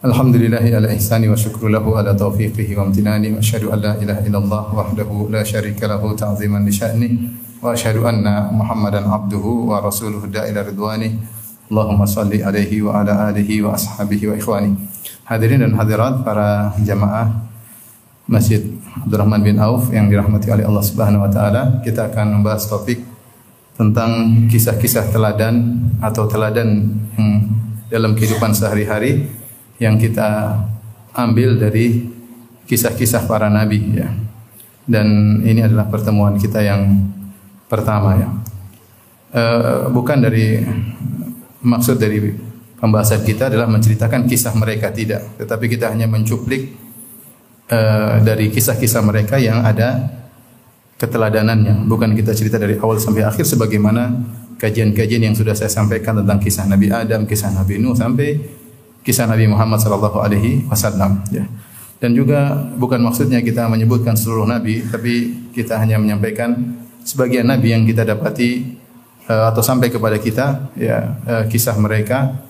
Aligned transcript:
Alhamdulillahi 0.00 0.72
ala 0.72 0.88
wa 0.88 1.36
syukru 1.36 1.68
lahu 1.68 1.92
ala 1.92 2.16
taufiqihi 2.16 2.72
wa 2.72 2.88
amtinani 2.88 3.36
wa 3.36 3.44
asyhadu 3.44 3.68
an 3.68 3.84
la 3.84 3.92
ilaha 4.00 4.24
illallah 4.24 4.64
la 5.28 5.44
syarika 5.44 5.84
lahu 5.84 6.16
ta'ziman 6.16 6.64
li 6.64 6.72
wa 7.60 7.76
asyhadu 7.76 8.08
anna 8.08 8.48
Muhammadan 8.48 9.04
abduhu 9.04 9.68
wa 9.68 9.76
rasuluhu 9.84 10.24
da'ila 10.32 10.64
ridwani. 10.64 11.20
Allahumma 11.68 12.08
salli 12.08 12.40
alaihi 12.40 12.80
wa 12.80 13.04
ala 13.04 13.28
alihi 13.28 13.60
wa 13.60 13.76
ashabihi 13.76 14.32
wa 14.32 14.40
ikhwani. 14.40 14.72
Hadirin 15.28 15.68
dan 15.68 15.76
hadirat 15.76 16.24
para 16.24 16.72
jamaah 16.80 17.36
Masjid 18.24 18.72
Abdurrahman 19.04 19.44
bin 19.44 19.60
Auf 19.60 19.92
yang 19.92 20.08
dirahmati 20.08 20.48
oleh 20.48 20.64
Allah 20.64 20.80
Subhanahu 20.80 21.28
wa 21.28 21.30
taala, 21.30 21.84
kita 21.84 22.08
akan 22.08 22.40
membahas 22.40 22.64
topik 22.72 23.04
tentang 23.76 24.48
kisah-kisah 24.48 25.12
teladan 25.12 25.76
atau 26.00 26.24
teladan 26.24 26.88
yang 27.20 27.52
dalam 27.92 28.16
kehidupan 28.16 28.56
sehari-hari 28.56 29.39
yang 29.80 29.96
kita 29.96 30.60
ambil 31.16 31.56
dari 31.56 32.06
kisah-kisah 32.68 33.26
para 33.26 33.50
nabi 33.50 33.82
ya. 33.96 34.12
Dan 34.84 35.40
ini 35.42 35.64
adalah 35.64 35.88
pertemuan 35.88 36.36
kita 36.36 36.62
yang 36.62 37.10
pertama 37.66 38.14
ya. 38.20 38.28
Eh, 39.30 39.82
bukan 39.90 40.18
dari 40.20 40.60
maksud 41.62 41.96
dari 41.96 42.34
pembahasan 42.76 43.22
kita 43.22 43.46
adalah 43.46 43.70
menceritakan 43.70 44.26
kisah 44.26 44.54
mereka 44.58 44.90
tidak, 44.90 45.38
tetapi 45.38 45.70
kita 45.70 45.90
hanya 45.90 46.10
mencuplik 46.10 46.74
eh, 47.70 48.14
dari 48.20 48.50
kisah-kisah 48.50 49.02
mereka 49.06 49.38
yang 49.38 49.62
ada 49.62 50.20
keteladanannya. 50.98 51.86
Bukan 51.86 52.12
kita 52.18 52.34
cerita 52.34 52.58
dari 52.58 52.76
awal 52.76 52.98
sampai 52.98 53.22
akhir 53.22 53.46
sebagaimana 53.46 54.12
kajian-kajian 54.60 55.30
yang 55.30 55.36
sudah 55.38 55.56
saya 55.56 55.72
sampaikan 55.72 56.20
tentang 56.20 56.42
kisah 56.42 56.66
Nabi 56.66 56.92
Adam, 56.92 57.24
kisah 57.24 57.54
Nabi 57.54 57.80
Nuh 57.80 57.96
sampai 57.96 58.59
kisah 59.00 59.26
Nabi 59.28 59.48
Muhammad 59.48 59.80
sallallahu 59.80 60.18
alaihi 60.20 60.64
wasallam 60.68 61.24
ya. 61.32 61.44
Dan 62.00 62.16
juga 62.16 62.56
bukan 62.80 62.96
maksudnya 63.04 63.44
kita 63.44 63.68
menyebutkan 63.68 64.16
seluruh 64.16 64.48
nabi, 64.48 64.80
tapi 64.88 65.36
kita 65.52 65.76
hanya 65.76 66.00
menyampaikan 66.00 66.80
sebagian 67.04 67.44
nabi 67.44 67.76
yang 67.76 67.84
kita 67.84 68.08
dapati 68.08 68.80
eh, 69.28 69.44
atau 69.52 69.60
sampai 69.60 69.92
kepada 69.92 70.16
kita 70.16 70.72
ya 70.80 71.20
eh, 71.28 71.44
kisah 71.52 71.76
mereka 71.76 72.40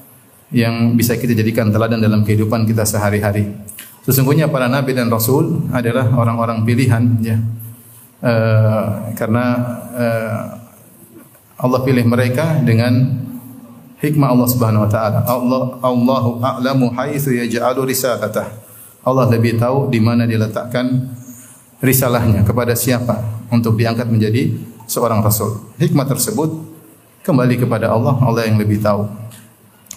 yang 0.55 0.95
bisa 0.95 1.19
kita 1.19 1.35
jadikan 1.35 1.71
teladan 1.75 1.99
dalam 1.99 2.23
kehidupan 2.23 2.63
kita 2.63 2.87
sehari-hari. 2.87 3.51
Sesungguhnya 4.07 4.47
para 4.47 4.71
nabi 4.71 4.95
dan 4.95 5.11
rasul 5.11 5.67
adalah 5.75 6.07
orang-orang 6.15 6.63
pilihan 6.63 7.03
ya. 7.19 7.39
Eh, 8.23 8.87
karena 9.19 9.45
Allah 11.61 11.81
pilih 11.85 12.07
mereka 12.07 12.57
dengan 12.63 13.19
hikmah 14.01 14.33
Allah 14.33 14.49
Subhanahu 14.49 14.85
wa 14.89 14.91
taala. 14.91 15.21
Allah 15.29 15.63
Allahu 15.85 16.41
a'lamu 16.41 16.91
haitsu 16.97 17.37
yaj'alu 17.37 17.87
risalatah. 17.87 18.49
Allah 19.01 19.29
lebih 19.33 19.57
tahu 19.57 19.89
di 19.89 20.01
mana 20.01 20.29
dia 20.29 20.41
letakkan 20.41 21.09
risalahnya 21.81 22.45
kepada 22.45 22.77
siapa 22.77 23.21
untuk 23.49 23.77
diangkat 23.77 24.09
menjadi 24.09 24.53
seorang 24.85 25.25
rasul. 25.25 25.73
Hikmah 25.81 26.05
tersebut 26.09 26.51
kembali 27.25 27.61
kepada 27.61 27.93
Allah, 27.93 28.17
Allah 28.21 28.45
yang 28.49 28.61
lebih 28.61 28.81
tahu. 28.81 29.09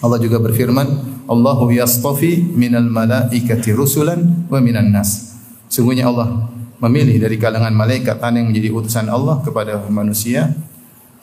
Allah 0.03 0.19
juga 0.19 0.39
berfirman, 0.43 0.87
Allahu 1.31 1.71
yastafi 1.71 2.43
minal 2.43 2.87
malaikati 2.91 3.71
rusulan 3.71 4.47
wa 4.51 4.59
minan 4.59 4.91
nas. 4.91 5.35
Sungguhnya 5.71 6.11
Allah 6.11 6.51
memilih 6.83 7.15
dari 7.23 7.39
kalangan 7.39 7.71
malaikat 7.71 8.19
ada 8.19 8.35
yang 8.35 8.51
menjadi 8.51 8.75
utusan 8.75 9.07
Allah 9.07 9.39
kepada 9.39 9.87
manusia 9.87 10.51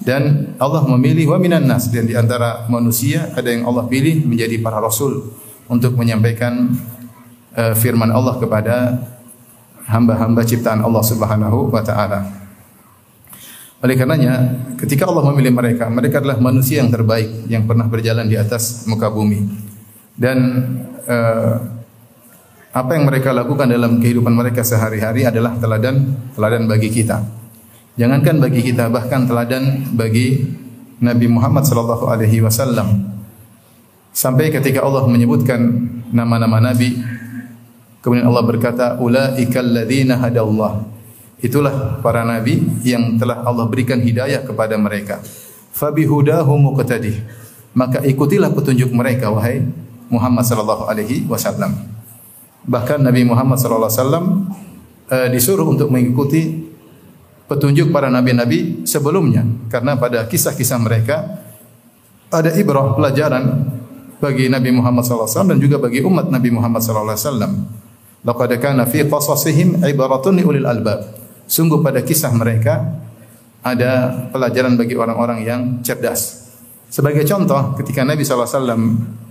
dan 0.00 0.56
Allah 0.56 0.80
memilih 0.96 1.28
wa 1.28 1.36
minan 1.36 1.68
nas 1.68 1.92
dan 1.92 2.08
di 2.08 2.16
antara 2.16 2.64
manusia 2.72 3.28
ada 3.36 3.52
yang 3.52 3.68
Allah 3.68 3.84
pilih 3.84 4.24
menjadi 4.24 4.56
para 4.64 4.80
rasul 4.80 5.28
untuk 5.68 5.92
menyampaikan 5.92 6.72
uh, 7.52 7.76
firman 7.76 8.08
Allah 8.08 8.40
kepada 8.40 8.96
hamba-hamba 9.84 10.40
ciptaan 10.46 10.80
Allah 10.80 11.04
Subhanahu 11.04 11.68
wa 11.68 11.84
taala. 11.84 12.26
Oleh 13.80 13.96
karenanya, 13.96 14.60
ketika 14.76 15.08
Allah 15.08 15.24
memilih 15.32 15.56
mereka, 15.56 15.88
mereka 15.88 16.20
adalah 16.20 16.36
manusia 16.36 16.84
yang 16.84 16.92
terbaik 16.92 17.48
yang 17.48 17.64
pernah 17.64 17.88
berjalan 17.88 18.28
di 18.28 18.36
atas 18.36 18.84
muka 18.84 19.08
bumi. 19.08 19.40
Dan 20.12 20.36
uh, 21.08 21.56
apa 22.70 22.90
yang 22.92 23.08
mereka 23.08 23.32
lakukan 23.32 23.72
dalam 23.72 23.98
kehidupan 23.98 24.36
mereka 24.36 24.60
sehari-hari 24.62 25.24
adalah 25.24 25.56
teladan 25.56 26.12
teladan 26.36 26.68
bagi 26.68 26.92
kita. 26.92 27.39
Jangankan 28.00 28.40
bagi 28.40 28.64
kita, 28.64 28.88
bahkan 28.88 29.28
teladan 29.28 29.84
bagi 29.92 30.48
Nabi 31.04 31.28
Muhammad 31.28 31.68
sallallahu 31.68 32.08
alaihi 32.08 32.40
wasallam. 32.40 33.12
Sampai 34.16 34.48
ketika 34.48 34.80
Allah 34.80 35.04
menyebutkan 35.04 35.60
nama-nama 36.08 36.64
nabi, 36.64 36.96
kemudian 38.00 38.24
Allah 38.24 38.40
berkata, 38.48 38.96
"Ulaikal 38.96 39.68
ladzina 39.68 40.16
hadallah." 40.16 40.80
Itulah 41.44 42.00
para 42.00 42.24
nabi 42.24 42.64
yang 42.88 43.20
telah 43.20 43.44
Allah 43.44 43.68
berikan 43.68 44.00
hidayah 44.00 44.48
kepada 44.48 44.80
mereka. 44.80 45.20
Fabihudahu 45.76 46.56
muqtadih. 46.56 47.20
Maka 47.76 48.00
ikutilah 48.00 48.48
petunjuk 48.48 48.88
mereka 48.96 49.28
wahai 49.28 49.60
Muhammad 50.08 50.48
sallallahu 50.48 50.88
alaihi 50.88 51.28
wasallam. 51.28 51.76
Bahkan 52.64 53.04
Nabi 53.04 53.28
Muhammad 53.28 53.60
sallallahu 53.60 53.92
alaihi 53.92 54.00
wasallam 54.00 54.24
uh, 55.12 55.28
disuruh 55.28 55.68
untuk 55.68 55.92
mengikuti 55.92 56.69
petunjuk 57.50 57.90
para 57.90 58.06
nabi-nabi 58.06 58.86
sebelumnya 58.86 59.42
karena 59.66 59.98
pada 59.98 60.22
kisah-kisah 60.30 60.78
mereka 60.78 61.42
ada 62.30 62.54
ibrah 62.54 62.94
pelajaran 62.94 63.66
bagi 64.22 64.46
Nabi 64.46 64.70
Muhammad 64.70 65.02
SAW 65.02 65.50
dan 65.50 65.58
juga 65.58 65.82
bagi 65.82 65.98
umat 66.06 66.30
Nabi 66.30 66.54
Muhammad 66.54 66.78
SAW. 66.78 67.18
Laqad 68.22 68.52
kana 68.62 68.86
fi 68.86 69.02
qasasihim 69.02 69.82
ibaratun 69.82 70.38
li 70.38 70.46
ulil 70.46 70.68
albab. 70.68 71.10
Sungguh 71.50 71.82
pada 71.82 72.06
kisah 72.06 72.30
mereka 72.30 72.86
ada 73.66 74.14
pelajaran 74.30 74.78
bagi 74.78 74.94
orang-orang 74.94 75.42
yang 75.42 75.60
cerdas. 75.82 76.52
Sebagai 76.86 77.26
contoh, 77.26 77.74
ketika 77.80 78.06
Nabi 78.06 78.22
SAW 78.22 78.78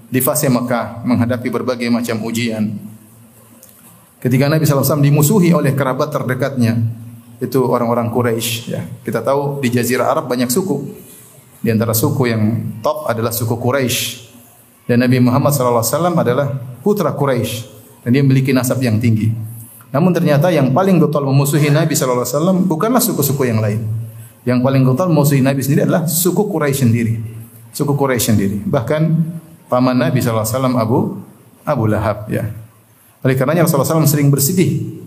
di 0.10 0.20
fase 0.20 0.52
Mekah 0.52 1.08
menghadapi 1.08 1.48
berbagai 1.48 1.88
macam 1.88 2.20
ujian, 2.26 2.76
ketika 4.20 4.52
Nabi 4.52 4.68
SAW 4.68 5.00
dimusuhi 5.00 5.54
oleh 5.54 5.72
kerabat 5.72 6.12
terdekatnya, 6.12 6.82
itu 7.40 7.60
orang-orang 7.64 8.12
Quraisy 8.12 8.52
ya. 8.68 8.84
Kita 8.84 9.24
tahu 9.24 9.64
di 9.64 9.72
jazirah 9.72 10.12
Arab 10.12 10.28
banyak 10.28 10.52
suku. 10.52 11.08
Di 11.60 11.72
antara 11.72 11.96
suku 11.96 12.28
yang 12.28 12.44
top 12.84 13.08
adalah 13.08 13.32
suku 13.32 13.56
Quraisy. 13.56 14.28
Dan 14.88 15.06
Nabi 15.06 15.24
Muhammad 15.24 15.56
SAW 15.56 16.16
adalah 16.16 16.52
putra 16.84 17.16
Quraisy 17.16 17.54
dan 18.04 18.10
dia 18.12 18.22
memiliki 18.26 18.52
nasab 18.52 18.82
yang 18.84 19.00
tinggi. 19.00 19.32
Namun 19.90 20.14
ternyata 20.14 20.54
yang 20.54 20.70
paling 20.74 21.02
getol 21.02 21.26
memusuhi 21.26 21.72
Nabi 21.72 21.96
SAW 21.98 22.66
bukanlah 22.68 23.02
suku-suku 23.02 23.48
yang 23.48 23.64
lain. 23.64 23.86
Yang 24.44 24.60
paling 24.66 24.84
getol 24.86 25.08
memusuhi 25.14 25.42
Nabi 25.46 25.64
sendiri 25.64 25.88
adalah 25.88 26.06
suku 26.06 26.44
Quraisy 26.48 26.90
sendiri. 26.90 27.14
Suku 27.72 27.94
Quraisy 27.96 28.34
sendiri. 28.34 28.58
Bahkan 28.66 29.02
paman 29.72 29.96
Nabi 29.96 30.20
SAW 30.20 30.76
Abu 30.76 31.22
Abu 31.64 31.84
Lahab 31.86 32.28
ya. 32.28 32.50
Oleh 33.22 33.36
karenanya 33.36 33.68
Rasulullah 33.68 33.88
SAW 33.88 34.10
sering 34.10 34.32
bersedih 34.32 34.99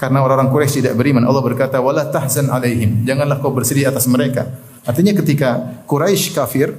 karena 0.00 0.24
orang-orang 0.24 0.48
Quraisy 0.48 0.80
tidak 0.80 0.96
beriman. 0.96 1.28
Allah 1.28 1.44
berkata, 1.44 1.76
"Wala 1.76 2.08
tahzan 2.08 2.48
alaihim." 2.48 3.04
Janganlah 3.04 3.36
kau 3.44 3.52
bersedih 3.52 3.84
atas 3.84 4.08
mereka. 4.08 4.48
Artinya 4.88 5.12
ketika 5.12 5.84
Quraisy 5.84 6.32
kafir, 6.32 6.72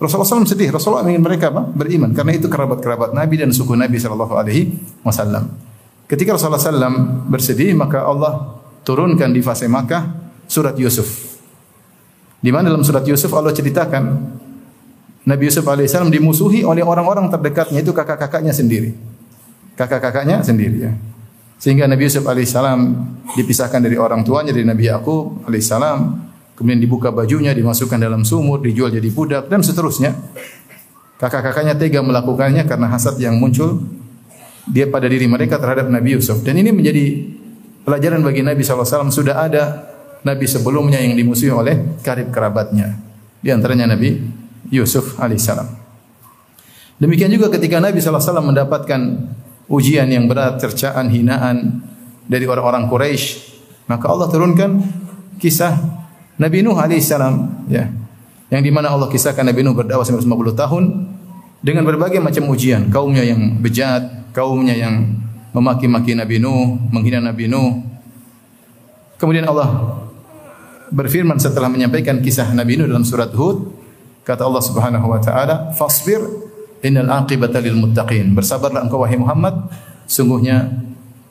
Rasulullah 0.00 0.40
SAW 0.40 0.48
sedih. 0.48 0.72
Rasulullah 0.72 1.04
ingin 1.04 1.20
mereka 1.20 1.52
apa? 1.52 1.68
beriman 1.68 2.16
karena 2.16 2.32
itu 2.32 2.48
kerabat-kerabat 2.48 3.12
Nabi 3.12 3.44
dan 3.44 3.52
suku 3.52 3.76
Nabi 3.76 4.00
sallallahu 4.00 4.32
alaihi 4.32 4.72
wasallam. 5.04 5.52
Ketika 6.08 6.32
Rasulullah 6.32 6.56
SAW 6.56 7.28
bersedih, 7.28 7.76
maka 7.76 8.08
Allah 8.08 8.56
turunkan 8.88 9.28
di 9.28 9.44
fase 9.44 9.68
Makkah 9.68 10.08
surat 10.48 10.72
Yusuf. 10.80 11.36
Di 12.40 12.48
mana 12.48 12.72
dalam 12.72 12.80
surat 12.80 13.04
Yusuf 13.04 13.28
Allah 13.36 13.52
ceritakan 13.52 14.04
Nabi 15.28 15.42
Yusuf 15.52 15.68
alaihissalam 15.68 16.08
dimusuhi 16.08 16.64
oleh 16.64 16.80
orang-orang 16.80 17.28
terdekatnya 17.28 17.84
itu 17.84 17.92
kakak-kakaknya 17.92 18.56
sendiri. 18.56 18.96
Kakak-kakaknya 19.76 20.40
sendiri 20.40 20.88
ya. 20.88 20.92
Sehingga 21.60 21.84
Nabi 21.84 22.08
Yusuf 22.08 22.24
alaihissalam 22.24 22.80
dipisahkan 23.36 23.84
dari 23.84 24.00
orang 24.00 24.24
tuanya 24.24 24.56
dari 24.56 24.64
Nabi 24.64 24.88
Yakub 24.88 25.44
alaihissalam, 25.44 25.98
kemudian 26.56 26.80
dibuka 26.80 27.12
bajunya, 27.12 27.52
dimasukkan 27.52 28.00
dalam 28.00 28.24
sumur, 28.24 28.64
dijual 28.64 28.88
jadi 28.88 29.12
budak 29.12 29.52
dan 29.52 29.60
seterusnya. 29.60 30.16
Kakak-kakaknya 31.20 31.76
tega 31.76 32.00
melakukannya 32.00 32.64
karena 32.64 32.88
hasad 32.88 33.20
yang 33.20 33.36
muncul 33.36 33.76
dia 34.64 34.88
pada 34.88 35.04
diri 35.04 35.28
mereka 35.28 35.60
terhadap 35.60 35.92
Nabi 35.92 36.16
Yusuf 36.16 36.40
dan 36.40 36.56
ini 36.56 36.72
menjadi 36.72 37.28
pelajaran 37.84 38.24
bagi 38.24 38.40
Nabi 38.40 38.64
SAW 38.64 39.12
sudah 39.12 39.44
ada 39.44 39.84
Nabi 40.24 40.48
sebelumnya 40.48 40.96
yang 40.96 41.12
dimusuhi 41.12 41.52
oleh 41.52 42.00
karib 42.00 42.32
kerabatnya. 42.32 42.96
Di 43.44 43.52
antaranya 43.52 43.92
Nabi 43.92 44.16
Yusuf 44.72 45.20
alaihissalam. 45.20 45.68
Demikian 47.00 47.32
juga 47.32 47.52
ketika 47.52 47.84
Nabi 47.84 48.00
SAW 48.00 48.40
mendapatkan 48.40 49.00
ujian 49.70 50.10
yang 50.10 50.26
berat, 50.26 50.58
cercaan, 50.58 51.06
hinaan 51.08 51.86
dari 52.26 52.44
orang-orang 52.44 52.90
Quraisy, 52.90 53.26
maka 53.86 54.10
Allah 54.10 54.26
turunkan 54.26 54.82
kisah 55.38 55.78
Nabi 56.36 56.66
Nuh 56.66 56.74
alaihissalam, 56.74 57.66
ya, 57.70 57.86
yang 58.50 58.62
di 58.66 58.70
mana 58.74 58.90
Allah 58.90 59.06
kisahkan 59.06 59.46
Nabi 59.46 59.62
Nuh 59.62 59.78
berdakwah 59.78 60.02
950 60.02 60.58
tahun 60.58 60.84
dengan 61.62 61.86
berbagai 61.86 62.18
macam 62.18 62.50
ujian, 62.50 62.90
kaumnya 62.90 63.22
yang 63.22 63.62
bejat, 63.62 64.34
kaumnya 64.34 64.74
yang 64.74 65.06
memaki-maki 65.54 66.18
Nabi 66.18 66.42
Nuh, 66.42 66.74
menghina 66.90 67.22
Nabi 67.22 67.46
Nuh. 67.46 67.78
Kemudian 69.22 69.46
Allah 69.46 70.00
berfirman 70.90 71.38
setelah 71.38 71.70
menyampaikan 71.70 72.18
kisah 72.18 72.50
Nabi 72.50 72.74
Nuh 72.74 72.90
dalam 72.90 73.06
surat 73.06 73.30
Hud, 73.30 73.70
kata 74.26 74.42
Allah 74.42 74.62
Subhanahu 74.64 75.06
wa 75.06 75.20
taala, 75.22 75.70
"Fasbir 75.78 76.49
innal 76.84 77.08
aqibata 77.08 77.60
lil 77.62 77.76
muttaqin." 77.76 78.32
Bersabarlah 78.32 78.84
engkau 78.84 79.00
wahai 79.02 79.16
Muhammad, 79.16 79.70
sungguhnya 80.04 80.68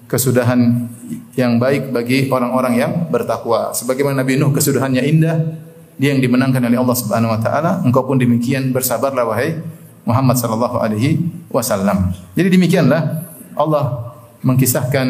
kesudahan 0.09 0.89
yang 1.37 1.61
baik 1.61 1.93
bagi 1.93 2.27
orang-orang 2.29 2.73
yang 2.81 2.91
bertakwa. 3.13 3.73
Sebagaimana 3.73 4.25
Nabi 4.25 4.41
Nuh 4.41 4.49
kesudahannya 4.49 5.05
indah, 5.05 5.37
dia 5.99 6.15
yang 6.15 6.21
dimenangkan 6.23 6.63
oleh 6.63 6.79
Allah 6.79 6.97
Subhanahu 6.97 7.31
wa 7.35 7.39
taala, 7.39 7.71
engkau 7.85 8.07
pun 8.07 8.17
demikian 8.17 8.71
bersabarlah 8.71 9.27
wahai 9.27 9.59
Muhammad 10.07 10.39
sallallahu 10.41 10.81
alaihi 10.81 11.21
wasallam. 11.53 12.15
Jadi 12.33 12.57
demikianlah 12.57 13.29
Allah 13.53 14.15
mengkisahkan 14.41 15.07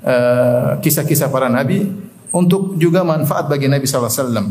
uh, 0.00 0.70
kisah-kisah 0.78 1.28
para 1.28 1.50
nabi 1.50 1.90
untuk 2.30 2.78
juga 2.78 3.02
manfaat 3.02 3.50
bagi 3.50 3.66
Nabi 3.66 3.84
sallallahu 3.84 4.10
alaihi 4.10 4.22
wasallam. 4.22 4.46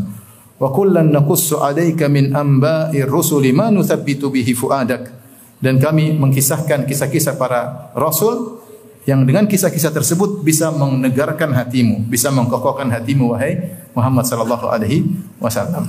Wa 0.62 0.70
kullan 0.70 1.10
naqussu 1.10 1.60
'alaika 1.60 2.10
min 2.10 2.34
amba'ir 2.34 3.10
rusuli 3.10 3.52
ma 3.52 3.74
nuthabbitu 3.74 4.30
bihi 4.30 4.54
fuadak. 4.54 5.10
Dan 5.64 5.80
kami 5.80 6.14
mengkisahkan 6.20 6.84
kisah-kisah 6.84 7.40
para 7.40 7.92
rasul 7.96 8.60
yang 9.04 9.28
dengan 9.28 9.48
kisah-kisah 9.48 9.92
tersebut 9.92 10.44
bisa 10.44 10.72
menegarkan 10.72 11.52
hatimu, 11.52 12.08
bisa 12.08 12.32
mengkokohkan 12.32 12.88
hatimu 12.88 13.36
wahai 13.36 13.60
Muhammad 13.96 14.28
sallallahu 14.28 14.68
alaihi 14.72 15.08
wasallam. 15.40 15.88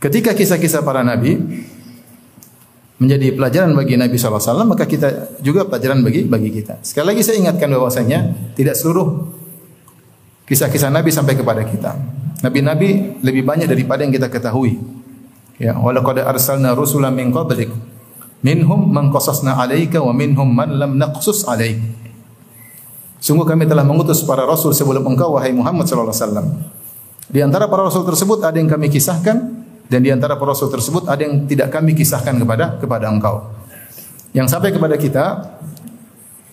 Ketika 0.00 0.32
kisah-kisah 0.32 0.80
para 0.80 1.04
nabi 1.04 1.40
menjadi 2.98 3.30
pelajaran 3.30 3.70
bagi 3.78 3.94
Nabi 3.94 4.18
sallallahu 4.18 4.42
alaihi 4.42 4.50
wasallam, 4.50 4.68
maka 4.74 4.84
kita 4.90 5.08
juga 5.38 5.62
pelajaran 5.70 6.02
bagi 6.02 6.26
bagi 6.26 6.50
kita. 6.50 6.82
Sekali 6.82 7.14
lagi 7.14 7.22
saya 7.22 7.38
ingatkan 7.38 7.70
bahwasanya 7.70 8.18
tidak 8.58 8.74
seluruh 8.74 9.28
kisah-kisah 10.50 10.90
Nabi 10.90 11.14
sampai 11.14 11.38
kepada 11.38 11.62
kita. 11.62 11.94
Nabi-nabi 12.38 13.18
lebih 13.18 13.42
banyak 13.42 13.66
daripada 13.66 14.06
yang 14.06 14.14
kita 14.14 14.30
ketahui. 14.30 14.78
Ya, 15.58 15.74
walaqad 15.74 16.22
arsalna 16.22 16.70
rusulan 16.78 17.10
min 17.10 17.34
qablik. 17.34 17.70
Minhum 18.38 18.86
man 18.86 19.10
qasasna 19.10 19.58
'alaika 19.58 19.98
wa 19.98 20.14
minhum 20.14 20.46
man 20.46 20.70
lam 20.70 20.94
naqsus 20.94 21.42
'alaik. 21.42 21.82
Sungguh 23.18 23.42
kami 23.42 23.66
telah 23.66 23.82
mengutus 23.82 24.22
para 24.22 24.46
rasul 24.46 24.70
sebelum 24.70 25.02
engkau 25.02 25.34
wahai 25.34 25.50
Muhammad 25.50 25.90
sallallahu 25.90 26.14
alaihi 26.14 26.22
wasallam. 26.22 26.46
Di 27.26 27.42
antara 27.42 27.66
para 27.66 27.90
rasul 27.90 28.06
tersebut 28.06 28.38
ada 28.46 28.54
yang 28.54 28.70
kami 28.70 28.86
kisahkan 28.86 29.36
dan 29.90 30.00
di 30.00 30.14
antara 30.14 30.38
para 30.38 30.54
rasul 30.54 30.70
tersebut 30.70 31.10
ada 31.10 31.18
yang 31.18 31.50
tidak 31.50 31.74
kami 31.74 31.98
kisahkan 31.98 32.38
kepada 32.38 32.78
kepada 32.78 33.10
engkau. 33.10 33.50
Yang 34.30 34.54
sampai 34.54 34.70
kepada 34.70 34.94
kita 34.94 35.26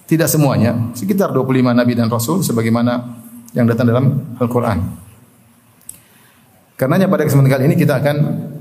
tidak 0.10 0.26
semuanya, 0.26 0.74
sekitar 0.98 1.30
25 1.30 1.70
nabi 1.70 1.94
dan 1.94 2.10
rasul 2.10 2.42
sebagaimana 2.42 3.22
yang 3.54 3.70
datang 3.70 3.86
dalam 3.86 4.06
Al-Qur'an. 4.42 5.05
Karenanya 6.76 7.08
pada 7.08 7.24
kesempatan 7.24 7.52
kali 7.56 7.64
ini 7.72 7.76
kita 7.80 8.04
akan 8.04 8.16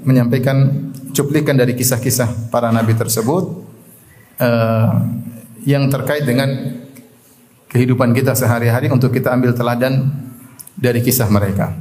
menyampaikan 0.06 0.70
cuplikan 1.10 1.58
dari 1.58 1.74
kisah-kisah 1.74 2.46
para 2.46 2.70
nabi 2.70 2.94
tersebut 2.94 3.66
uh, 4.38 4.90
yang 5.66 5.90
terkait 5.90 6.22
dengan 6.22 6.46
kehidupan 7.74 8.14
kita 8.14 8.38
sehari-hari 8.38 8.86
untuk 8.86 9.10
kita 9.10 9.34
ambil 9.34 9.50
teladan 9.50 10.14
dari 10.78 11.02
kisah 11.02 11.26
mereka. 11.26 11.74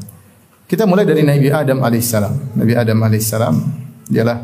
Kita 0.66 0.90
mulai 0.90 1.06
dari 1.06 1.22
Nabi 1.22 1.54
Adam 1.54 1.86
alaihissalam. 1.86 2.58
Nabi 2.58 2.74
Adam 2.74 2.98
alaihissalam 2.98 3.56
dialah 4.10 4.38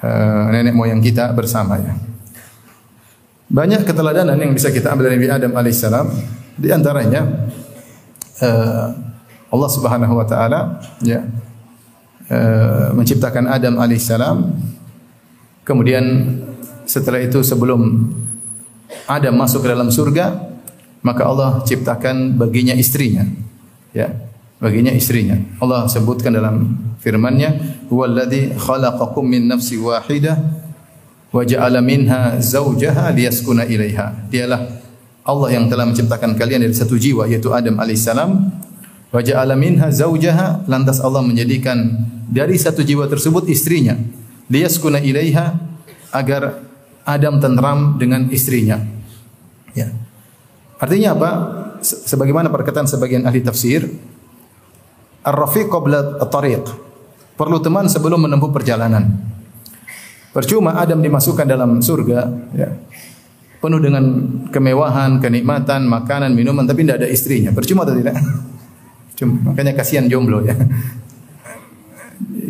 uh, 0.00 0.44
nenek 0.56 0.72
moyang 0.72 1.04
kita 1.04 1.36
bersama 1.36 1.76
ya. 1.76 1.92
Banyak 3.52 3.84
keteladanan 3.84 4.40
yang 4.40 4.56
bisa 4.56 4.72
kita 4.72 4.88
ambil 4.96 5.12
dari 5.12 5.20
Nabi 5.20 5.28
Adam 5.28 5.52
alaihissalam. 5.52 6.06
Di 6.56 6.68
antaranya 6.72 7.28
uh, 8.40 9.11
Allah 9.52 9.68
Subhanahu 9.68 10.16
wa 10.16 10.24
taala 10.24 10.80
ya 11.04 11.28
uh, 12.32 12.96
menciptakan 12.96 13.52
Adam 13.52 13.76
alaihissalam. 13.76 14.48
Kemudian 15.62 16.02
setelah 16.88 17.22
itu 17.22 17.44
sebelum 17.44 18.10
Adam 19.06 19.34
masuk 19.38 19.62
ke 19.62 19.68
dalam 19.70 19.92
surga, 19.92 20.52
maka 21.04 21.22
Allah 21.28 21.62
ciptakan 21.62 22.34
baginya 22.40 22.74
istrinya. 22.74 23.28
Ya, 23.92 24.10
baginya 24.58 24.90
istrinya. 24.90 25.36
Allah 25.60 25.86
sebutkan 25.86 26.32
dalam 26.32 26.80
firman-Nya, 26.98 27.82
"Huwallazi 27.92 28.56
khalaqakum 28.56 29.22
min 29.26 29.46
nafsi 29.46 29.76
wahidah 29.76 30.38
wa 31.32 31.42
ja'ala 31.44 31.84
minha 31.84 32.40
zawjaha 32.40 33.12
liyaskuna 33.12 33.68
ilaiha." 33.68 34.32
Dialah 34.32 34.60
Allah 35.22 35.48
yang 35.54 35.70
telah 35.70 35.86
menciptakan 35.86 36.34
kalian 36.34 36.66
dari 36.66 36.74
satu 36.74 36.98
jiwa 36.98 37.30
yaitu 37.30 37.54
Adam 37.54 37.78
alaihissalam. 37.78 38.50
Wa 39.12 39.20
ja'ala 39.20 39.52
minha 39.60 39.92
zawjaha, 39.92 40.64
lantas 40.64 40.96
Allah 41.04 41.20
menjadikan 41.20 42.08
dari 42.32 42.56
satu 42.56 42.80
jiwa 42.80 43.04
tersebut 43.12 43.44
istrinya. 43.44 43.92
Liyaskuna 44.48 45.04
ilaiha 45.04 45.52
agar 46.16 46.64
Adam 47.04 47.36
tentram 47.36 48.00
dengan 48.00 48.32
istrinya. 48.32 48.80
Ya. 49.76 49.92
Artinya 50.80 51.12
apa? 51.12 51.30
Sebagaimana 51.84 52.48
perkataan 52.48 52.88
sebagian 52.88 53.28
ahli 53.28 53.44
tafsir, 53.44 53.84
ar-rafiq 55.28 55.68
qabla 55.68 56.16
at-tariq. 56.24 56.64
Perlu 57.36 57.60
teman 57.60 57.92
sebelum 57.92 58.24
menempuh 58.24 58.48
perjalanan. 58.48 59.12
Percuma 60.32 60.80
Adam 60.80 61.04
dimasukkan 61.04 61.44
dalam 61.44 61.84
surga, 61.84 62.20
ya. 62.56 62.70
Penuh 63.60 63.78
dengan 63.78 64.04
kemewahan, 64.48 65.20
kenikmatan, 65.20 65.86
makanan, 65.86 66.32
minuman, 66.32 66.64
tapi 66.64 66.82
tidak 66.82 67.04
ada 67.04 67.08
istrinya. 67.12 67.50
Percuma 67.54 67.84
atau 67.84 67.94
tidak? 67.94 68.16
Cuma, 69.22 69.54
makanya 69.54 69.78
kasihan 69.78 70.10
jomblo 70.10 70.42
ya. 70.42 70.58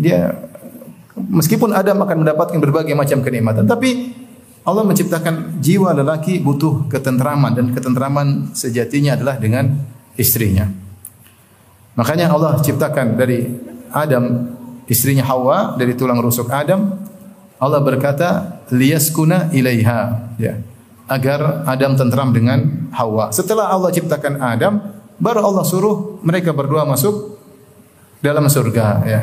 Dia 0.01 0.33
meskipun 1.13 1.77
Adam 1.77 2.01
akan 2.01 2.25
mendapatkan 2.25 2.57
berbagai 2.57 2.97
macam 2.97 3.21
kenikmatan, 3.21 3.69
tapi 3.69 4.17
Allah 4.65 4.89
menciptakan 4.89 5.61
jiwa 5.61 5.93
lelaki 5.93 6.41
butuh 6.41 6.89
ketentraman 6.89 7.53
dan 7.53 7.67
ketentraman 7.77 8.57
sejatinya 8.57 9.21
adalah 9.21 9.37
dengan 9.37 9.69
istrinya. 10.17 10.65
Makanya 11.93 12.33
Allah 12.33 12.57
ciptakan 12.65 13.21
dari 13.21 13.53
Adam 13.93 14.57
istrinya 14.89 15.29
Hawa 15.29 15.77
dari 15.77 15.93
tulang 15.93 16.25
rusuk 16.25 16.49
Adam. 16.49 16.97
Allah 17.61 17.81
berkata 17.85 18.59
liyaskuna 18.73 19.53
ilaiha 19.53 20.01
ya 20.41 20.57
agar 21.11 21.69
Adam 21.69 21.93
tentram 21.99 22.33
dengan 22.33 22.89
Hawa. 22.97 23.29
Setelah 23.35 23.69
Allah 23.69 23.93
ciptakan 23.93 24.41
Adam, 24.41 24.81
baru 25.23 25.47
Allah 25.47 25.63
suruh 25.63 26.19
mereka 26.27 26.51
berdua 26.51 26.83
masuk 26.83 27.39
dalam 28.19 28.43
surga 28.51 28.87
ya. 29.07 29.23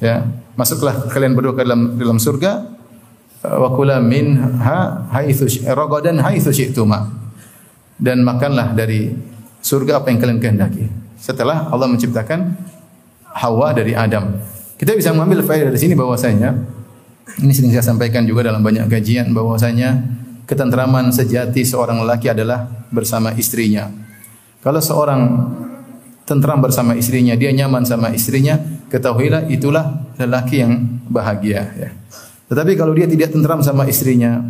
Ya, 0.00 0.24
masuklah 0.56 1.06
kalian 1.12 1.36
berdua 1.36 1.52
ke 1.52 1.62
dalam 1.62 2.00
dalam 2.00 2.16
surga. 2.16 2.72
Wa 3.44 3.68
kula 3.76 4.00
minha 4.00 5.04
haitsu 5.12 5.44
ragadan 5.68 6.24
haitsu 6.24 6.48
syi'tuma. 6.48 7.12
Dan 8.00 8.24
makanlah 8.24 8.72
dari 8.72 9.12
surga 9.60 10.00
apa 10.00 10.08
yang 10.08 10.18
kalian 10.18 10.40
kehendaki. 10.40 10.88
Setelah 11.20 11.68
Allah 11.68 11.86
menciptakan 11.92 12.56
Hawa 13.34 13.76
dari 13.76 13.92
Adam. 13.92 14.40
Kita 14.78 14.94
bisa 14.96 15.10
mengambil 15.10 15.44
faedah 15.44 15.70
dari 15.70 15.78
sini 15.78 15.94
bahwasanya 15.94 16.54
ini 17.42 17.52
sering 17.54 17.72
saya 17.74 17.82
sampaikan 17.82 18.22
juga 18.26 18.46
dalam 18.46 18.62
banyak 18.62 18.86
kajian 18.86 19.30
bahwasanya 19.34 20.02
ketentraman 20.46 21.10
sejati 21.10 21.66
seorang 21.66 22.02
lelaki 22.04 22.30
adalah 22.30 22.66
bersama 22.94 23.34
istrinya 23.34 24.03
kalau 24.64 24.80
seorang 24.80 25.20
tentram 26.24 26.64
bersama 26.64 26.96
istrinya 26.96 27.36
dia 27.36 27.52
nyaman 27.52 27.84
sama 27.84 28.10
istrinya 28.16 28.56
ketahuilah 28.88 29.52
itulah 29.52 30.08
lelaki 30.16 30.64
yang 30.64 31.04
bahagia 31.12 31.68
ya 31.76 31.90
tetapi 32.44 32.76
kalau 32.76 32.92
dia 32.92 33.08
tidak 33.08 33.32
tentram 33.32 33.64
sama 33.64 33.88
istrinya, 33.88 34.44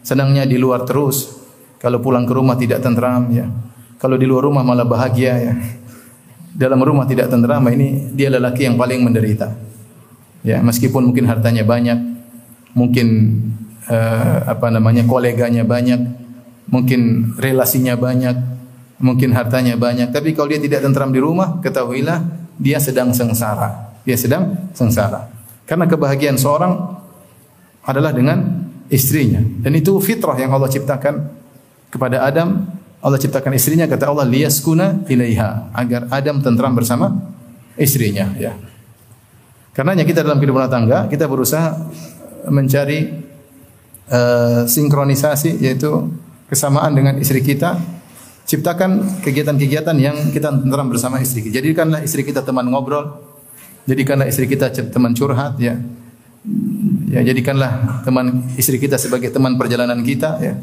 senangnya 0.00 0.48
di 0.48 0.56
luar 0.56 0.88
terus, 0.88 1.28
kalau 1.76 2.00
pulang 2.00 2.24
ke 2.24 2.32
rumah 2.32 2.56
tidak 2.56 2.80
tentram 2.80 3.28
ya. 3.28 3.46
Kalau 4.00 4.16
di 4.16 4.24
luar 4.24 4.48
rumah 4.48 4.64
malah 4.64 4.88
bahagia 4.88 5.32
ya. 5.38 5.54
Dalam 6.54 6.80
rumah 6.80 7.04
tidak 7.04 7.28
tentram, 7.28 7.66
ini 7.68 8.14
dia 8.14 8.30
lelaki 8.30 8.66
yang 8.66 8.78
paling 8.78 9.02
menderita. 9.02 9.52
Ya, 10.44 10.62
meskipun 10.62 11.10
mungkin 11.10 11.26
hartanya 11.26 11.66
banyak, 11.66 11.98
mungkin 12.76 13.06
uh, 13.90 14.50
apa 14.50 14.70
namanya 14.70 15.02
koleganya 15.02 15.66
banyak, 15.66 15.98
mungkin 16.70 17.32
relasinya 17.38 17.98
banyak, 17.98 18.34
mungkin 19.02 19.34
hartanya 19.34 19.74
banyak, 19.74 20.14
tapi 20.14 20.34
kalau 20.34 20.50
dia 20.50 20.60
tidak 20.62 20.84
tentram 20.84 21.10
di 21.10 21.18
rumah, 21.18 21.58
ketahuilah 21.62 22.22
dia 22.58 22.78
sedang 22.78 23.10
sengsara. 23.10 23.98
Dia 24.06 24.14
sedang 24.14 24.70
sengsara. 24.76 25.30
Karena 25.64 25.88
kebahagiaan 25.88 26.36
seorang 26.36 26.72
adalah 27.84 28.12
dengan 28.12 28.68
istrinya. 28.92 29.40
Dan 29.40 29.76
itu 29.76 29.96
fitrah 30.00 30.36
yang 30.36 30.52
Allah 30.52 30.68
ciptakan 30.68 31.14
kepada 31.88 32.24
Adam. 32.24 32.68
Allah 33.04 33.20
ciptakan 33.20 33.52
istrinya 33.52 33.84
kata 33.84 34.08
Allah 34.08 34.24
liyaskuna 34.24 35.04
ilaiha 35.12 35.76
agar 35.76 36.08
Adam 36.08 36.40
tentram 36.40 36.72
bersama 36.72 37.12
istrinya 37.76 38.32
ya. 38.40 38.56
Karenanya 39.76 40.08
kita 40.08 40.24
dalam 40.24 40.40
kehidupan 40.40 40.72
tangga 40.72 41.04
kita 41.12 41.28
berusaha 41.28 41.84
mencari 42.48 43.12
uh, 44.08 44.64
sinkronisasi 44.64 45.60
yaitu 45.60 46.08
kesamaan 46.48 46.96
dengan 46.96 47.20
istri 47.20 47.44
kita 47.44 47.76
ciptakan 48.44 49.20
kegiatan-kegiatan 49.24 49.96
yang 49.96 50.16
kita 50.30 50.52
tentram 50.52 50.88
bersama 50.88 51.20
istri 51.20 51.44
kita. 51.44 51.64
Jadikanlah 51.64 52.04
istri 52.04 52.22
kita 52.22 52.44
teman 52.44 52.68
ngobrol, 52.68 53.20
jadikanlah 53.88 54.28
istri 54.28 54.44
kita 54.48 54.70
teman 54.92 55.16
curhat 55.16 55.56
ya. 55.60 55.80
Ya 57.08 57.24
jadikanlah 57.24 58.04
teman 58.04 58.44
istri 58.60 58.76
kita 58.76 59.00
sebagai 59.00 59.32
teman 59.32 59.56
perjalanan 59.56 60.04
kita 60.04 60.40
ya. 60.44 60.54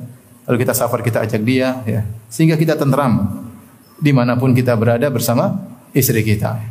Kalau 0.45 0.57
kita 0.57 0.73
safar 0.77 1.01
kita 1.01 1.25
ajak 1.25 1.41
dia 1.41 1.81
ya. 1.85 2.01
Sehingga 2.29 2.57
kita 2.57 2.77
tentram 2.77 3.45
di 3.97 4.13
mana 4.13 4.37
pun 4.37 4.53
kita 4.53 4.77
berada 4.77 5.09
bersama 5.09 5.57
istri 5.93 6.21
kita. 6.21 6.61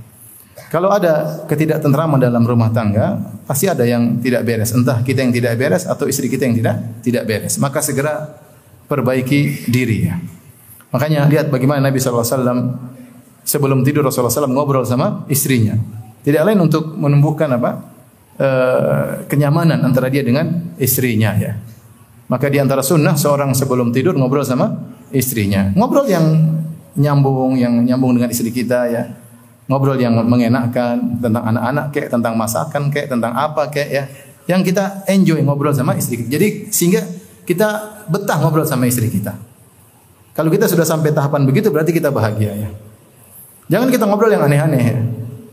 Kalau 0.71 0.95
ada 0.95 1.43
ketidaktentraman 1.51 2.23
dalam 2.23 2.47
rumah 2.47 2.71
tangga, 2.71 3.19
pasti 3.43 3.67
ada 3.67 3.83
yang 3.83 4.23
tidak 4.23 4.47
beres. 4.47 4.71
Entah 4.71 5.03
kita 5.03 5.27
yang 5.27 5.35
tidak 5.35 5.59
beres 5.59 5.83
atau 5.83 6.07
istri 6.07 6.31
kita 6.31 6.47
yang 6.47 6.55
tidak 6.55 6.77
tidak 7.03 7.25
beres. 7.27 7.59
Maka 7.59 7.83
segera 7.83 8.39
perbaiki 8.87 9.67
diri 9.67 9.99
ya. 10.07 10.15
Makanya 10.91 11.31
lihat 11.31 11.51
bagaimana 11.55 11.91
Nabi 11.91 12.03
SAW 12.03 12.27
sebelum 13.47 13.87
tidur 13.87 14.03
Rasulullah 14.03 14.33
SAW 14.33 14.51
ngobrol 14.51 14.83
sama 14.83 15.25
istrinya. 15.31 15.79
Tidak 16.21 16.43
lain 16.45 16.61
untuk 16.61 16.99
menumbuhkan 16.99 17.49
apa 17.57 17.71
e, 18.37 18.49
kenyamanan 19.31 19.81
antara 19.81 20.11
dia 20.11 20.21
dengan 20.27 20.75
istrinya 20.77 21.33
ya. 21.39 21.57
Maka 22.31 22.47
di 22.51 22.59
antara 22.63 22.83
sunnah 22.83 23.15
seorang 23.19 23.55
sebelum 23.55 23.91
tidur 23.95 24.15
ngobrol 24.19 24.45
sama 24.45 24.71
istrinya. 25.11 25.73
Ngobrol 25.75 26.07
yang 26.11 26.27
nyambung, 26.99 27.59
yang 27.59 27.87
nyambung 27.87 28.19
dengan 28.19 28.31
istri 28.31 28.51
kita 28.51 28.91
ya 28.91 29.03
ngobrol 29.71 29.95
yang 29.95 30.19
mengenakkan 30.27 31.23
tentang 31.23 31.47
anak-anak 31.47 31.95
kayak 31.95 32.09
tentang 32.11 32.35
masakan 32.35 32.91
kayak 32.91 33.07
tentang 33.07 33.31
apa 33.39 33.71
kayak 33.71 33.89
ya 33.95 34.05
yang 34.51 34.67
kita 34.67 35.07
enjoy 35.07 35.39
ngobrol 35.47 35.71
sama 35.71 35.95
istri 35.95 36.19
kita. 36.27 36.35
Jadi 36.35 36.49
sehingga 36.75 37.07
kita 37.47 37.69
betah 38.11 38.43
ngobrol 38.43 38.67
sama 38.67 38.91
istri 38.91 39.07
kita. 39.07 39.50
Kalau 40.41 40.49
kita 40.49 40.65
sudah 40.65 40.89
sampai 40.89 41.13
tahapan 41.13 41.45
begitu 41.45 41.69
berarti 41.69 41.93
kita 41.93 42.09
bahagia 42.09 42.57
ya. 42.57 42.69
Jangan 43.69 43.93
kita 43.93 44.09
ngobrol 44.09 44.33
yang 44.33 44.41
aneh-aneh 44.41 44.81
ya. 44.81 44.97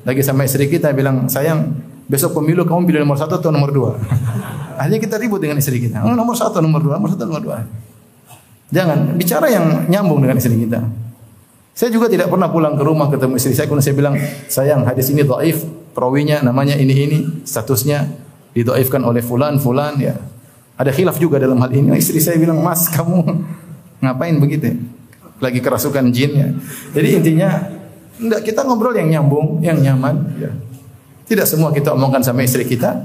Lagi 0.07 0.23
sama 0.23 0.47
istri 0.47 0.71
kita 0.71 0.95
bilang, 0.95 1.27
"Sayang, 1.27 1.75
besok 2.07 2.39
pemilu 2.39 2.63
kamu 2.63 2.87
pilih 2.87 3.03
nomor 3.03 3.19
satu 3.19 3.35
atau 3.35 3.51
nomor 3.51 3.75
dua?" 3.75 3.99
Akhirnya 4.79 5.03
kita 5.03 5.19
ribut 5.19 5.43
dengan 5.43 5.59
istri 5.59 5.83
kita. 5.83 6.07
Oh, 6.07 6.15
nomor 6.15 6.39
satu, 6.39 6.63
nomor 6.63 6.79
dua, 6.79 7.03
nomor 7.03 7.11
satu, 7.11 7.27
nomor 7.27 7.43
dua. 7.43 7.67
Jangan 8.71 9.11
bicara 9.19 9.51
yang 9.51 9.91
nyambung 9.91 10.23
dengan 10.23 10.39
istri 10.39 10.55
kita. 10.55 10.79
Saya 11.75 11.91
juga 11.91 12.07
tidak 12.07 12.31
pernah 12.31 12.47
pulang 12.47 12.79
ke 12.79 12.83
rumah 12.87 13.11
ketemu 13.11 13.35
istri 13.35 13.59
saya 13.59 13.67
kemudian 13.67 13.91
saya 13.91 13.95
bilang, 13.99 14.15
"Sayang, 14.47 14.87
hadis 14.87 15.11
ini 15.11 15.27
dhaif, 15.27 15.67
perawinya 15.91 16.47
namanya 16.47 16.79
ini 16.79 16.95
ini, 16.95 17.17
statusnya 17.43 18.07
didhaifkan 18.55 19.03
oleh 19.03 19.19
fulan 19.19 19.59
fulan 19.59 19.99
ya." 19.99 20.15
Ada 20.79 20.95
khilaf 20.95 21.19
juga 21.19 21.43
dalam 21.43 21.59
hal 21.59 21.75
ini. 21.75 21.91
Istri 21.91 22.23
saya 22.23 22.39
bilang, 22.39 22.63
"Mas, 22.63 22.87
kamu 22.87 23.19
ngapain 24.03 24.37
begitu?" 24.37 24.75
Lagi 25.37 25.61
kerasukan 25.61 26.09
jin 26.09 26.31
ya. 26.33 26.49
Jadi 26.97 27.07
intinya 27.13 27.49
enggak 28.17 28.41
kita 28.41 28.65
ngobrol 28.65 28.97
yang 28.97 29.09
nyambung, 29.13 29.61
yang 29.61 29.77
nyaman 29.77 30.15
ya. 30.41 30.51
Tidak 31.27 31.45
semua 31.45 31.69
kita 31.69 31.93
omongkan 31.93 32.25
sama 32.25 32.41
istri 32.41 32.65
kita. 32.65 32.97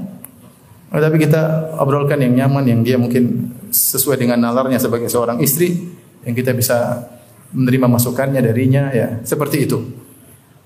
Tapi 0.93 1.17
kita 1.17 1.73
obrolkan 1.81 2.21
yang 2.21 2.33
nyaman, 2.37 2.69
yang 2.69 2.79
dia 2.85 3.01
mungkin 3.01 3.49
sesuai 3.73 4.21
dengan 4.21 4.37
nalarnya 4.37 4.77
sebagai 4.77 5.09
seorang 5.09 5.41
istri, 5.41 5.73
yang 6.23 6.37
kita 6.37 6.53
bisa 6.53 7.09
menerima 7.53 7.87
masukannya 7.87 8.41
darinya 8.41 8.89
ya 8.89 9.21
seperti 9.21 9.69
itu 9.69 9.77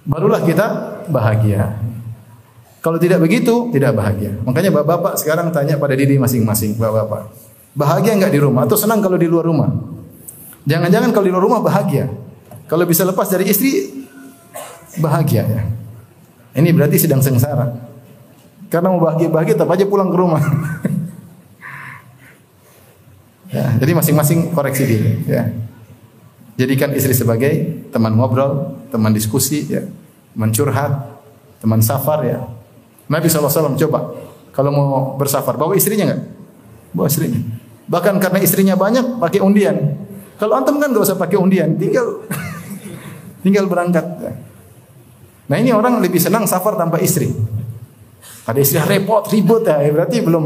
barulah 0.07 0.39
kita 0.39 0.65
bahagia 1.11 1.75
kalau 2.79 2.95
tidak 2.95 3.19
begitu 3.19 3.67
tidak 3.75 3.91
bahagia 3.91 4.39
makanya 4.47 4.71
bapak-bapak 4.71 5.19
sekarang 5.19 5.51
tanya 5.51 5.75
pada 5.75 5.93
diri 5.99 6.15
masing-masing 6.15 6.79
bapak-bapak 6.79 7.27
bahagia 7.75 8.15
nggak 8.15 8.31
di 8.31 8.39
rumah 8.39 8.63
atau 8.63 8.79
senang 8.79 9.03
kalau 9.03 9.19
di 9.19 9.27
luar 9.27 9.43
rumah 9.43 9.67
jangan-jangan 10.67 11.15
kalau 11.15 11.25
di 11.25 11.31
luar 11.31 11.43
rumah 11.43 11.61
bahagia 11.63 12.11
kalau 12.67 12.83
bisa 12.83 13.07
lepas 13.07 13.31
dari 13.31 13.47
istri 13.47 14.03
bahagia 14.99 15.47
ya 15.47 15.63
ini 16.59 16.75
berarti 16.75 16.99
sedang 16.99 17.23
sengsara 17.23 17.71
karena 18.67 18.91
mau 18.91 18.99
bahagia-bahagia 18.99 19.55
tetap 19.55 19.71
aja 19.71 19.87
pulang 19.87 20.11
ke 20.11 20.17
rumah 20.19 20.43
ya, 23.55 23.79
jadi 23.79 23.91
masing-masing 23.95 24.51
koreksi 24.51 24.83
diri 24.83 25.23
ya 25.23 25.47
Jadikan 26.57 26.89
istri 26.97 27.13
sebagai 27.13 27.53
teman 27.93 28.17
ngobrol, 28.17 28.81
teman 28.89 29.13
diskusi, 29.13 29.69
ya, 29.69 29.85
teman 30.33 30.49
curhat, 30.49 31.21
teman 31.61 31.85
safar 31.85 32.25
ya. 32.25 32.49
Nabi 33.05 33.29
SAW 33.29 33.77
coba 33.77 34.17
kalau 34.57 34.73
mau 34.73 34.89
bersafar 35.21 35.53
bawa 35.53 35.77
istrinya 35.77 36.09
nggak? 36.09 36.21
Bawa 36.97 37.05
istrinya. 37.05 37.37
Bahkan 37.85 38.17
karena 38.17 38.41
istrinya 38.41 38.73
banyak 38.73 39.21
pakai 39.21 39.39
undian. 39.45 40.01
Kalau 40.37 40.53
antum 40.53 40.77
kan 40.77 40.93
nggak 40.93 41.01
usah 41.01 41.17
pakai 41.17 41.37
undian, 41.41 41.73
tinggal 41.81 42.21
tinggal 43.41 43.65
berangkat. 43.65 44.05
Nah 45.47 45.57
ini 45.57 45.73
orang 45.73 45.97
lebih 45.97 46.21
senang 46.21 46.45
safar 46.45 46.77
tanpa 46.77 47.01
istri. 47.01 47.33
Ada 48.47 48.59
istri 48.61 48.79
repot, 48.79 49.25
ribut 49.33 49.65
ya, 49.65 49.81
berarti 49.91 50.21
belum 50.21 50.45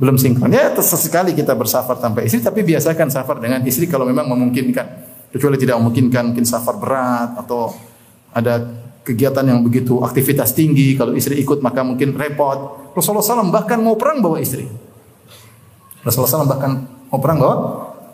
belum 0.00 0.16
sinkron. 0.18 0.50
Ya 0.50 0.72
sesekali 0.74 1.36
kita 1.36 1.54
bersafar 1.54 2.00
tanpa 2.00 2.24
istri, 2.24 2.42
tapi 2.42 2.64
biasakan 2.66 3.12
safar 3.12 3.38
dengan 3.38 3.62
istri 3.68 3.86
kalau 3.86 4.08
memang 4.08 4.26
memungkinkan. 4.26 5.06
Kecuali 5.30 5.58
tidak 5.58 5.78
memungkinkan, 5.82 6.34
mungkin 6.34 6.46
safar 6.46 6.78
berat 6.78 7.34
atau 7.38 7.74
ada 8.30 8.62
kegiatan 9.04 9.44
yang 9.44 9.60
begitu 9.60 10.00
aktivitas 10.00 10.56
tinggi, 10.56 10.96
kalau 10.96 11.12
istri 11.12 11.36
ikut 11.36 11.60
maka 11.60 11.84
mungkin 11.84 12.16
repot. 12.16 12.90
Rasulullah 12.94 13.26
SAW 13.26 13.50
bahkan 13.50 13.82
mau 13.82 13.98
perang 13.98 14.22
bawa 14.22 14.38
istri. 14.38 14.66
Rasulullah 16.06 16.30
SAW 16.30 16.48
bahkan 16.48 16.72
mau 17.10 17.18
perang 17.18 17.38
bawa 17.42 17.54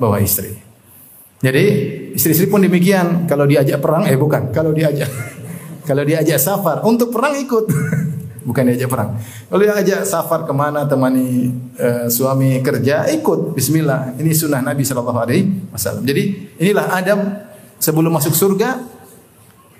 bawa 0.01 0.17
istri. 0.25 0.57
Jadi 1.41 1.65
istri-istri 2.17 2.49
pun 2.49 2.65
demikian. 2.65 3.29
Kalau 3.29 3.45
diajak 3.45 3.85
perang, 3.85 4.09
eh 4.09 4.17
bukan. 4.17 4.49
Kalau 4.49 4.73
diajak 4.73 5.09
kalau 5.89 6.03
diajak 6.05 6.41
safar 6.41 6.81
untuk 6.89 7.13
perang 7.13 7.37
ikut. 7.37 7.65
bukan 8.49 8.73
diajak 8.73 8.89
perang. 8.89 9.21
Kalau 9.53 9.61
dia 9.61 9.77
ajak 9.77 10.01
safar 10.09 10.49
ke 10.49 10.53
mana 10.57 10.89
temani 10.89 11.53
uh, 11.77 12.09
suami 12.09 12.65
kerja 12.65 13.05
ikut 13.13 13.53
Bismillah. 13.53 14.17
Ini 14.17 14.33
sunnah 14.33 14.65
Nabi 14.65 14.81
Shallallahu 14.81 15.21
Alaihi 15.21 15.45
Wasallam. 15.73 16.09
Jadi 16.09 16.57
inilah 16.57 16.89
Adam 16.89 17.21
sebelum 17.77 18.13
masuk 18.13 18.33
surga 18.33 18.81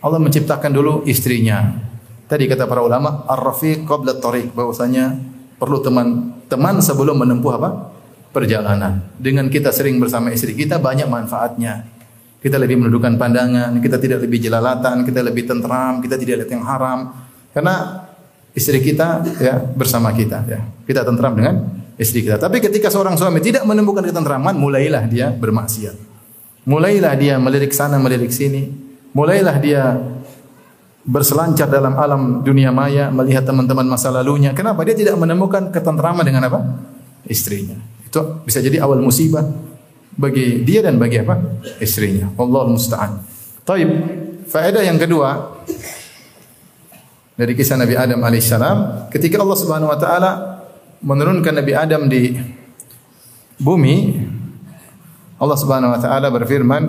Allah 0.01 0.21
menciptakan 0.21 0.73
dulu 0.73 1.05
istrinya. 1.05 1.77
Tadi 2.25 2.47
kata 2.47 2.65
para 2.65 2.81
ulama 2.81 3.27
ar-rafiq 3.27 3.85
qabla 3.85 4.17
tariq 4.17 4.55
bahwasanya 4.55 5.19
perlu 5.61 5.83
teman-teman 5.83 6.81
sebelum 6.81 7.21
menempuh 7.21 7.53
apa? 7.59 7.90
Perjalanan. 8.31 9.03
Dengan 9.19 9.51
kita 9.51 9.75
sering 9.75 9.99
bersama 9.99 10.31
istri 10.31 10.55
kita 10.55 10.79
banyak 10.79 11.07
manfaatnya. 11.07 11.87
Kita 12.41 12.57
lebih 12.57 12.81
menundukkan 12.81 13.21
pandangan, 13.21 13.77
kita 13.85 14.01
tidak 14.01 14.25
lebih 14.25 14.41
jelalatan, 14.41 15.05
kita 15.05 15.21
lebih 15.21 15.45
tentram, 15.45 16.01
kita 16.01 16.17
tidak 16.17 16.45
lihat 16.45 16.51
yang 16.51 16.65
haram. 16.65 17.13
Karena 17.53 18.07
istri 18.57 18.81
kita 18.81 19.21
ya 19.37 19.61
bersama 19.61 20.09
kita 20.17 20.49
ya. 20.49 20.65
Kita 20.89 21.05
tentram 21.05 21.37
dengan 21.37 21.69
istri 22.01 22.25
kita. 22.25 22.41
Tapi 22.41 22.65
ketika 22.65 22.89
seorang 22.89 23.21
suami 23.21 23.45
tidak 23.45 23.69
menemukan 23.69 24.01
ketentraman, 24.01 24.57
mulailah 24.57 25.05
dia 25.05 25.29
bermaksiat. 25.29 26.09
Mulailah 26.65 27.13
dia 27.21 27.37
melirik 27.37 27.77
sana, 27.77 28.01
melirik 28.01 28.33
sini. 28.33 28.73
Mulailah 29.13 29.57
dia 29.61 30.01
berselancar 31.05 31.69
dalam 31.69 31.97
alam 31.97 32.41
dunia 32.41 32.73
maya, 32.73 33.13
melihat 33.13 33.45
teman-teman 33.45 33.85
masa 33.85 34.09
lalunya. 34.09 34.57
Kenapa? 34.57 34.81
Dia 34.89 34.97
tidak 34.97 35.21
menemukan 35.21 35.69
ketentraman 35.69 36.25
dengan 36.25 36.49
apa? 36.49 36.61
Istrinya. 37.29 38.00
Itu 38.11 38.43
bisa 38.43 38.59
jadi 38.59 38.83
awal 38.83 38.99
musibah 38.99 39.47
bagi 40.19 40.67
dia 40.67 40.83
dan 40.83 40.99
bagi 40.99 41.23
apa? 41.23 41.39
Istrinya. 41.79 42.35
Allah 42.35 42.63
musta'an. 42.67 43.23
Taib. 43.63 43.91
Faedah 44.51 44.83
yang 44.83 44.99
kedua, 44.99 45.63
dari 47.41 47.57
kisah 47.57 47.81
Nabi 47.81 47.97
Adam 47.97 48.21
alaihissalam 48.21 49.09
ketika 49.09 49.41
Allah 49.41 49.57
Subhanahu 49.57 49.89
wa 49.89 49.97
taala 49.97 50.31
menurunkan 51.01 51.57
Nabi 51.57 51.73
Adam 51.73 52.05
di 52.05 52.37
bumi 53.57 54.21
Allah 55.41 55.57
Subhanahu 55.57 55.97
wa 55.97 56.01
taala 56.03 56.29
berfirman 56.29 56.85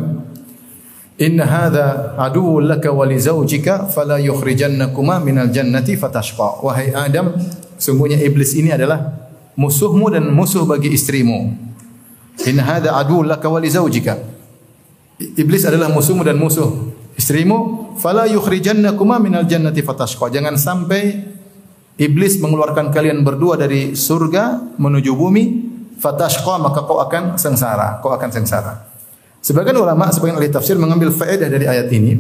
hadha 1.22 2.18
aduwwun 2.18 2.68
laka 2.68 2.92
wa 2.92 3.06
li 3.08 3.16
zawjika 3.16 3.88
fala 3.88 4.18
yukhrijannakuma 4.20 5.24
minal 5.24 5.54
jannati 5.54 5.96
fatashqa 5.96 6.66
wahai 6.66 6.92
Adam 6.92 7.32
sungguhnya 7.80 8.20
iblis 8.20 8.52
ini 8.58 8.74
adalah 8.74 9.21
musuhmu 9.60 10.12
dan 10.12 10.30
musuh 10.32 10.64
bagi 10.64 10.92
istrimu 10.94 11.72
Inna 12.48 12.64
hadha 12.66 12.98
aduwwun 12.98 13.30
laka 13.30 13.46
wa 13.52 13.62
li 13.62 13.70
iblis 15.38 15.64
adalah 15.68 15.94
musuhmu 15.94 16.26
dan 16.26 16.40
musuh 16.40 16.74
istrimu, 17.14 17.94
fala 18.02 18.26
yukhrijannakuma 18.26 19.22
minal 19.22 19.46
jannati 19.46 19.86
fatashqa. 19.86 20.34
Jangan 20.34 20.58
sampai 20.58 21.22
iblis 22.02 22.42
mengeluarkan 22.42 22.90
kalian 22.90 23.22
berdua 23.22 23.60
dari 23.60 23.94
surga 23.94 24.74
menuju 24.82 25.12
bumi, 25.14 25.44
fatashqa 26.02 26.58
maka 26.58 26.82
kau 26.82 26.98
akan 26.98 27.38
sengsara, 27.38 28.02
kau 28.02 28.10
akan 28.10 28.30
sengsara. 28.34 28.90
Sebagian 29.42 29.78
ulama, 29.78 30.10
sebagian 30.10 30.38
ahli 30.38 30.54
tafsir 30.54 30.78
mengambil 30.78 31.14
faedah 31.14 31.50
dari 31.50 31.66
ayat 31.66 31.90
ini. 31.94 32.18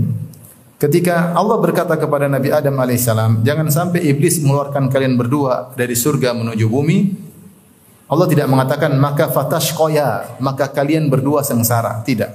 Ketika 0.81 1.38
Allah 1.38 1.61
berkata 1.61 1.93
kepada 1.93 2.25
Nabi 2.25 2.50
Adam 2.50 2.73
alaihissalam, 2.81 3.45
jangan 3.45 3.69
sampai 3.69 4.01
iblis 4.01 4.41
mengeluarkan 4.41 4.89
kalian 4.89 5.13
berdua 5.13 5.69
dari 5.77 5.93
surga 5.93 6.33
menuju 6.33 6.65
bumi. 6.65 7.13
Allah 8.09 8.25
tidak 8.25 8.50
mengatakan 8.50 8.89
maka 8.97 9.29
fatashqoya, 9.29 10.41
maka 10.41 10.65
kalian 10.73 11.05
berdua 11.05 11.45
sengsara. 11.45 12.01
Tidak. 12.01 12.33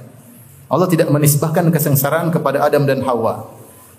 Allah 0.71 0.87
tidak 0.87 1.11
menisbahkan 1.11 1.67
kesengsaraan 1.67 2.31
kepada 2.31 2.63
Adam 2.63 2.87
dan 2.87 3.03
Hawa. 3.03 3.51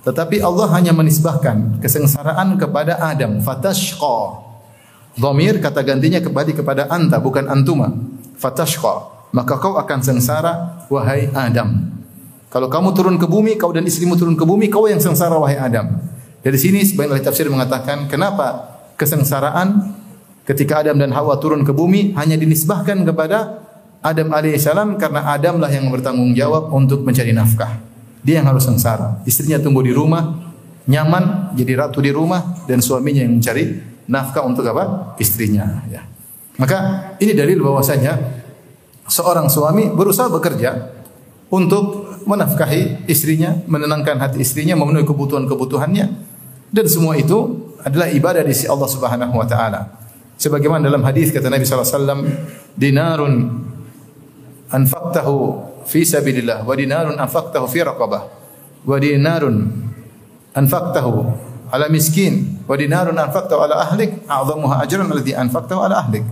Tetapi 0.09 0.41
Allah 0.41 0.73
hanya 0.81 0.97
menisbahkan 0.97 1.85
kesengsaraan 1.85 2.57
kepada 2.57 2.97
Adam. 3.05 3.45
Fatashqa. 3.45 4.49
Dhamir 5.21 5.61
kata 5.61 5.85
gantinya 5.85 6.25
kembali 6.25 6.57
kepada 6.57 6.89
anta 6.89 7.21
bukan 7.21 7.53
antuma. 7.53 7.93
Fatashqa. 8.41 9.29
Maka 9.29 9.61
kau 9.61 9.77
akan 9.77 10.01
sengsara 10.01 10.89
wahai 10.89 11.29
Adam. 11.37 11.98
Kalau 12.49 12.73
kamu 12.73 12.97
turun 12.97 13.17
ke 13.21 13.29
bumi, 13.29 13.61
kau 13.61 13.69
dan 13.77 13.85
istrimu 13.85 14.17
turun 14.17 14.33
ke 14.33 14.45
bumi, 14.45 14.73
kau 14.73 14.89
yang 14.89 15.01
sengsara 15.01 15.37
wahai 15.37 15.61
Adam. 15.61 16.01
Dari 16.41 16.57
sini 16.57 16.81
sebagian 16.81 17.19
ahli 17.19 17.25
tafsir 17.25 17.45
mengatakan 17.53 18.09
kenapa 18.09 18.79
kesengsaraan 18.97 19.93
ketika 20.49 20.81
Adam 20.81 20.97
dan 20.97 21.13
Hawa 21.13 21.37
turun 21.37 21.61
ke 21.61 21.77
bumi 21.77 22.17
hanya 22.17 22.41
dinisbahkan 22.41 23.05
kepada 23.05 23.69
Adam 24.01 24.33
alaihissalam 24.33 24.97
karena 24.97 25.29
Adamlah 25.29 25.69
yang 25.69 25.93
bertanggung 25.93 26.33
jawab 26.33 26.73
untuk 26.73 27.05
mencari 27.05 27.37
nafkah. 27.37 27.85
Dia 28.25 28.41
yang 28.41 28.49
harus 28.49 28.65
sengsara. 28.65 29.21
Istrinya 29.29 29.61
tumbuh 29.61 29.85
di 29.85 29.93
rumah, 29.93 30.55
nyaman, 30.89 31.53
jadi 31.53 31.85
ratu 31.85 32.01
di 32.01 32.15
rumah 32.15 32.65
dan 32.65 32.81
suaminya 32.81 33.21
yang 33.21 33.37
mencari 33.37 33.77
nafkah 34.09 34.47
untuk 34.49 34.65
apa? 34.73 35.15
Istrinya. 35.21 35.85
Ya. 35.93 36.07
Maka 36.57 37.13
ini 37.21 37.37
dalil 37.37 37.61
bahwasanya 37.61 38.17
seorang 39.05 39.53
suami 39.53 39.93
berusaha 39.93 40.33
bekerja 40.33 40.97
untuk 41.53 42.08
menafkahi 42.29 43.09
istrinya, 43.09 43.57
menenangkan 43.65 44.21
hati 44.21 44.45
istrinya, 44.45 44.77
memenuhi 44.77 45.09
kebutuhan-kebutuhannya 45.09 46.07
dan 46.69 46.85
semua 46.85 47.17
itu 47.17 47.73
adalah 47.81 48.13
ibadah 48.13 48.45
di 48.45 48.53
sisi 48.53 48.69
Allah 48.69 48.85
Subhanahu 48.85 49.33
wa 49.33 49.47
taala. 49.49 49.89
Sebagaimana 50.37 50.87
dalam 50.87 51.03
hadis 51.03 51.33
kata 51.33 51.49
Nabi 51.49 51.65
sallallahu 51.65 51.89
alaihi 51.89 51.99
wasallam, 51.99 52.21
dinarun 52.77 53.35
anfaqtahu 54.69 55.35
fi 55.89 56.05
sabilillah 56.05 56.63
wa 56.69 56.75
dinarun 56.77 57.17
anfaqtahu 57.17 57.65
fi 57.67 57.81
raqabah 57.83 58.23
wa 58.85 58.97
dinarun 59.01 59.57
anfaqtahu 60.53 61.13
ala 61.73 61.89
miskin 61.89 62.61
wa 62.69 62.77
dinarun 62.77 63.17
anfaqtahu 63.17 63.61
ala 63.65 63.89
ahlik 63.89 64.29
a'zamuha 64.29 64.85
ajran 64.85 65.09
alladhi 65.09 65.33
anfaqtahu 65.33 65.81
ala 65.81 66.05
ahlik. 66.05 66.23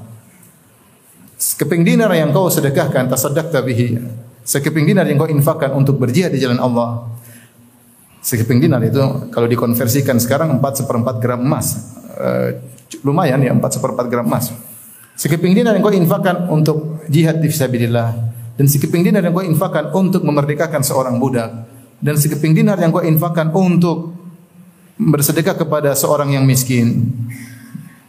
Sekeping 1.41 1.85
dinar 1.85 2.13
yang 2.17 2.33
kau 2.33 2.49
sedekahkan 2.49 3.09
tasaddaqta 3.13 3.61
bihi 3.65 3.97
Sekeping 4.47 4.87
dinar 4.87 5.03
yang 5.11 5.19
kau 5.19 5.27
infakkan 5.27 5.75
untuk 5.75 5.99
berjihad 5.99 6.31
di 6.31 6.39
jalan 6.39 6.63
Allah. 6.63 7.11
Sekeping 8.23 8.63
dinar 8.63 8.79
itu 8.87 9.03
kalau 9.35 9.51
dikonversikan 9.51 10.23
sekarang 10.23 10.63
4 10.63 10.87
seperempat 10.87 11.19
gram 11.19 11.43
emas. 11.43 11.99
Uh, 12.15 12.55
lumayan 13.03 13.43
ya 13.43 13.51
4 13.51 13.59
seperempat 13.59 14.07
gram 14.07 14.23
emas. 14.23 14.55
Sekeping 15.19 15.51
dinar 15.51 15.75
yang 15.75 15.83
kau 15.83 15.91
infakkan 15.91 16.47
untuk 16.47 17.03
jihad 17.11 17.43
di 17.43 17.51
fisabilillah 17.51 18.15
dan 18.55 18.67
sekeping 18.71 19.03
dinar 19.03 19.27
yang 19.27 19.35
kau 19.35 19.43
infakkan 19.43 19.91
untuk 19.91 20.23
memerdekakan 20.23 20.87
seorang 20.87 21.19
budak 21.19 21.67
dan 21.99 22.15
sekeping 22.15 22.55
dinar 22.55 22.79
yang 22.79 22.95
kau 22.95 23.03
infakkan 23.03 23.51
untuk 23.51 24.15
bersedekah 24.95 25.59
kepada 25.59 25.91
seorang 25.99 26.39
yang 26.39 26.47
miskin. 26.47 27.11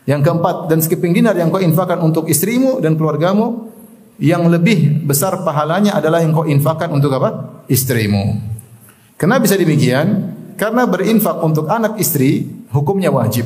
Yang 0.08 0.22
keempat 0.24 0.72
dan 0.72 0.80
sekeping 0.86 1.18
dinar 1.18 1.34
yang 1.34 1.50
kau 1.50 1.60
infakkan 1.60 2.00
untuk 2.00 2.30
istrimu 2.30 2.80
dan 2.80 2.96
keluargamu 2.96 3.67
yang 4.18 4.50
lebih 4.50 5.06
besar 5.06 5.46
pahalanya 5.46 5.94
adalah 5.94 6.26
yang 6.26 6.34
kau 6.34 6.46
infakkan 6.50 6.90
untuk 6.90 7.14
apa? 7.14 7.62
Istrimu. 7.70 8.38
Kenapa 9.18 9.46
bisa 9.46 9.58
demikian? 9.58 10.34
Karena 10.58 10.90
berinfak 10.90 11.38
untuk 11.42 11.70
anak 11.70 12.02
istri 12.02 12.50
hukumnya 12.74 13.14
wajib. 13.14 13.46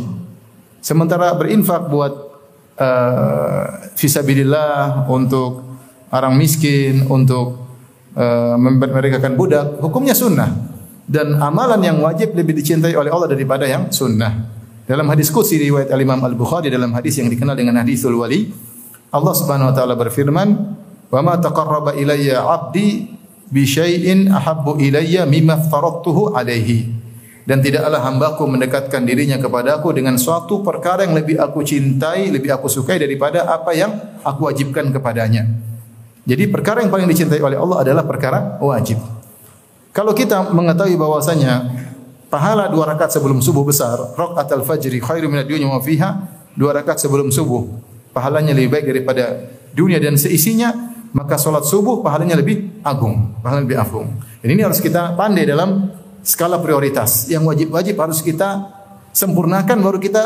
Sementara 0.79 1.35
berinfak 1.35 1.91
buat 1.91 2.13
uh, 2.79 3.63
fisabilillah 3.99 5.07
untuk 5.11 5.75
orang 6.11 6.39
miskin, 6.39 7.07
untuk 7.11 7.67
uh, 8.15 8.55
memerdekakan 8.55 9.35
budak, 9.35 9.79
hukumnya 9.83 10.15
sunnah. 10.15 10.71
Dan 11.11 11.35
amalan 11.43 11.83
yang 11.83 11.97
wajib 11.99 12.31
lebih 12.31 12.55
dicintai 12.55 12.95
oleh 12.95 13.11
Allah 13.11 13.27
daripada 13.27 13.67
yang 13.67 13.91
sunnah. 13.91 14.47
Dalam 14.87 15.07
hadis 15.11 15.27
qudsi 15.27 15.59
riwayat 15.59 15.91
Al-Imam 15.91 16.23
Al-Bukhari 16.23 16.71
dalam 16.71 16.95
hadis 16.95 17.19
yang 17.19 17.27
dikenal 17.27 17.59
dengan 17.59 17.79
hadisul 17.83 18.15
wali, 18.15 18.47
Allah 19.11 19.33
Subhanahu 19.35 19.69
wa 19.69 19.75
taala 19.75 19.99
berfirman, 19.99 20.49
"Wa 21.11 21.19
ma 21.19 21.35
taqarraba 21.35 21.99
ilayya 21.99 22.47
'abdi 22.47 23.11
bi 23.51 23.67
syai'in 23.67 24.31
ahabbu 24.31 24.79
ilayya 24.79 25.27
mimma 25.27 25.67
alaihi." 25.67 27.03
Dan 27.43 27.59
tidaklah 27.59 27.99
hambaku 27.99 28.47
mendekatkan 28.47 29.03
dirinya 29.03 29.35
kepadaku 29.35 29.91
dengan 29.91 30.15
suatu 30.15 30.63
perkara 30.63 31.03
yang 31.03 31.17
lebih 31.17 31.35
aku 31.41 31.59
cintai, 31.65 32.31
lebih 32.31 32.55
aku 32.55 32.71
sukai 32.71 33.01
daripada 33.01 33.43
apa 33.51 33.75
yang 33.75 33.91
aku 34.23 34.47
wajibkan 34.47 34.87
kepadanya. 34.95 35.49
Jadi 36.23 36.47
perkara 36.47 36.85
yang 36.85 36.93
paling 36.93 37.09
dicintai 37.09 37.41
oleh 37.43 37.59
Allah 37.59 37.83
adalah 37.83 38.07
perkara 38.07 38.61
wajib. 38.63 39.01
Kalau 39.91 40.15
kita 40.15 40.53
mengetahui 40.53 40.95
bahwasanya 40.95 41.67
pahala 42.31 42.71
dua 42.71 42.87
rakaat 42.87 43.11
sebelum 43.11 43.43
subuh 43.43 43.67
besar, 43.67 43.99
rakaat 44.15 44.47
al-fajri 44.55 45.03
khairu 45.03 45.27
minad 45.27 45.49
dunya 45.49 45.67
wa 45.67 45.81
fiha, 45.83 46.23
dua 46.55 46.77
rakaat 46.77 47.03
sebelum 47.03 47.33
subuh 47.33 47.90
pahalanya 48.11 48.55
lebih 48.55 48.69
baik 48.71 48.85
daripada 48.87 49.23
dunia 49.71 49.99
dan 49.99 50.19
seisinya, 50.19 50.93
maka 51.11 51.35
solat 51.35 51.67
subuh 51.67 51.99
pahalanya 51.99 52.39
lebih 52.39 52.83
agung, 52.83 53.35
pahalanya 53.43 53.65
lebih 53.67 53.79
agung. 53.79 54.07
Dan 54.39 54.49
ini 54.55 54.61
harus 54.63 54.79
kita 54.79 55.15
pandai 55.15 55.47
dalam 55.47 55.91
skala 56.23 56.59
prioritas. 56.59 57.27
Yang 57.27 57.43
wajib-wajib 57.51 57.95
harus 57.99 58.23
kita 58.23 58.71
sempurnakan 59.11 59.83
baru 59.83 59.99
kita 59.99 60.23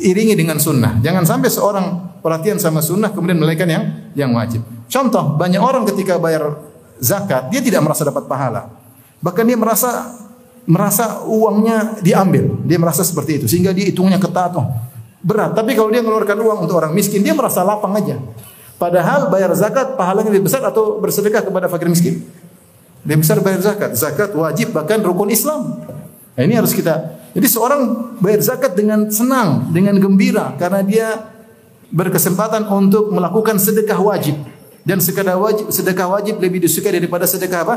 iringi 0.00 0.36
dengan 0.36 0.60
sunnah. 0.60 1.00
Jangan 1.00 1.24
sampai 1.24 1.48
seorang 1.48 1.86
perhatian 2.20 2.60
sama 2.60 2.84
sunnah 2.84 3.12
kemudian 3.12 3.40
melakukan 3.40 3.68
yang 3.68 3.84
yang 4.12 4.30
wajib. 4.36 4.60
Contoh, 4.86 5.34
banyak 5.36 5.60
orang 5.60 5.88
ketika 5.88 6.20
bayar 6.20 6.60
zakat 7.00 7.48
dia 7.52 7.60
tidak 7.64 7.84
merasa 7.84 8.04
dapat 8.04 8.28
pahala. 8.28 8.68
Bahkan 9.24 9.44
dia 9.48 9.58
merasa 9.58 9.90
merasa 10.66 11.24
uangnya 11.24 12.02
diambil. 12.02 12.60
Dia 12.66 12.76
merasa 12.76 13.06
seperti 13.06 13.42
itu 13.42 13.46
sehingga 13.48 13.72
dia 13.72 13.88
hitungnya 13.88 14.20
ketat. 14.20 14.52
Oh, 14.58 14.66
berat. 15.24 15.56
Tapi 15.56 15.72
kalau 15.76 15.88
dia 15.92 16.00
mengeluarkan 16.04 16.36
uang 16.36 16.58
untuk 16.68 16.76
orang 16.80 16.92
miskin, 16.92 17.24
dia 17.24 17.32
merasa 17.32 17.64
lapang 17.64 17.92
aja. 17.96 18.16
Padahal 18.76 19.32
bayar 19.32 19.52
zakat 19.56 19.96
pahalanya 19.96 20.28
lebih 20.28 20.52
besar 20.52 20.60
atau 20.60 21.00
bersedekah 21.00 21.40
kepada 21.40 21.66
fakir 21.72 21.88
miskin. 21.88 22.28
Lebih 23.08 23.24
besar 23.24 23.40
bayar 23.40 23.60
zakat. 23.64 23.96
Zakat 23.96 24.36
wajib 24.36 24.76
bahkan 24.76 25.00
rukun 25.00 25.32
Islam. 25.32 25.80
Nah, 26.36 26.42
ini 26.44 26.52
harus 26.52 26.76
kita. 26.76 27.16
Jadi 27.32 27.46
seorang 27.48 28.12
bayar 28.20 28.40
zakat 28.44 28.76
dengan 28.76 29.08
senang, 29.08 29.72
dengan 29.72 29.96
gembira 29.96 30.52
karena 30.60 30.84
dia 30.84 31.08
berkesempatan 31.92 32.68
untuk 32.68 33.12
melakukan 33.12 33.56
sedekah 33.56 34.00
wajib. 34.00 34.36
Dan 34.86 35.02
sedekah 35.02 35.36
wajib, 35.40 35.66
sedekah 35.72 36.08
wajib 36.12 36.38
lebih 36.38 36.62
disukai 36.62 36.94
daripada 36.94 37.26
sedekah 37.26 37.60
apa? 37.66 37.76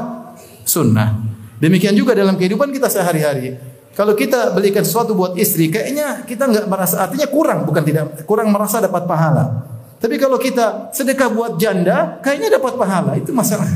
Sunnah. 0.67 1.17
Demikian 1.59 1.91
juga 1.97 2.15
dalam 2.15 2.39
kehidupan 2.39 2.71
kita 2.71 2.87
sehari-hari. 2.87 3.57
Kalau 3.99 4.15
kita 4.15 4.55
belikan 4.55 4.87
sesuatu 4.87 5.11
buat 5.11 5.35
istri, 5.35 5.67
kayaknya 5.67 6.23
kita 6.23 6.47
nggak 6.47 6.71
merasa 6.71 7.03
artinya 7.03 7.27
kurang, 7.27 7.67
bukan 7.67 7.83
tidak 7.83 8.23
kurang 8.23 8.47
merasa 8.47 8.79
dapat 8.79 9.03
pahala. 9.03 9.67
Tapi 9.99 10.15
kalau 10.15 10.39
kita 10.39 10.87
sedekah 10.95 11.27
buat 11.27 11.59
janda, 11.59 12.15
kayaknya 12.23 12.55
dapat 12.55 12.79
pahala. 12.79 13.19
Itu 13.19 13.35
masalah. 13.35 13.67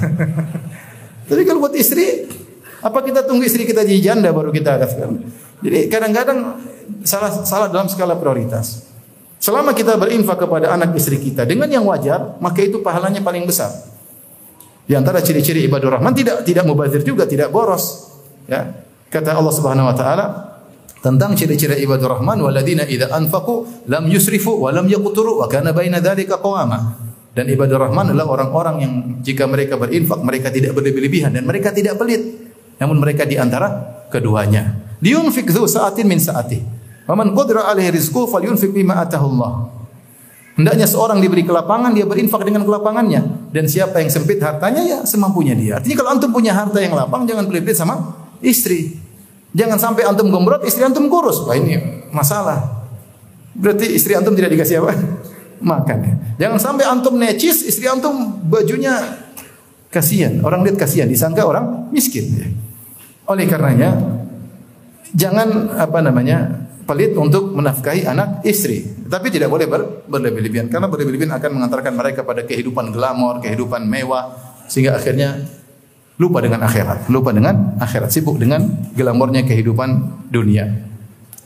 Tapi 1.27 1.43
kalau 1.43 1.59
buat 1.59 1.75
istri, 1.75 2.31
apa 2.79 3.03
kita 3.03 3.27
tunggu 3.27 3.43
istri 3.43 3.67
kita 3.67 3.83
jadi 3.83 4.15
janda 4.15 4.31
baru 4.31 4.55
kita 4.55 4.79
daftar? 4.79 5.11
Jadi 5.59 5.91
kadang-kadang 5.91 6.39
salah 7.03 7.43
salah 7.43 7.67
dalam 7.67 7.91
skala 7.91 8.15
prioritas. 8.15 8.87
Selama 9.43 9.75
kita 9.75 9.99
berinfak 9.99 10.39
kepada 10.39 10.71
anak 10.71 10.95
istri 10.95 11.19
kita 11.19 11.43
dengan 11.43 11.67
yang 11.67 11.83
wajar, 11.83 12.39
maka 12.39 12.63
itu 12.63 12.79
pahalanya 12.79 13.19
paling 13.19 13.43
besar. 13.43 13.75
Di 14.87 14.95
antara 14.95 15.19
ciri-ciri 15.19 15.67
ibadah 15.67 15.99
rahman 15.99 16.15
tidak 16.15 16.47
tidak 16.47 16.63
mubazir 16.63 17.03
juga, 17.03 17.27
tidak 17.27 17.51
boros. 17.51 18.07
Ya. 18.47 18.82
Kata 19.13 19.37
Allah 19.37 19.53
Subhanahu 19.53 19.93
wa 19.93 19.95
taala 19.95 20.25
tentang 21.05 21.37
ciri-ciri 21.37 21.85
ibadur 21.85 22.17
rahman 22.17 22.41
waladina 22.41 22.81
idza 22.89 23.13
anfaqu 23.13 23.85
lam 23.85 24.09
yusrifu 24.09 24.57
wa 24.57 24.73
lam 24.73 24.89
yaqturu 24.89 25.37
wa 25.37 25.45
kana 25.45 25.69
baina 25.69 26.01
dzalika 26.01 26.41
qawama. 26.41 26.97
Dan 27.37 27.45
ibadur 27.45 27.77
rahman 27.77 28.09
adalah 28.09 28.25
orang-orang 28.25 28.75
yang 28.81 28.93
jika 29.21 29.45
mereka 29.45 29.77
berinfak 29.77 30.17
mereka 30.25 30.49
tidak 30.49 30.73
berlebih-lebihan 30.73 31.29
dan 31.29 31.45
mereka 31.45 31.69
tidak 31.69 32.01
pelit. 32.01 32.25
Namun 32.81 32.97
mereka 32.97 33.29
di 33.29 33.37
antara 33.37 33.69
keduanya. 34.09 34.81
Liyunfik 34.97 35.45
dzu 35.45 35.61
sa'atin 35.69 36.09
min 36.09 36.17
sa'ati. 36.17 36.57
Wa 37.05 37.13
man 37.13 37.37
qadira 37.37 37.69
alaihi 37.69 37.93
rizquhu 37.93 38.25
falyunfik 38.25 38.73
bima 38.73 38.97
atahu 38.97 39.29
Allah. 39.37 39.53
Hendaknya 40.57 40.89
seorang 40.89 41.21
diberi 41.21 41.45
kelapangan 41.45 41.93
dia 41.93 42.09
berinfak 42.09 42.41
dengan 42.41 42.65
kelapangannya. 42.65 43.53
dan 43.53 43.69
siapa 43.69 44.01
yang 44.01 44.09
sempit 44.09 44.41
hartanya 44.41 44.81
ya 44.81 44.97
semampunya 45.05 45.53
dia. 45.53 45.77
Artinya 45.77 46.01
kalau 46.01 46.09
antum 46.17 46.33
punya 46.33 46.57
harta 46.57 46.81
yang 46.81 46.97
lapang 46.97 47.29
jangan 47.29 47.45
pelit-pelit 47.45 47.77
sama 47.77 48.22
istri. 48.43 48.99
Jangan 49.53 49.79
sampai 49.79 50.03
antum 50.03 50.27
gombrot, 50.29 50.65
istri 50.67 50.83
antum 50.83 51.07
kurus. 51.07 51.41
Wah 51.47 51.55
ini 51.55 51.79
masalah. 52.11 52.85
Berarti 53.55 53.95
istri 53.95 54.13
antum 54.17 54.35
tidak 54.35 54.53
dikasih 54.53 54.83
apa? 54.83 54.93
Makan 55.73 55.97
ya. 56.03 56.13
Jangan 56.45 56.59
sampai 56.59 56.85
antum 56.85 57.15
necis, 57.15 57.63
istri 57.63 57.87
antum 57.87 58.43
bajunya 58.45 59.23
kasihan. 59.93 60.41
Orang 60.41 60.65
lihat 60.65 60.75
kasihan, 60.75 61.07
disangka 61.07 61.45
orang 61.45 61.87
miskin 61.93 62.25
ya. 62.33 62.47
Oleh 63.29 63.47
karenanya 63.47 63.93
jangan 65.13 65.77
apa 65.77 66.01
namanya 66.01 66.67
pelit 66.83 67.15
untuk 67.15 67.53
menafkahi 67.53 68.03
anak 68.09 68.43
istri. 68.43 68.83
Tapi 69.07 69.29
tidak 69.29 69.53
boleh 69.53 69.69
ber, 69.69 70.03
berlebih-lebihan 70.09 70.67
karena 70.67 70.89
berlebih-lebihan 70.89 71.37
akan 71.37 71.49
mengantarkan 71.61 71.93
mereka 71.93 72.25
pada 72.25 72.43
kehidupan 72.43 72.91
glamor, 72.91 73.39
kehidupan 73.39 73.85
mewah 73.87 74.33
sehingga 74.67 74.97
akhirnya 74.97 75.45
lupa 76.21 76.41
dengan 76.41 76.61
akhirat, 76.65 77.09
lupa 77.09 77.33
dengan 77.33 77.77
akhirat, 77.81 78.09
sibuk 78.13 78.37
dengan 78.37 78.65
glamornya 78.93 79.45
kehidupan 79.45 79.89
dunia. 80.29 80.69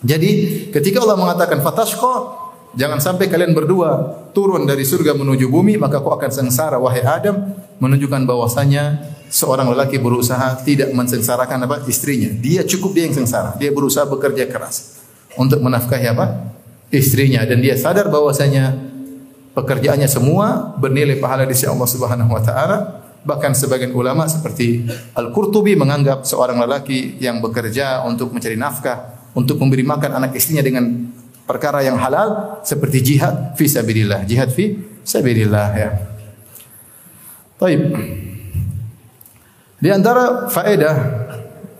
Jadi 0.03 0.69
ketika 0.71 1.01
Allah 1.01 1.17
mengatakan 1.17 1.59
fatashqa 1.63 2.47
Jangan 2.77 3.01
sampai 3.01 3.25
kalian 3.25 3.57
berdua 3.57 4.21
turun 4.37 4.69
dari 4.69 4.85
surga 4.85 5.17
menuju 5.17 5.49
bumi 5.49 5.81
maka 5.81 5.97
kau 5.97 6.13
akan 6.13 6.29
sengsara 6.29 6.77
wahai 6.77 7.01
Adam 7.01 7.57
menunjukkan 7.81 8.27
bahwasanya 8.29 9.01
seorang 9.33 9.73
lelaki 9.73 9.97
berusaha 9.97 10.61
tidak 10.61 10.93
mensengsarakan 10.93 11.65
apa 11.65 11.81
istrinya. 11.89 12.29
Dia 12.37 12.61
cukup 12.61 12.93
dia 12.93 13.09
yang 13.09 13.17
sengsara. 13.17 13.57
Dia 13.57 13.73
berusaha 13.73 14.05
bekerja 14.05 14.45
keras 14.45 15.01
untuk 15.39 15.57
menafkahi 15.63 16.05
apa? 16.11 16.53
istrinya 16.87 17.43
dan 17.43 17.59
dia 17.59 17.75
sadar 17.75 18.07
bahwasanya 18.07 18.71
pekerjaannya 19.51 20.07
semua 20.07 20.71
bernilai 20.79 21.19
pahala 21.19 21.43
di 21.43 21.51
sisi 21.51 21.67
Allah 21.67 21.89
Subhanahu 21.89 22.31
wa 22.31 22.39
taala. 22.39 22.77
Bahkan 23.27 23.51
sebagian 23.51 23.91
ulama 23.91 24.23
seperti 24.31 24.87
Al-Qurtubi 25.11 25.75
menganggap 25.75 26.23
seorang 26.23 26.63
lelaki 26.63 27.19
yang 27.19 27.43
bekerja 27.43 28.07
untuk 28.07 28.31
mencari 28.31 28.55
nafkah, 28.55 29.27
untuk 29.35 29.59
memberi 29.59 29.83
makan 29.83 30.23
anak 30.23 30.31
istrinya 30.39 30.63
dengan 30.63 31.11
perkara 31.43 31.83
yang 31.83 31.99
halal 31.99 32.63
seperti 32.63 33.03
jihad 33.03 33.51
fi 33.59 33.67
sabilillah, 33.67 34.23
jihad 34.23 34.47
fi 34.55 34.79
sabilillah 35.03 35.67
ya. 35.75 35.89
Baik. 37.59 37.81
Di 39.77 39.89
antara 39.91 40.47
faedah 40.47 40.95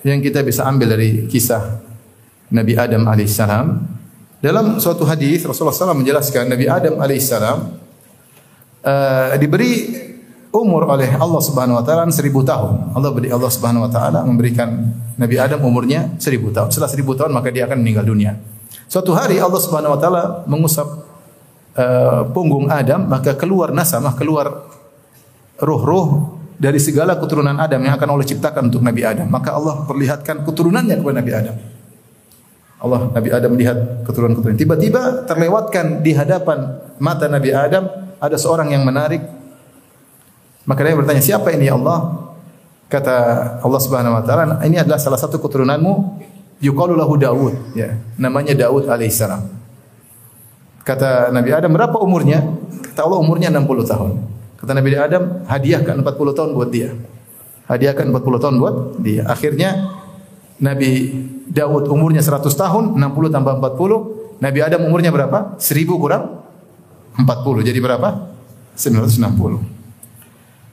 yang 0.04 0.20
kita 0.20 0.44
bisa 0.44 0.68
ambil 0.68 1.00
dari 1.00 1.26
kisah 1.32 1.80
Nabi 2.52 2.76
Adam 2.80 3.08
alaihissalam 3.08 3.68
dalam 4.40 4.78
suatu 4.78 5.04
hadis 5.04 5.44
Rasulullah 5.44 5.74
SAW 5.74 5.98
menjelaskan 5.98 6.48
Nabi 6.48 6.70
Adam 6.70 7.02
alaihissalam 7.02 7.58
uh, 8.86 9.34
diberi 9.36 10.07
umur 10.64 10.90
oleh 10.90 11.10
Allah 11.14 11.42
Subhanahu 11.42 11.78
wa 11.78 11.84
taala 11.86 12.10
seribu 12.10 12.42
tahun. 12.42 12.98
Allah 12.98 13.10
beri 13.14 13.30
Allah 13.30 13.52
Subhanahu 13.52 13.86
wa 13.86 13.92
taala 13.92 14.26
memberikan 14.26 14.70
Nabi 15.18 15.36
Adam 15.38 15.62
umurnya 15.66 16.18
seribu 16.18 16.50
tahun. 16.50 16.74
Setelah 16.74 16.90
seribu 16.90 17.14
tahun 17.14 17.34
maka 17.34 17.54
dia 17.54 17.70
akan 17.70 17.82
meninggal 17.82 18.06
dunia. 18.06 18.38
Suatu 18.88 19.12
hari 19.12 19.38
Allah 19.38 19.60
Subhanahu 19.60 19.96
wa 19.96 20.00
taala 20.00 20.24
mengusap 20.48 20.88
uh, 21.78 22.28
punggung 22.34 22.72
Adam, 22.72 23.06
maka 23.06 23.36
keluar 23.36 23.76
nasamah, 23.76 24.18
keluar 24.18 24.68
ruh-ruh 25.62 26.38
dari 26.58 26.82
segala 26.82 27.18
keturunan 27.22 27.54
Adam 27.54 27.78
yang 27.86 27.94
akan 27.94 28.18
Allah 28.18 28.26
ciptakan 28.26 28.74
untuk 28.74 28.82
Nabi 28.82 29.02
Adam. 29.06 29.30
Maka 29.30 29.54
Allah 29.54 29.86
perlihatkan 29.86 30.42
keturunannya 30.42 30.98
kepada 30.98 31.16
Nabi 31.22 31.32
Adam. 31.34 31.56
Allah 32.78 33.10
Nabi 33.10 33.30
Adam 33.34 33.50
melihat 33.54 33.78
keturunan-keturunan. 34.06 34.58
Tiba-tiba 34.58 35.26
terlewatkan 35.26 36.06
di 36.06 36.14
hadapan 36.14 36.78
mata 37.02 37.26
Nabi 37.26 37.50
Adam 37.54 37.90
ada 38.18 38.38
seorang 38.38 38.74
yang 38.74 38.86
menarik. 38.86 39.37
Maka 40.68 40.84
dia 40.84 40.94
bertanya, 41.00 41.24
"Siapa 41.24 41.48
ini 41.56 41.72
ya 41.72 41.80
Allah?" 41.80 42.28
Kata 42.92 43.16
Allah 43.64 43.82
Subhanahu 43.82 44.20
wa 44.20 44.24
taala, 44.24 44.60
"Ini 44.64 44.84
adalah 44.84 45.00
salah 45.00 45.20
satu 45.20 45.40
keturunanmu 45.40 46.24
Yuqalu 46.58 46.98
lahu 46.98 47.14
Daud, 47.22 47.54
ya. 47.78 48.02
Namanya 48.18 48.58
Daud 48.58 48.90
alaihissalam. 48.90 49.46
Kata 50.82 51.30
Nabi 51.30 51.54
Adam, 51.54 51.70
berapa 51.70 51.94
umurnya? 52.02 52.42
Kata 52.94 53.06
Allah 53.06 53.20
umurnya 53.22 53.54
60 53.54 53.86
tahun. 53.86 54.12
Kata 54.58 54.72
Nabi 54.74 54.98
Adam, 54.98 55.46
hadiahkan 55.46 56.02
40 56.02 56.34
tahun 56.34 56.50
buat 56.58 56.70
dia. 56.74 56.98
Hadiahkan 57.70 58.10
40 58.10 58.42
tahun 58.42 58.56
buat 58.58 58.76
dia. 59.04 59.28
Akhirnya 59.30 59.94
Nabi 60.58 61.14
Daud 61.46 61.86
umurnya 61.94 62.26
100 62.26 62.58
tahun, 62.58 62.98
60 62.98 63.30
tambah 63.30 63.54
40. 63.62 64.42
Nabi 64.42 64.60
Adam 64.66 64.90
umurnya 64.90 65.14
berapa? 65.14 65.60
1000 65.62 66.02
kurang 66.02 66.42
40. 67.22 67.62
Jadi 67.62 67.78
berapa? 67.78 68.34
960. 68.74 69.62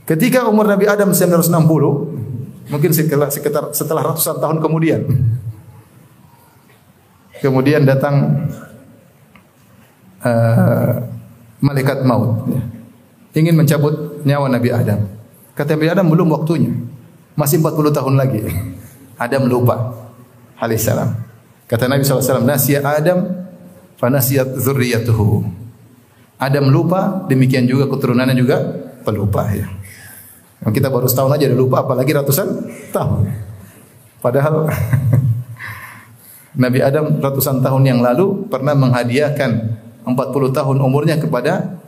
Ketika 0.05 0.45
umur 0.45 0.69
Nabi 0.69 0.85
Adam 0.85 1.17
960, 1.17 2.69
mungkin 2.69 2.91
sekitar, 2.93 3.29
sekitar 3.33 3.65
setelah 3.73 4.05
ratusan 4.05 4.37
tahun 4.37 4.61
kemudian, 4.61 5.01
Kemudian 7.45 7.85
datang 7.85 8.49
uh, 10.25 10.93
malaikat 11.61 12.01
maut 12.01 12.49
ya. 12.49 12.65
ingin 13.37 13.53
mencabut 13.53 14.25
nyawa 14.25 14.49
Nabi 14.49 14.73
Adam. 14.73 15.05
Kata 15.53 15.77
Nabi 15.77 15.93
Adam 15.93 16.09
belum 16.09 16.33
waktunya. 16.33 16.73
Masih 17.37 17.61
40 17.61 17.93
tahun 17.93 18.17
lagi. 18.17 18.49
Adam 19.29 19.45
lupa. 19.45 19.93
Alaihissalam. 20.57 21.13
Kata 21.69 21.85
Nabi 21.85 22.01
SAW, 22.01 22.49
Nasya 22.49 22.81
Adam, 22.81 23.45
fanasiyat 24.01 24.57
zurriyatuhu. 24.57 25.45
Adam 26.41 26.73
lupa, 26.73 27.29
demikian 27.29 27.69
juga 27.69 27.93
keturunannya 27.93 28.37
juga 28.41 28.57
pelupa 29.05 29.53
ya. 29.53 29.69
Kita 30.65 30.89
baru 30.89 31.05
setahun 31.05 31.37
aja 31.37 31.45
udah 31.53 31.59
lupa, 31.59 31.77
apalagi 31.85 32.17
ratusan 32.17 32.49
tahun. 32.89 33.29
Padahal 34.25 34.65
Nabi 36.65 36.79
Adam 36.81 37.21
ratusan 37.21 37.61
tahun 37.61 37.83
yang 37.85 38.01
lalu 38.01 38.49
pernah 38.49 38.73
menghadiahkan 38.73 39.51
40 40.07 40.57
tahun 40.57 40.77
umurnya 40.81 41.21
kepada 41.21 41.81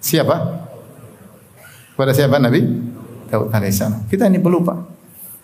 siapa? 0.00 0.64
Kepada 1.92 2.12
siapa 2.16 2.40
Nabi? 2.40 2.64
Daud 3.28 3.52
alaihissalam. 3.52 4.08
Kita 4.08 4.24
ini 4.24 4.40
pelupa. 4.40 4.72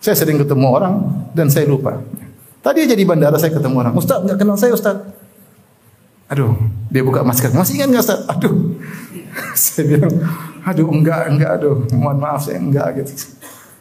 Saya 0.01 0.17
sering 0.17 0.41
ketemu 0.41 0.67
orang 0.69 0.95
dan 1.37 1.49
saya 1.53 1.69
lupa. 1.69 2.01
Tadi 2.65 2.81
aja 2.81 2.97
di 2.97 3.05
bandara 3.05 3.37
saya 3.37 3.53
ketemu 3.53 3.85
orang. 3.85 3.93
Ustaz, 3.93 4.25
nggak 4.25 4.37
kenal 4.41 4.57
saya 4.57 4.73
Ustaz. 4.73 4.97
Aduh, 6.33 6.57
dia 6.89 7.05
buka 7.05 7.21
masker. 7.21 7.53
Masih 7.53 7.77
ingat 7.77 7.93
nggak 7.93 8.03
Ustaz? 8.09 8.19
Aduh. 8.25 8.73
saya 9.59 9.83
bilang, 9.87 10.13
aduh 10.63 10.87
enggak, 10.89 11.21
enggak, 11.31 11.51
aduh. 11.59 11.75
Mohon 11.91 12.17
maaf 12.23 12.41
saya 12.47 12.59
enggak 12.59 13.03
gitu. 13.03 13.35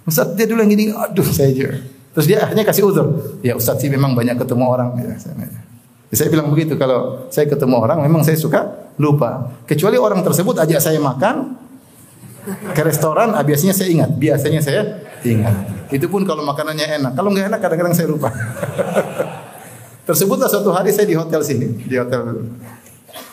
Ustaz, 0.05 0.35
dia 0.37 0.45
dulu 0.45 0.61
yang 0.61 0.73
gini. 0.73 0.85
Aduh, 0.93 1.25
saya 1.25 1.51
juga. 1.55 1.81
Terus 2.15 2.27
dia 2.31 2.39
akhirnya 2.47 2.65
kasih 2.67 2.87
uzur. 2.87 3.07
Ya 3.43 3.59
Ustaz 3.59 3.83
sih 3.83 3.91
memang 3.91 4.15
banyak 4.15 4.39
ketemu 4.39 4.65
orang. 4.71 4.95
Ya, 5.03 5.19
saya, 5.19 5.35
ya, 5.51 6.15
saya 6.15 6.29
bilang 6.31 6.47
begitu 6.53 6.79
kalau 6.79 7.27
saya 7.33 7.51
ketemu 7.51 7.75
orang 7.75 7.99
memang 8.07 8.23
saya 8.23 8.39
suka 8.39 8.93
lupa. 9.03 9.51
Kecuali 9.67 9.99
orang 9.99 10.23
tersebut 10.23 10.55
ajak 10.63 10.79
saya 10.79 11.03
makan 11.03 11.59
ke 12.77 12.83
restoran, 12.85 13.35
ah, 13.35 13.43
biasanya 13.43 13.75
saya 13.75 13.89
ingat. 13.91 14.11
Biasanya 14.15 14.61
saya 14.63 14.83
ingat. 15.27 15.91
Itu 15.91 16.07
pun 16.07 16.23
kalau 16.23 16.47
makanannya 16.47 17.03
enak. 17.03 17.13
Kalau 17.19 17.35
nggak 17.35 17.51
enak 17.51 17.61
kadang-kadang 17.63 17.95
saya 17.97 18.07
lupa. 18.07 18.31
Tersebutlah 20.09 20.47
suatu 20.47 20.71
hari 20.71 20.93
saya 20.93 21.09
di 21.09 21.17
hotel 21.17 21.41
sini, 21.41 21.81
di 21.89 21.97
hotel 21.97 22.47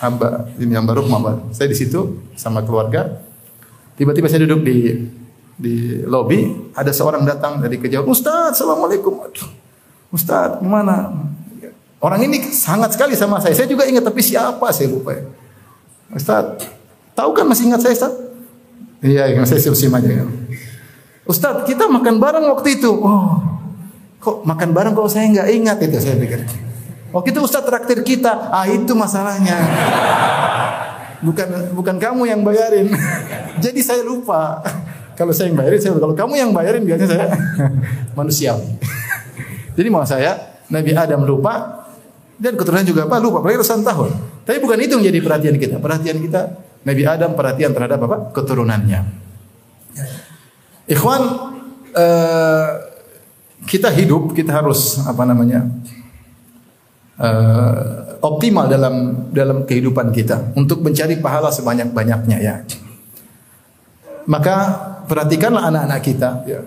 Amba, 0.01 0.49
ini 0.57 0.73
Amba 0.73 0.97
Rukma. 0.97 1.51
Saya 1.53 1.69
di 1.69 1.77
situ 1.77 2.21
sama 2.33 2.61
keluarga. 2.65 3.21
Tiba-tiba 3.97 4.25
saya 4.29 4.45
duduk 4.45 4.65
di 4.65 5.07
di 5.57 6.01
lobi. 6.05 6.71
Ada 6.73 6.89
seorang 6.89 7.21
datang 7.25 7.61
dari 7.61 7.77
kejauhan. 7.77 8.09
Ustaz 8.09 8.57
Assalamualaikum. 8.57 9.21
Aduh, 9.21 9.49
Ustaz 10.09 10.57
mana? 10.63 11.13
Orang 12.01 12.21
ini 12.25 12.41
sangat 12.49 12.97
sekali 12.97 13.13
sama 13.13 13.37
saya. 13.37 13.53
Saya 13.53 13.69
juga 13.69 13.85
ingat 13.85 14.01
tapi 14.01 14.25
siapa? 14.25 14.73
Saya 14.73 14.89
lupa. 14.89 15.13
Ya 15.13 15.25
Ustaz 16.11 16.65
tahu 17.13 17.37
kan 17.37 17.45
masih 17.45 17.69
ingat 17.69 17.83
saya 17.83 17.93
Ustaz 17.93 18.13
iya 19.05 19.29
ingat 19.29 19.47
saya 19.47 19.61
sim 19.61 19.93
aja. 19.93 20.09
Ya. 20.09 20.25
Ustaz 21.29 21.63
kita 21.69 21.85
makan 21.85 22.17
bareng 22.17 22.45
waktu 22.49 22.81
itu. 22.81 22.89
Oh 22.89 23.51
kok 24.21 24.45
makan 24.45 24.69
bareng? 24.71 24.93
Kalau 24.93 25.09
saya 25.09 25.27
nggak 25.33 25.49
ingat? 25.49 25.77
Itu 25.81 25.97
saya 25.97 26.15
pikir 26.15 26.45
waktu 27.11 27.35
itu 27.35 27.39
Ustaz 27.43 27.63
traktir 27.63 28.01
kita 28.03 28.51
ah 28.51 28.67
itu 28.67 28.91
masalahnya 28.95 29.55
bukan 31.21 31.75
bukan 31.77 31.95
kamu 32.01 32.21
yang 32.31 32.41
bayarin 32.41 32.89
jadi 33.63 33.79
saya 33.79 34.01
lupa 34.03 34.63
kalau 35.21 35.37
saya 35.37 35.53
yang 35.53 35.57
bayarin, 35.61 35.77
saya 35.77 35.93
kalau 36.01 36.17
kamu 36.17 36.33
yang 36.33 36.49
bayarin 36.49 36.81
biasanya 36.81 37.09
saya 37.13 37.25
manusia. 38.17 38.57
Jadi 39.77 39.87
mau 39.93 40.01
saya 40.01 40.57
Nabi 40.73 40.97
Adam 40.97 41.21
lupa 41.29 41.85
dan 42.41 42.57
keturunan 42.57 42.81
juga 42.81 43.05
apa 43.05 43.21
lupa 43.21 43.37
berarti 43.37 43.61
ratusan 43.61 43.85
tahun. 43.85 44.09
Tapi 44.41 44.57
bukan 44.57 44.81
itu 44.81 44.97
yang 44.97 45.05
jadi 45.13 45.19
perhatian 45.21 45.55
kita. 45.61 45.75
Perhatian 45.77 46.17
kita 46.17 46.41
Nabi 46.81 47.03
Adam 47.05 47.37
perhatian 47.37 47.71
terhadap 47.77 48.01
apa? 48.01 48.33
keturunannya. 48.33 48.99
Ikhwan 50.89 51.21
uh, 51.93 52.69
kita 53.69 53.93
hidup 53.93 54.33
kita 54.33 54.57
harus 54.57 55.05
apa 55.05 55.21
namanya? 55.21 55.69
Uh, 57.21 58.17
optimal 58.21 58.65
dalam 58.65 59.29
dalam 59.29 59.61
kehidupan 59.69 60.09
kita 60.09 60.57
untuk 60.57 60.81
mencari 60.81 61.21
pahala 61.21 61.53
sebanyak-banyaknya 61.53 62.37
ya. 62.41 62.65
Maka 64.25 64.55
perhatikanlah 65.05 65.69
anak-anak 65.69 66.01
kita, 66.01 66.29
ya. 66.45 66.61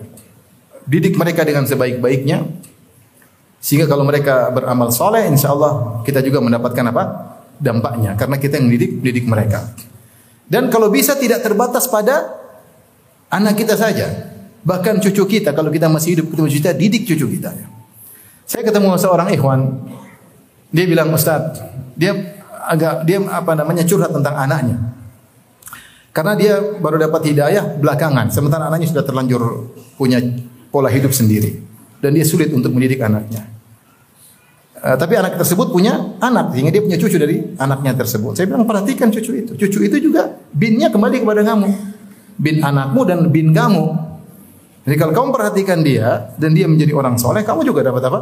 didik 0.87 1.15
mereka 1.15 1.43
dengan 1.47 1.67
sebaik-baiknya, 1.67 2.47
sehingga 3.63 3.87
kalau 3.87 4.03
mereka 4.03 4.51
beramal 4.51 4.91
soleh, 4.91 5.27
insya 5.27 5.55
Allah 5.55 6.03
kita 6.03 6.19
juga 6.19 6.43
mendapatkan 6.43 6.85
apa? 6.91 7.03
Dampaknya, 7.55 8.19
karena 8.19 8.35
kita 8.35 8.59
yang 8.59 8.67
didik, 8.67 8.99
didik 8.99 9.25
mereka. 9.27 9.71
Dan 10.45 10.67
kalau 10.67 10.91
bisa 10.91 11.15
tidak 11.15 11.41
terbatas 11.41 11.87
pada 11.87 12.35
anak 13.31 13.55
kita 13.55 13.73
saja, 13.79 14.35
bahkan 14.61 14.99
cucu 14.99 15.39
kita, 15.39 15.55
kalau 15.55 15.71
kita 15.71 15.87
masih 15.87 16.19
hidup 16.19 16.31
kita, 16.31 16.75
didik 16.75 17.07
cucu 17.07 17.39
kita. 17.39 17.55
Saya 18.45 18.61
ketemu 18.61 18.93
seorang 18.99 19.33
ikhwan, 19.33 19.61
dia 20.75 20.85
bilang 20.91 21.07
Ustaz, 21.15 21.63
dia 21.95 22.11
agak 22.67 23.07
dia 23.07 23.23
apa 23.23 23.55
namanya 23.55 23.87
curhat 23.87 24.11
tentang 24.11 24.35
anaknya. 24.35 24.75
Karena 26.11 26.35
dia 26.35 26.59
baru 26.59 26.99
dapat 26.99 27.31
hidayah 27.31 27.79
belakangan, 27.79 28.27
sementara 28.31 28.67
anaknya 28.67 28.91
sudah 28.91 29.03
terlanjur 29.07 29.71
punya 29.95 30.19
pola 30.71 30.91
hidup 30.91 31.15
sendiri 31.15 31.63
dan 32.03 32.11
dia 32.11 32.27
sulit 32.27 32.51
untuk 32.51 32.75
mendidik 32.75 32.99
anaknya. 32.99 33.47
Uh, 34.75 34.95
tapi 34.99 35.15
anak 35.15 35.39
tersebut 35.39 35.71
punya 35.71 36.19
anak, 36.19 36.51
sehingga 36.51 36.71
dia 36.75 36.83
punya 36.83 36.99
cucu 36.99 37.15
dari 37.15 37.41
anaknya 37.55 37.95
tersebut. 37.95 38.35
Saya 38.35 38.45
bilang 38.51 38.67
perhatikan 38.67 39.07
cucu 39.09 39.31
itu. 39.31 39.51
Cucu 39.55 39.79
itu 39.87 39.97
juga 39.97 40.35
binnya 40.51 40.91
kembali 40.91 41.23
kepada 41.23 41.41
kamu. 41.41 41.67
Bin 42.35 42.59
anakmu 42.59 43.01
dan 43.07 43.19
bin 43.31 43.55
kamu. 43.55 43.95
Jadi 44.85 44.95
kalau 44.99 45.13
kamu 45.15 45.27
perhatikan 45.31 45.79
dia 45.81 46.35
dan 46.35 46.51
dia 46.53 46.67
menjadi 46.67 46.91
orang 46.93 47.15
soleh, 47.17 47.41
kamu 47.41 47.63
juga 47.63 47.87
dapat 47.87 48.03
apa? 48.11 48.19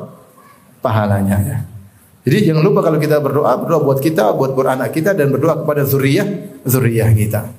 Pahalanya 0.80 1.38
ya. 1.44 1.58
Jadi 2.23 2.38
jangan 2.47 2.63
lupa 2.63 2.79
kalau 2.79 2.99
kita 3.03 3.19
berdoa, 3.19 3.51
berdoa 3.59 3.79
buat 3.83 3.99
kita, 3.99 4.31
buat 4.31 4.55
anak 4.55 4.95
kita 4.95 5.12
dan 5.12 5.27
berdoa 5.27 5.59
kepada 5.59 5.83
zuriyah, 5.83 6.27
zuriyah 6.63 7.12
kita. 7.12 7.51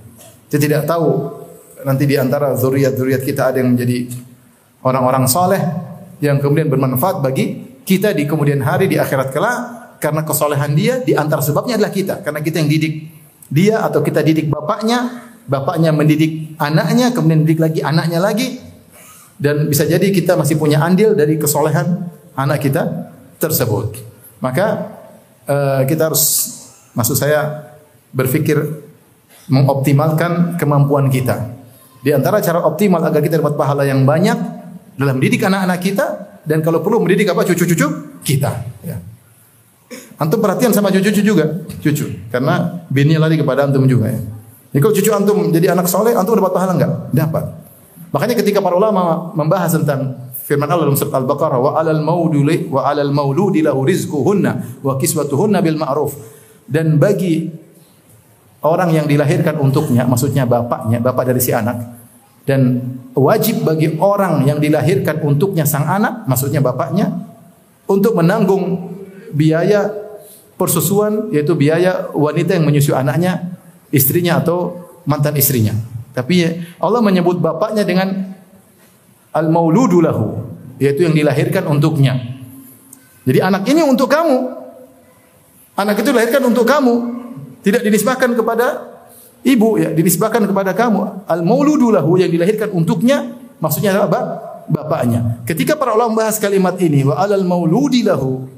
Kita 0.49 0.57
tidak 0.57 0.83
tahu 0.89 1.09
nanti 1.85 2.09
di 2.09 2.17
antara 2.17 2.57
zuriat-zuriat 2.57 3.21
kita 3.21 3.53
ada 3.53 3.61
yang 3.61 3.77
menjadi 3.77 4.09
orang-orang 4.81 5.29
soleh 5.29 5.61
yang 6.25 6.41
kemudian 6.41 6.73
bermanfaat 6.73 7.21
bagi 7.21 7.77
kita 7.85 8.17
di 8.17 8.25
kemudian 8.25 8.65
hari 8.65 8.89
di 8.89 8.97
akhirat 8.97 9.29
kelak 9.29 9.59
karena 10.01 10.25
kesolehan 10.25 10.73
dia 10.73 11.05
di 11.05 11.13
antara 11.13 11.45
sebabnya 11.45 11.77
adalah 11.77 11.93
kita 11.93 12.25
karena 12.25 12.41
kita 12.41 12.65
yang 12.65 12.71
didik 12.73 12.95
dia 13.53 13.85
atau 13.85 14.01
kita 14.01 14.25
didik 14.25 14.49
bapaknya 14.49 15.29
bapaknya 15.45 15.93
mendidik 15.93 16.57
anaknya 16.57 17.13
kemudian 17.13 17.45
didik 17.45 17.61
lagi 17.61 17.81
anaknya 17.85 18.21
lagi 18.21 18.57
dan 19.37 19.69
bisa 19.69 19.85
jadi 19.85 20.09
kita 20.09 20.41
masih 20.41 20.57
punya 20.57 20.81
andil 20.81 21.13
dari 21.13 21.37
kesolehan 21.37 22.09
anak 22.33 22.65
kita 22.65 23.13
tersebut 23.37 24.14
maka 24.41 24.97
uh, 25.47 25.83
kita 25.87 26.11
harus 26.11 26.55
maksud 26.95 27.19
saya 27.19 27.71
berpikir 28.15 28.57
mengoptimalkan 29.51 30.57
kemampuan 30.57 31.11
kita. 31.13 31.53
Di 32.05 32.13
antara 32.13 32.41
cara 32.41 32.65
optimal 32.65 33.01
agar 33.01 33.21
kita 33.21 33.41
dapat 33.41 33.57
pahala 33.57 33.85
yang 33.85 34.05
banyak 34.05 34.37
dalam 34.95 35.19
mendidik 35.19 35.41
anak-anak 35.45 35.81
kita 35.81 36.07
dan 36.45 36.61
kalau 36.61 36.85
perlu 36.85 37.01
mendidik 37.01 37.33
apa 37.33 37.45
cucu-cucu 37.49 38.21
kita. 38.21 38.53
Ya. 38.85 39.01
Antum 40.21 40.39
perhatian 40.39 40.71
sama 40.71 40.95
cucu-cucu 40.95 41.25
juga, 41.25 41.65
cucu, 41.83 42.07
karena 42.31 42.85
binnya 42.93 43.19
lari 43.19 43.35
kepada 43.35 43.67
antum 43.67 43.85
juga 43.89 44.13
ya. 44.13 44.21
Jadi 44.71 44.81
kalau 44.81 44.95
cucu 44.95 45.11
antum 45.11 45.39
jadi 45.51 45.75
anak 45.75 45.87
soleh, 45.91 46.15
antum 46.15 46.39
dapat 46.39 46.53
pahala 46.55 46.73
enggak? 46.77 46.93
Dapat. 47.11 47.45
Makanya 48.15 48.35
ketika 48.39 48.63
para 48.63 48.79
ulama 48.79 49.35
membahas 49.35 49.75
tentang 49.75 50.24
firman 50.45 50.69
Allah 50.69 50.93
dalam 50.93 50.99
surat 51.01 51.17
Al-Baqarah 51.25 51.59
wa 51.59 51.71
alal 51.81 52.05
mauduli 52.05 52.69
wa 52.69 52.85
alal 52.85 53.11
mauludi 53.11 53.65
lahu 53.65 53.83
rizquhunna 53.83 54.85
wa 54.85 55.01
kiswatuhunna 55.01 55.65
bil 55.65 55.81
ma'ruf 55.81 56.13
dan 56.69 57.01
bagi 57.01 57.65
orang 58.65 58.97
yang 58.97 59.07
dilahirkan 59.07 59.61
untuknya, 59.61 60.09
maksudnya 60.09 60.49
bapaknya, 60.49 60.99
bapak 60.99 61.29
dari 61.29 61.41
si 61.45 61.53
anak, 61.53 61.77
dan 62.49 62.81
wajib 63.13 63.63
bagi 63.63 64.01
orang 64.01 64.49
yang 64.49 64.57
dilahirkan 64.57 65.21
untuknya 65.21 65.69
sang 65.69 65.85
anak, 65.85 66.25
maksudnya 66.25 66.65
bapaknya, 66.65 67.13
untuk 67.85 68.17
menanggung 68.17 68.97
biaya 69.37 69.93
persusuan, 70.57 71.29
yaitu 71.29 71.53
biaya 71.53 72.09
wanita 72.17 72.57
yang 72.57 72.65
menyusui 72.65 72.97
anaknya, 72.97 73.61
istrinya 73.93 74.41
atau 74.41 74.89
mantan 75.05 75.37
istrinya. 75.37 75.77
Tapi 76.17 76.65
Allah 76.81 77.05
menyebut 77.05 77.43
bapaknya 77.43 77.85
dengan 77.85 78.34
al-mauludu 79.35 79.99
lahu, 80.01 80.39
yaitu 80.79 81.05
yang 81.05 81.13
dilahirkan 81.13 81.67
untuknya. 81.67 82.17
Jadi 83.27 83.39
anak 83.43 83.67
ini 83.67 83.83
untuk 83.83 84.07
kamu. 84.07 84.63
Anak 85.75 85.99
itu 85.99 86.15
dilahirkan 86.15 86.43
untuk 86.47 86.65
kamu. 86.65 86.95
Tidak 87.67 87.83
dinisbahkan 87.83 88.31
kepada 88.39 88.95
ibu 89.43 89.81
ya, 89.81 89.91
dinisbahkan 89.91 90.47
kepada 90.47 90.71
kamu. 90.71 91.27
Al 91.27 91.43
mauludu 91.43 91.91
lahu 91.91 92.15
yang 92.21 92.31
dilahirkan 92.31 92.71
untuknya 92.71 93.35
maksudnya 93.59 93.97
adalah 93.97 94.09
apa? 94.09 94.21
bapaknya. 94.69 95.45
Ketika 95.45 95.77
para 95.77 95.93
ulama 95.93 96.17
membahas 96.17 96.41
kalimat 96.41 96.77
ini 96.81 97.05
wa 97.05 97.17
alal 97.21 97.45
mauludi 97.45 98.05
lahu 98.05 98.49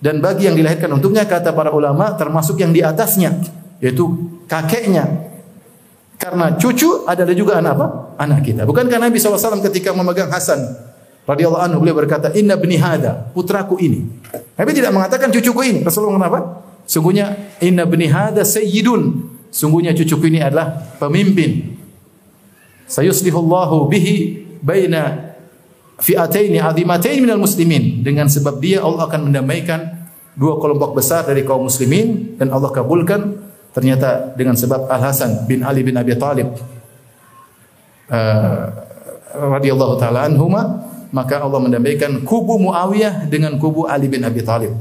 dan 0.00 0.20
bagi 0.20 0.48
yang 0.48 0.56
dilahirkan 0.56 0.92
untuknya 0.92 1.24
kata 1.24 1.56
para 1.56 1.72
ulama 1.72 2.12
termasuk 2.16 2.60
yang 2.60 2.72
di 2.72 2.84
atasnya 2.84 3.40
yaitu 3.80 4.04
kakeknya. 4.48 5.32
Karena 6.16 6.54
cucu 6.54 7.04
adalah 7.04 7.34
juga 7.34 7.58
anak 7.58 7.72
apa? 7.74 7.86
Anak 8.22 8.46
kita. 8.46 8.62
Bukankah 8.64 8.98
Nabi 9.02 9.18
SAW 9.18 9.60
ketika 9.70 9.90
memegang 9.90 10.30
Hasan 10.30 10.62
radhiyallahu 11.26 11.62
anhu 11.62 11.78
beliau 11.82 11.96
berkata, 11.98 12.30
"Inna 12.32 12.54
bni 12.54 12.78
hada, 12.78 13.28
putraku 13.34 13.76
ini." 13.82 14.06
Nabi 14.54 14.70
tidak 14.72 14.94
mengatakan 14.94 15.28
cucuku 15.34 15.60
ini. 15.66 15.80
Rasulullah 15.82 16.16
mengatakan 16.16 16.64
Sungguhnya 16.84 17.56
inna 17.64 17.88
bni 17.88 18.12
hada 18.12 18.44
sayyidun. 18.44 19.32
Sungguhnya 19.48 19.96
cucuku 19.96 20.28
ini 20.28 20.42
adalah 20.42 20.98
pemimpin. 21.00 21.78
Sayuslihullahu 22.84 23.88
bihi 23.88 24.44
baina 24.60 25.32
fi'ataini 26.02 26.60
azimatain 26.60 27.22
minal 27.24 27.40
muslimin. 27.40 28.04
Dengan 28.04 28.28
sebab 28.28 28.60
dia 28.60 28.84
Allah 28.84 29.08
akan 29.08 29.32
mendamaikan 29.32 30.10
dua 30.36 30.58
kelompok 30.60 30.98
besar 30.98 31.24
dari 31.24 31.46
kaum 31.46 31.70
muslimin 31.70 32.36
dan 32.36 32.50
Allah 32.52 32.68
kabulkan 32.74 33.43
ternyata 33.74 34.32
dengan 34.38 34.54
sebab 34.54 34.86
Al 34.86 35.02
Hasan 35.02 35.50
bin 35.50 35.66
Ali 35.66 35.82
bin 35.82 35.98
Abi 35.98 36.14
Thalib 36.14 36.54
uh, 38.08 38.62
radhiyallahu 39.34 39.98
taala 39.98 40.30
anhuma 40.30 40.86
maka 41.10 41.42
Allah 41.42 41.58
mendamaikan 41.58 42.22
kubu 42.22 42.58
Muawiyah 42.62 43.26
dengan 43.26 43.58
kubu 43.58 43.90
Ali 43.90 44.06
bin 44.06 44.22
Abi 44.22 44.46
Thalib 44.46 44.78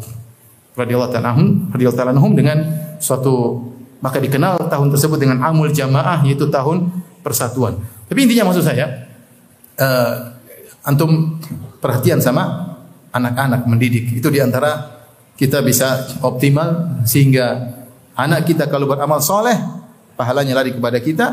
radhiyallahu 0.77 1.09
taala 1.09 1.33
anhum 1.33 1.73
radhiyallahu 1.73 1.97
taala 1.97 2.13
anhum 2.13 2.37
dengan 2.37 2.57
suatu 3.01 3.65
maka 4.03 4.21
dikenal 4.21 4.69
tahun 4.69 4.93
tersebut 4.93 5.17
dengan 5.17 5.41
amul 5.41 5.71
jamaah 5.71 6.21
yaitu 6.27 6.51
tahun 6.51 6.91
persatuan. 7.23 7.79
Tapi 8.05 8.19
intinya 8.27 8.51
maksud 8.51 8.61
saya 8.61 9.09
uh, 9.79 10.13
antum 10.83 11.39
perhatian 11.79 12.19
sama 12.19 12.75
anak-anak 13.15 13.63
mendidik 13.63 14.11
itu 14.11 14.27
di 14.27 14.43
antara 14.43 15.01
kita 15.39 15.63
bisa 15.63 16.19
optimal 16.21 17.01
sehingga 17.07 17.79
anak 18.17 18.45
kita 18.45 18.69
kalau 18.69 18.89
beramal 18.89 19.19
soleh 19.21 19.57
pahalanya 20.17 20.61
lari 20.61 20.73
kepada 20.73 20.97
kita. 21.01 21.27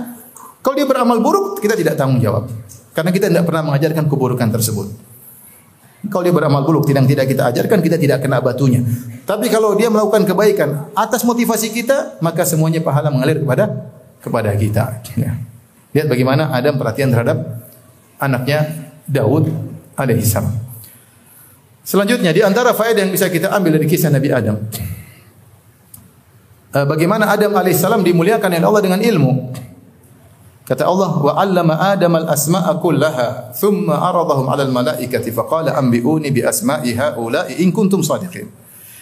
Kalau 0.60 0.76
dia 0.76 0.84
beramal 0.84 1.24
buruk 1.24 1.56
kita 1.60 1.72
tidak 1.72 1.96
tanggung 1.96 2.20
jawab 2.20 2.48
karena 2.92 3.10
kita 3.14 3.32
tidak 3.32 3.48
pernah 3.48 3.64
mengajarkan 3.64 4.04
keburukan 4.10 4.48
tersebut. 4.52 4.88
Kalau 6.08 6.24
dia 6.24 6.32
beramal 6.32 6.64
buruk 6.64 6.88
tidak 6.88 7.04
tidak 7.04 7.26
kita 7.28 7.42
ajarkan, 7.52 7.78
kita 7.84 7.96
tidak 8.00 8.24
kena 8.24 8.40
batunya. 8.40 8.80
Tapi 9.28 9.52
kalau 9.52 9.76
dia 9.76 9.92
melakukan 9.92 10.24
kebaikan 10.24 10.88
atas 10.96 11.28
motivasi 11.28 11.76
kita, 11.76 12.16
maka 12.24 12.48
semuanya 12.48 12.80
pahala 12.80 13.12
mengalir 13.12 13.44
kepada 13.44 13.92
kepada 14.20 14.50
kita. 14.56 15.04
Lihat 15.96 16.06
bagaimana 16.08 16.52
Adam 16.56 16.80
perhatian 16.80 17.12
terhadap 17.12 17.68
anaknya 18.16 18.68
Daud 19.04 19.52
alaihissalam. 19.96 20.56
Selanjutnya 21.84 22.30
di 22.32 22.40
antara 22.44 22.72
faedah 22.76 23.04
yang 23.04 23.12
bisa 23.12 23.26
kita 23.28 23.50
ambil 23.52 23.76
dari 23.80 23.86
kisah 23.88 24.12
Nabi 24.12 24.28
Adam. 24.30 24.56
Eh, 26.70 26.86
bagaimana 26.86 27.26
Adam 27.26 27.50
alaihissalam 27.50 28.06
dimuliakan 28.06 28.46
oleh 28.46 28.62
Allah 28.62 28.82
dengan 28.86 29.00
ilmu. 29.02 29.50
Kata 30.70 30.86
Allah, 30.86 31.18
"Wa 31.18 31.34
'allama 31.34 31.74
Adam 31.82 32.14
al-asma'a 32.14 32.78
kullaha, 32.78 33.50
thumma 33.58 33.98
aradahum 34.06 34.46
'ala 34.46 34.62
al-mala'ikati 34.70 35.34
faqala 35.34 35.74
anbi'uni 35.74 36.30
bi 36.30 36.46
asma'i 36.46 36.94
ha'ula'i 36.94 37.58
in 37.58 37.74
kuntum 37.74 38.06
shadiqin." 38.06 38.46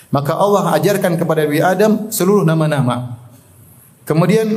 Maka 0.08 0.32
Allah 0.32 0.72
ajarkan 0.80 1.20
kepada 1.20 1.44
Nabi 1.44 1.60
Adam 1.60 2.08
seluruh 2.08 2.48
nama-nama. 2.48 3.20
Kemudian 4.08 4.48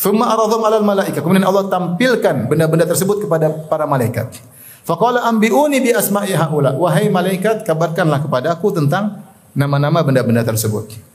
thumma 0.00 0.32
aradahum 0.32 0.64
'ala 0.64 0.80
al-mala'ikah. 0.80 1.20
Kemudian 1.20 1.44
Allah 1.44 1.68
tampilkan 1.68 2.48
benda-benda 2.48 2.88
tersebut 2.88 3.28
kepada 3.28 3.52
para 3.68 3.84
malaikat. 3.84 4.40
Faqala 4.88 5.28
anbi'uni 5.28 5.84
bi 5.84 5.92
asma'i 5.92 6.32
ha'ula. 6.32 6.80
Wahai 6.80 7.12
malaikat, 7.12 7.68
kabarkanlah 7.68 8.24
kepada 8.24 8.56
aku 8.56 8.72
tentang 8.72 9.20
nama-nama 9.52 10.00
benda-benda 10.00 10.40
tersebut. 10.40 11.11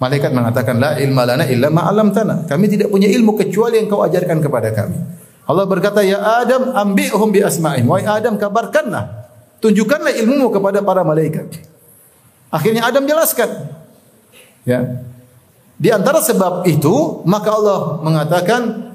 Malaikat 0.00 0.32
mengatakan 0.32 0.80
la 0.80 0.96
ilma 0.96 1.28
lana 1.28 1.44
illa 1.44 1.68
ma 1.68 1.84
'allamtana. 1.84 2.48
Kami 2.48 2.66
tidak 2.72 2.88
punya 2.88 3.04
ilmu 3.06 3.36
kecuali 3.36 3.84
yang 3.84 3.86
kau 3.92 4.00
ajarkan 4.00 4.40
kepada 4.40 4.72
kami. 4.72 4.96
Allah 5.44 5.64
berkata, 5.68 6.00
"Ya 6.00 6.16
Adam, 6.40 6.72
ambi'hum 6.72 7.28
bi 7.28 7.44
asma'ihim." 7.44 7.84
Wahai 7.84 8.08
Adam, 8.08 8.40
kabarkanlah, 8.40 9.28
tunjukkanlah 9.60 10.16
ilmumu 10.24 10.48
kepada 10.48 10.80
para 10.80 11.04
malaikat. 11.04 11.52
Akhirnya 12.48 12.88
Adam 12.88 13.04
jelaskan. 13.04 13.76
Ya. 14.64 15.04
Di 15.76 15.92
antara 15.92 16.24
sebab 16.24 16.64
itu, 16.64 17.20
maka 17.28 17.52
Allah 17.52 18.00
mengatakan, 18.00 18.90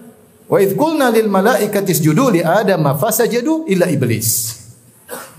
Wa 0.46 0.62
idh 0.62 0.78
qulna 0.78 1.10
lil 1.10 1.26
malaikati 1.26 1.90
isjudu 1.90 2.30
li 2.38 2.42
Adam 2.46 2.86
fasajadu 2.98 3.66
illa 3.66 3.90
iblis. 3.90 4.62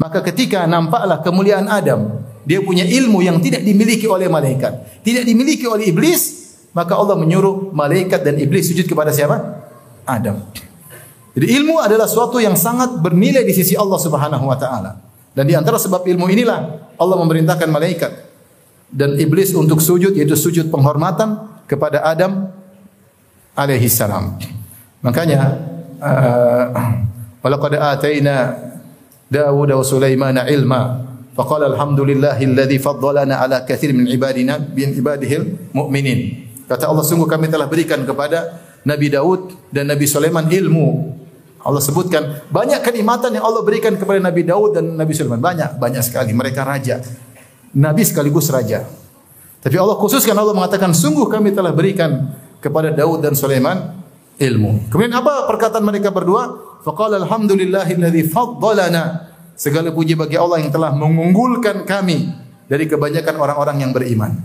Maka 0.03 0.23
ketika 0.23 0.67
nampaklah 0.67 1.23
kemuliaan 1.23 1.71
Adam, 1.71 2.23
dia 2.47 2.63
punya 2.63 2.87
ilmu 2.87 3.27
yang 3.27 3.43
tidak 3.43 3.67
dimiliki 3.67 4.07
oleh 4.07 4.31
malaikat, 4.31 5.03
tidak 5.03 5.27
dimiliki 5.27 5.67
oleh 5.67 5.91
iblis, 5.91 6.47
maka 6.71 6.95
Allah 6.95 7.19
menyuruh 7.19 7.75
malaikat 7.75 8.23
dan 8.23 8.39
iblis 8.39 8.71
sujud 8.71 8.87
kepada 8.87 9.11
siapa? 9.11 9.67
Adam. 10.07 10.47
Jadi 11.35 11.47
ilmu 11.59 11.83
adalah 11.83 12.07
suatu 12.07 12.39
yang 12.39 12.55
sangat 12.55 13.03
bernilai 13.03 13.43
di 13.43 13.53
sisi 13.53 13.75
Allah 13.75 13.99
Subhanahu 13.99 14.47
wa 14.47 14.55
taala. 14.55 15.03
Dan 15.37 15.51
di 15.51 15.59
antara 15.59 15.77
sebab 15.77 16.07
ilmu 16.07 16.31
inilah 16.33 16.89
Allah 16.97 17.17
memerintahkan 17.21 17.69
malaikat 17.69 18.13
dan 18.89 19.19
iblis 19.19 19.53
untuk 19.53 19.83
sujud 19.83 20.15
yaitu 20.17 20.39
sujud 20.39 20.71
penghormatan 20.73 21.51
kepada 21.69 22.01
Adam 22.07 22.49
alaihi 23.53 23.91
salam. 23.91 24.39
Makanya 25.03 25.61
uh, 26.01 26.67
walaqad 27.43 27.75
ataina 27.77 28.57
Dawud 29.27 29.75
wa 29.75 29.83
Sulaiman 29.83 30.39
ilma 30.47 31.03
faqala 31.37 31.69
alhamdulillahilladzi 31.77 32.81
faddalana 32.81 33.45
ala 33.45 33.63
katsir 33.69 33.93
min 33.93 34.09
ibadina 34.09 34.57
bin 34.57 34.97
ibadihil 34.97 35.71
mu'minin. 35.77 36.49
Kata 36.67 36.89
Allah 36.91 37.05
sungguh 37.05 37.29
kami 37.29 37.47
telah 37.53 37.69
berikan 37.71 38.03
kepada 38.03 38.59
Nabi 38.83 39.13
Daud 39.13 39.55
dan 39.71 39.93
Nabi 39.93 40.09
Sulaiman 40.09 40.49
ilmu. 40.49 41.15
Allah 41.67 41.83
sebutkan 41.83 42.47
banyak 42.47 42.79
kenikmatan 42.83 43.35
yang 43.35 43.43
Allah 43.43 43.63
berikan 43.67 43.95
kepada 43.99 44.23
Nabi 44.23 44.47
Daud 44.47 44.79
dan 44.79 44.95
Nabi 44.95 45.13
Sulaiman. 45.15 45.43
Banyak, 45.43 45.83
banyak 45.83 46.03
sekali. 46.03 46.31
Mereka 46.31 46.63
raja. 46.63 47.03
Nabi 47.75 48.03
sekaligus 48.07 48.47
raja. 48.55 48.87
Tapi 49.59 49.75
Allah 49.75 49.99
khususkan 49.99 50.39
Allah 50.39 50.55
mengatakan 50.55 50.95
sungguh 50.95 51.27
kami 51.27 51.51
telah 51.51 51.75
berikan 51.75 52.39
kepada 52.63 52.95
Daud 52.95 53.19
dan 53.19 53.35
Sulaiman 53.35 53.99
ilmu. 54.39 54.87
Kemudian 54.95 55.11
apa 55.19 55.51
perkataan 55.51 55.83
mereka 55.83 56.15
berdua? 56.15 56.55
Faqala 56.87 57.19
alhamdulillahilladzi 57.19 58.31
faddalana. 58.31 59.26
Segala 59.57 59.89
puji 59.89 60.13
bagi 60.13 60.37
Allah 60.37 60.61
yang 60.61 60.69
telah 60.69 60.93
mengunggulkan 60.93 61.89
kami 61.89 62.29
dari 62.69 62.85
kebanyakan 62.85 63.35
orang-orang 63.41 63.77
yang 63.81 63.91
beriman. 63.97 64.37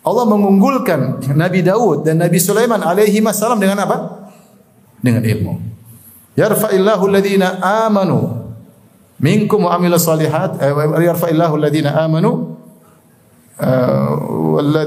Allah 0.00 0.24
mengunggulkan 0.24 1.28
Nabi 1.36 1.60
Daud 1.60 2.08
dan 2.08 2.24
Nabi 2.24 2.40
Sulaiman 2.40 2.80
alaihi 2.80 3.20
salam 3.36 3.60
dengan 3.60 3.84
apa? 3.84 3.96
Dengan 5.04 5.20
ilmu. 5.20 5.60
Yarfa'illahu 6.40 7.04
alladhina 7.04 7.60
amanu 7.60 8.48
minkum 9.20 9.68
wa 9.68 9.76
amilus 9.76 10.08
salihat 10.08 10.56
eh, 10.56 10.72
yarfa'illahu 11.04 11.52
alladhina 11.60 12.00
amanu 12.00 12.56
uh, 13.60 14.16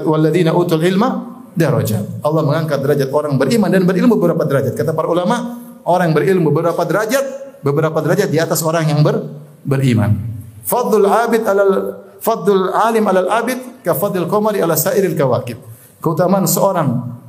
walladhina 0.09 0.49
utul 0.57 0.81
ilma 0.81 1.33
darajat. 1.53 2.25
Allah 2.25 2.41
mengangkat 2.41 2.81
derajat 2.81 3.09
orang 3.13 3.37
beriman 3.37 3.69
dan 3.69 3.85
berilmu 3.85 4.17
beberapa 4.17 4.49
derajat. 4.49 4.73
Kata 4.73 4.97
para 4.97 5.05
ulama, 5.05 5.61
orang 5.85 6.09
yang 6.09 6.15
berilmu 6.17 6.49
beberapa 6.49 6.81
derajat, 6.81 7.25
beberapa 7.61 8.01
derajat 8.01 8.33
di 8.33 8.41
atas 8.41 8.65
orang 8.65 8.89
yang 8.89 9.05
ber, 9.05 9.21
beriman. 9.63 10.15
Fadlul 10.63 11.07
abid 11.07 11.43
alal 11.43 11.73
fadlul 12.19 12.71
alim 12.71 13.03
alal 13.07 13.27
abid 13.27 13.83
ka 13.83 13.95
fadlil 13.95 14.27
qamari 14.31 14.63
ala 14.63 14.75
sairil 14.79 15.15
kawakib. 15.15 15.59
Keutamaan 16.03 16.47
seorang 16.47 17.19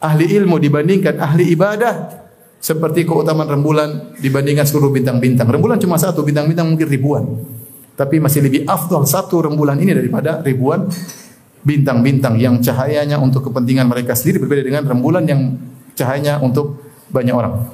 ahli 0.00 0.26
ilmu 0.38 0.56
dibandingkan 0.58 1.18
ahli 1.18 1.50
ibadah 1.54 2.22
seperti 2.60 3.08
keutamaan 3.08 3.48
rembulan 3.48 4.14
dibandingkan 4.20 4.68
seluruh 4.68 4.92
bintang-bintang. 4.92 5.48
Rembulan 5.48 5.80
cuma 5.80 5.96
satu, 5.96 6.20
bintang-bintang 6.22 6.68
mungkin 6.68 6.86
ribuan. 6.86 7.24
Tapi 7.96 8.16
masih 8.16 8.44
lebih 8.44 8.64
afdal 8.64 9.04
satu 9.04 9.44
rembulan 9.44 9.76
ini 9.76 9.92
daripada 9.92 10.40
ribuan 10.40 10.88
bintang-bintang 11.60 12.40
yang 12.40 12.56
cahayanya 12.60 13.20
untuk 13.20 13.48
kepentingan 13.48 13.84
mereka 13.84 14.16
sendiri 14.16 14.40
berbeda 14.40 14.64
dengan 14.64 14.88
rembulan 14.88 15.24
yang 15.28 15.60
cahayanya 15.92 16.40
untuk 16.40 16.80
banyak 17.12 17.34
orang. 17.36 17.68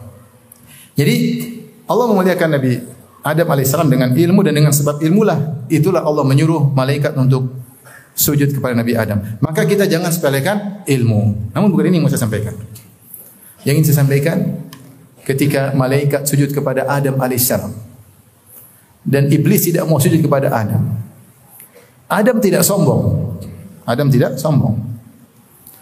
Jadi 0.98 1.14
Allah 1.86 2.06
memuliakan 2.10 2.48
Nabi 2.58 2.72
Adam 3.26 3.50
alaihissalam 3.50 3.90
dengan 3.90 4.14
ilmu 4.14 4.46
dan 4.46 4.54
dengan 4.54 4.70
sebab 4.70 5.02
ilmulah 5.02 5.66
itulah 5.66 6.06
Allah 6.06 6.22
menyuruh 6.22 6.70
malaikat 6.70 7.10
untuk 7.18 7.50
sujud 8.14 8.54
kepada 8.54 8.78
Nabi 8.78 8.94
Adam. 8.94 9.18
Maka 9.42 9.66
kita 9.66 9.90
jangan 9.90 10.14
sepelekan 10.14 10.86
ilmu. 10.86 11.50
Namun 11.50 11.74
bukan 11.74 11.90
ini 11.90 11.98
yang 11.98 12.06
mau 12.06 12.12
saya 12.14 12.22
sampaikan. 12.22 12.54
Yang 13.66 13.74
ingin 13.82 13.86
saya 13.90 13.98
sampaikan 14.06 14.36
ketika 15.26 15.74
malaikat 15.74 16.22
sujud 16.22 16.54
kepada 16.54 16.86
Adam 16.86 17.18
alaihissalam 17.18 17.74
dan 19.02 19.26
iblis 19.26 19.66
tidak 19.66 19.90
mau 19.90 19.98
sujud 19.98 20.22
kepada 20.22 20.54
Adam. 20.54 20.86
Adam 22.06 22.38
tidak 22.38 22.62
sombong. 22.62 23.34
Adam 23.82 24.06
tidak 24.06 24.38
sombong. 24.38 24.78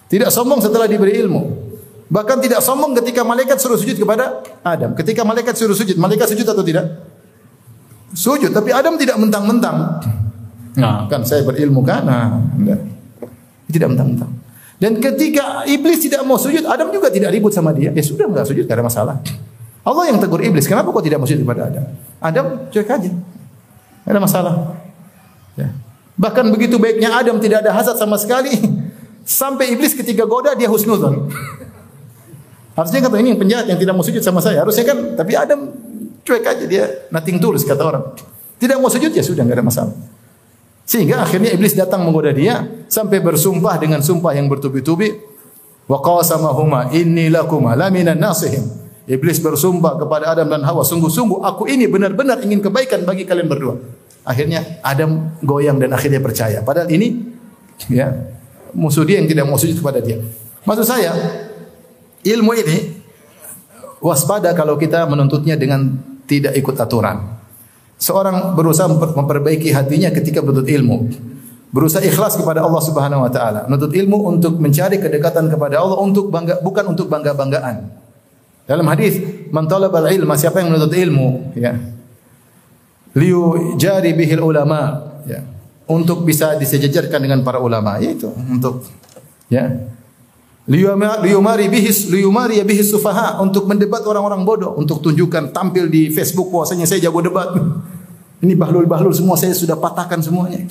Tidak 0.08 0.32
sombong 0.32 0.64
setelah 0.64 0.88
diberi 0.88 1.20
ilmu. 1.20 1.60
Bahkan 2.08 2.40
tidak 2.40 2.64
sombong 2.64 2.96
ketika 2.96 3.20
malaikat 3.20 3.60
suruh 3.60 3.76
sujud 3.76 4.00
kepada 4.00 4.40
Adam. 4.64 4.96
Ketika 4.96 5.24
malaikat 5.24 5.56
suruh 5.56 5.76
sujud, 5.76 5.96
malaikat 6.00 6.32
sujud 6.32 6.48
atau 6.48 6.64
tidak? 6.64 7.13
Sujud, 8.14 8.54
tapi 8.54 8.70
Adam 8.70 8.94
tidak 8.94 9.18
mentang-mentang. 9.18 9.98
Nah, 10.78 11.10
kan 11.10 11.26
saya 11.26 11.42
berilmu 11.42 11.82
kan? 11.82 12.06
Nah, 12.06 12.38
enggak. 12.54 12.80
Tidak 13.70 13.88
mentang-mentang. 13.90 14.30
Dan 14.78 15.02
ketika 15.02 15.66
iblis 15.66 16.02
tidak 16.02 16.22
mau 16.22 16.38
sujud, 16.38 16.62
Adam 16.66 16.94
juga 16.94 17.10
tidak 17.10 17.34
ribut 17.34 17.50
sama 17.50 17.74
dia. 17.74 17.90
Ya 17.90 18.02
sudah 18.06 18.30
enggak 18.30 18.46
sujud, 18.46 18.66
tidak 18.66 18.82
ada 18.82 18.86
masalah. 18.86 19.16
Allah 19.84 20.04
yang 20.08 20.18
tegur 20.22 20.40
iblis, 20.40 20.64
kenapa 20.70 20.94
kau 20.94 21.02
tidak 21.02 21.18
mau 21.20 21.28
sujud 21.28 21.42
kepada 21.42 21.68
Adam? 21.68 21.84
Adam 22.22 22.46
cuek 22.70 22.88
aja. 22.88 23.10
Tidak 23.10 24.10
ada 24.10 24.20
masalah. 24.22 24.54
Ya. 25.58 25.74
Bahkan 26.14 26.54
begitu 26.54 26.78
baiknya 26.78 27.10
Adam 27.10 27.42
tidak 27.42 27.66
ada 27.66 27.74
hasad 27.74 27.98
sama 27.98 28.14
sekali. 28.14 28.54
Sampai 29.24 29.74
iblis 29.74 29.96
ketika 29.96 30.22
goda 30.28 30.54
dia 30.54 30.70
husnuzon. 30.70 31.32
Harusnya 32.74 33.00
kata 33.06 33.16
ini 33.22 33.34
yang 33.34 33.40
penjahat 33.40 33.66
yang 33.70 33.78
tidak 33.78 33.94
mau 33.94 34.02
sujud 34.02 34.20
sama 34.20 34.42
saya. 34.42 34.66
Harusnya 34.66 34.82
kan, 34.82 35.14
tapi 35.14 35.38
Adam 35.38 35.70
cuek 36.24 36.44
aja 36.44 36.64
dia 36.64 36.84
nothing 37.12 37.38
tulus 37.38 37.62
kata 37.62 37.82
orang. 37.84 38.04
Tidak 38.58 38.80
mau 38.80 38.88
sujud 38.88 39.12
ya 39.12 39.20
sudah 39.20 39.44
nggak 39.44 39.60
ada 39.60 39.66
masalah. 39.66 39.94
Sehingga 40.84 41.24
akhirnya 41.24 41.52
iblis 41.52 41.72
datang 41.72 42.04
menggoda 42.04 42.32
dia 42.32 42.64
sampai 42.92 43.20
bersumpah 43.20 43.76
dengan 43.80 44.04
sumpah 44.04 44.36
yang 44.36 44.48
bertubi-tubi. 44.48 45.16
Wa 45.84 46.00
qasamahuma 46.00 46.92
inni 46.96 47.28
lakuma 47.28 47.76
laminan 47.76 48.16
nasihin. 48.16 48.64
Iblis 49.04 49.36
bersumpah 49.36 50.00
kepada 50.00 50.32
Adam 50.32 50.48
dan 50.48 50.64
Hawa, 50.64 50.80
sungguh-sungguh 50.80 51.44
aku 51.44 51.68
ini 51.68 51.84
benar-benar 51.84 52.40
ingin 52.40 52.64
kebaikan 52.64 53.04
bagi 53.04 53.28
kalian 53.28 53.52
berdua. 53.52 53.76
Akhirnya 54.24 54.80
Adam 54.80 55.36
goyang 55.44 55.76
dan 55.76 55.92
akhirnya 55.92 56.24
percaya. 56.24 56.64
Padahal 56.64 56.88
ini 56.88 57.20
ya 57.92 58.08
musuh 58.72 59.04
dia 59.04 59.20
yang 59.20 59.28
tidak 59.28 59.44
mau 59.44 59.60
sujud 59.60 59.76
kepada 59.76 60.00
dia. 60.00 60.24
Maksud 60.64 60.88
saya 60.88 61.12
ilmu 62.24 62.56
ini 62.56 62.96
waspada 64.00 64.56
kalau 64.56 64.80
kita 64.80 65.04
menuntutnya 65.04 65.60
dengan 65.60 66.00
tidak 66.28 66.52
ikut 66.56 66.76
aturan. 66.76 67.36
Seorang 68.00 68.58
berusaha 68.58 68.90
memperbaiki 68.90 69.70
hatinya 69.70 70.10
ketika 70.10 70.42
menuntut 70.42 70.68
ilmu. 70.68 70.96
Berusaha 71.74 72.06
ikhlas 72.06 72.38
kepada 72.38 72.62
Allah 72.62 72.82
Subhanahu 72.82 73.24
wa 73.26 73.30
taala. 73.30 73.66
Menuntut 73.66 73.94
ilmu 73.94 74.30
untuk 74.30 74.58
mencari 74.62 75.00
kedekatan 75.02 75.50
kepada 75.50 75.80
Allah 75.80 75.98
untuk 75.98 76.30
bangga 76.30 76.62
bukan 76.62 76.94
untuk 76.94 77.10
bangga-banggaan. 77.10 77.76
Dalam 78.64 78.86
hadis, 78.88 79.20
"Man 79.52 79.68
talabal 79.68 80.08
ilma," 80.08 80.38
siapa 80.38 80.62
yang 80.62 80.72
menuntut 80.72 80.96
ilmu, 80.96 81.52
ya 81.58 81.94
liu 83.14 83.74
jari 83.78 84.12
bihil 84.12 84.42
ulama 84.42 85.06
ya 85.24 85.40
untuk 85.86 86.26
bisa 86.26 86.58
disejajarkan 86.58 87.22
dengan 87.22 87.40
para 87.46 87.62
ulama 87.62 88.02
yaitu 88.02 88.28
untuk 88.50 88.82
ya 89.46 89.70
mari 90.64 91.68
bihis 91.68 92.08
mari 92.32 92.64
bihis 92.64 92.88
sufaha. 92.88 93.40
Untuk 93.44 93.68
mendebat 93.68 94.00
orang-orang 94.08 94.44
bodoh. 94.48 94.72
Untuk 94.80 95.04
tunjukkan 95.04 95.52
tampil 95.52 95.92
di 95.92 96.08
Facebook 96.08 96.48
puasanya 96.48 96.88
saya 96.88 97.04
jago 97.04 97.20
debat. 97.20 97.52
Ini 98.40 98.56
bahlul-bahlul 98.56 99.12
semua. 99.12 99.36
Saya 99.36 99.52
sudah 99.52 99.76
patahkan 99.76 100.24
semuanya. 100.24 100.64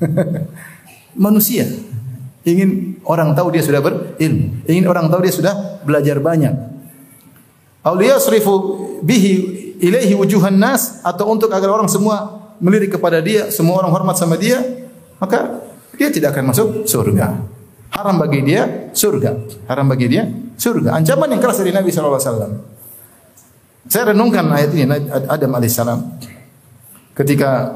Manusia. 1.24 1.64
Ingin 2.42 3.00
orang 3.08 3.32
tahu 3.32 3.54
dia 3.54 3.62
sudah 3.64 3.80
berilmu. 3.80 4.66
Ingin 4.68 4.84
orang 4.84 5.08
tahu 5.08 5.24
dia 5.24 5.32
sudah 5.32 5.54
belajar 5.86 6.20
banyak. 6.20 6.52
Auliya 7.82 8.20
srifu 8.20 8.52
bihi 9.00 9.32
ilaihi 9.80 10.12
wujuhan 10.12 10.60
nas. 10.60 11.00
Atau 11.06 11.30
untuk 11.32 11.48
agar 11.48 11.72
orang 11.72 11.88
semua 11.88 12.42
melirik 12.62 12.94
kepada 12.94 13.18
dia, 13.18 13.50
semua 13.50 13.82
orang 13.82 13.90
hormat 13.90 14.14
sama 14.14 14.38
dia, 14.38 14.62
maka 15.18 15.66
dia 15.98 16.14
tidak 16.14 16.36
akan 16.36 16.54
masuk 16.54 16.68
surga. 16.86 17.42
Haram 17.92 18.16
bagi 18.16 18.40
dia 18.42 18.90
surga. 18.96 19.30
Haram 19.68 19.86
bagi 19.86 20.06
dia 20.08 20.24
surga. 20.56 20.96
Ancaman 20.96 21.28
yang 21.32 21.40
keras 21.40 21.60
dari 21.60 21.72
Nabi 21.72 21.92
sallallahu 21.92 22.18
alaihi 22.18 22.30
wasallam. 22.32 22.52
Saya 23.86 24.04
renungkan 24.14 24.46
ayat 24.48 24.70
ini 24.72 24.88
Adam 25.28 25.50
alaihissalam 25.58 26.00
ketika 27.18 27.68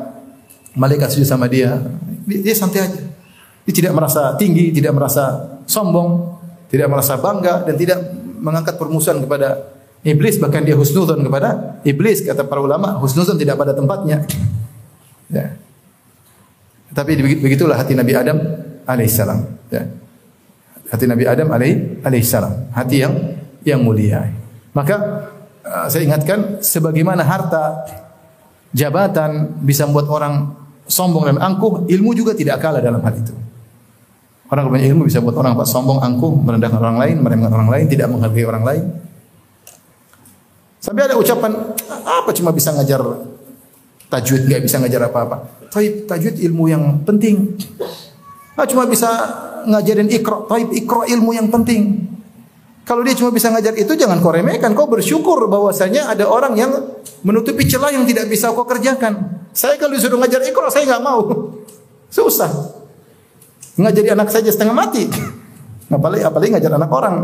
malaikat 0.73 1.13
sujud 1.13 1.29
sama 1.29 1.51
dia, 1.51 1.77
dia 2.25 2.55
santai 2.57 2.89
aja. 2.89 3.03
Dia 3.67 3.75
tidak 3.75 3.93
merasa 3.99 4.39
tinggi, 4.39 4.71
tidak 4.71 4.95
merasa 4.95 5.59
sombong, 5.67 6.39
tidak 6.71 6.87
merasa 6.87 7.19
bangga 7.19 7.67
dan 7.67 7.75
tidak 7.75 7.99
mengangkat 8.39 8.79
permusuhan 8.79 9.19
kepada 9.19 9.77
Iblis 10.07 10.39
bahkan 10.39 10.63
dia 10.63 10.79
husnuzon 10.79 11.19
kepada 11.27 11.83
iblis 11.83 12.23
kata 12.23 12.47
para 12.47 12.63
ulama 12.63 12.95
husnuzon 13.03 13.35
tidak 13.43 13.59
pada 13.59 13.75
tempatnya. 13.75 14.23
Ya. 15.27 15.59
Tapi 16.95 17.19
begitulah 17.43 17.75
hati 17.75 17.99
Nabi 17.99 18.15
Adam 18.15 18.39
alaihissalam. 18.87 19.43
Ya. 19.75 19.83
Hati 20.87 21.05
Nabi 21.11 21.25
Adam 21.27 21.51
alaihissalam. 21.51 22.71
Hati 22.71 22.97
yang 23.03 23.15
yang 23.67 23.83
mulia. 23.83 24.31
Maka 24.71 24.97
uh, 25.67 25.87
saya 25.91 26.07
ingatkan 26.07 26.63
sebagaimana 26.63 27.27
harta 27.27 27.83
jabatan 28.71 29.59
bisa 29.67 29.89
membuat 29.89 30.07
orang 30.07 30.35
sombong 30.87 31.27
dan 31.27 31.39
angkuh, 31.43 31.91
ilmu 31.91 32.15
juga 32.15 32.33
tidak 32.37 32.63
kalah 32.63 32.79
dalam 32.79 33.03
hal 33.03 33.15
itu. 33.17 33.35
Orang 34.47 34.71
punya 34.71 34.87
ilmu 34.87 35.11
bisa 35.11 35.19
buat 35.19 35.35
orang 35.35 35.59
sombong, 35.67 35.99
angkuh, 35.99 36.31
merendahkan 36.39 36.79
orang 36.79 36.99
lain, 37.03 37.17
meremehkan 37.19 37.51
orang 37.51 37.71
lain, 37.73 37.85
tidak 37.91 38.07
menghargai 38.07 38.47
orang 38.47 38.63
lain. 38.63 38.85
Sampai 40.79 41.11
ada 41.11 41.19
ucapan 41.19 41.75
apa 42.07 42.31
cuma 42.31 42.55
bisa 42.55 42.71
ngajar 42.71 43.03
tajwid 44.07 44.47
nggak 44.47 44.63
bisa 44.63 44.79
ngajar 44.79 45.11
apa-apa. 45.11 45.67
Tapi 45.67 46.07
tajwid 46.07 46.39
ilmu 46.47 46.71
yang 46.71 47.03
penting. 47.03 47.59
Ah, 48.55 48.65
cuma 48.71 48.87
bisa 48.87 49.11
ngajarin 49.67 50.09
ikro, 50.09 50.47
taib 50.47 50.71
ikro 50.73 51.03
ilmu 51.05 51.35
yang 51.35 51.51
penting. 51.51 52.07
Kalau 52.87 53.03
dia 53.03 53.19
cuma 53.19 53.35
bisa 53.35 53.51
ngajar 53.51 53.75
itu 53.75 53.99
jangan 53.99 54.23
kau 54.23 54.31
remehkan, 54.31 54.71
kau 54.79 54.87
bersyukur 54.87 55.51
bahwasanya 55.51 56.07
ada 56.15 56.31
orang 56.31 56.55
yang 56.55 56.71
menutupi 57.27 57.67
celah 57.67 57.91
yang 57.91 58.07
tidak 58.07 58.31
bisa 58.31 58.55
kau 58.55 58.63
kerjakan. 58.63 59.43
Saya 59.51 59.75
kalau 59.75 59.99
disuruh 59.99 60.23
ngajar 60.23 60.39
ikro 60.47 60.71
saya 60.71 60.87
nggak 60.87 61.03
mau. 61.03 61.51
Susah. 62.17 62.49
Ngajari 63.77 64.15
anak 64.15 64.31
saja 64.31 64.49
setengah 64.55 64.73
mati. 64.73 65.11
Apalagi 65.97 66.23
apalagi 66.23 66.51
ngajar 66.55 66.73
anak 66.79 66.91
orang. 66.95 67.15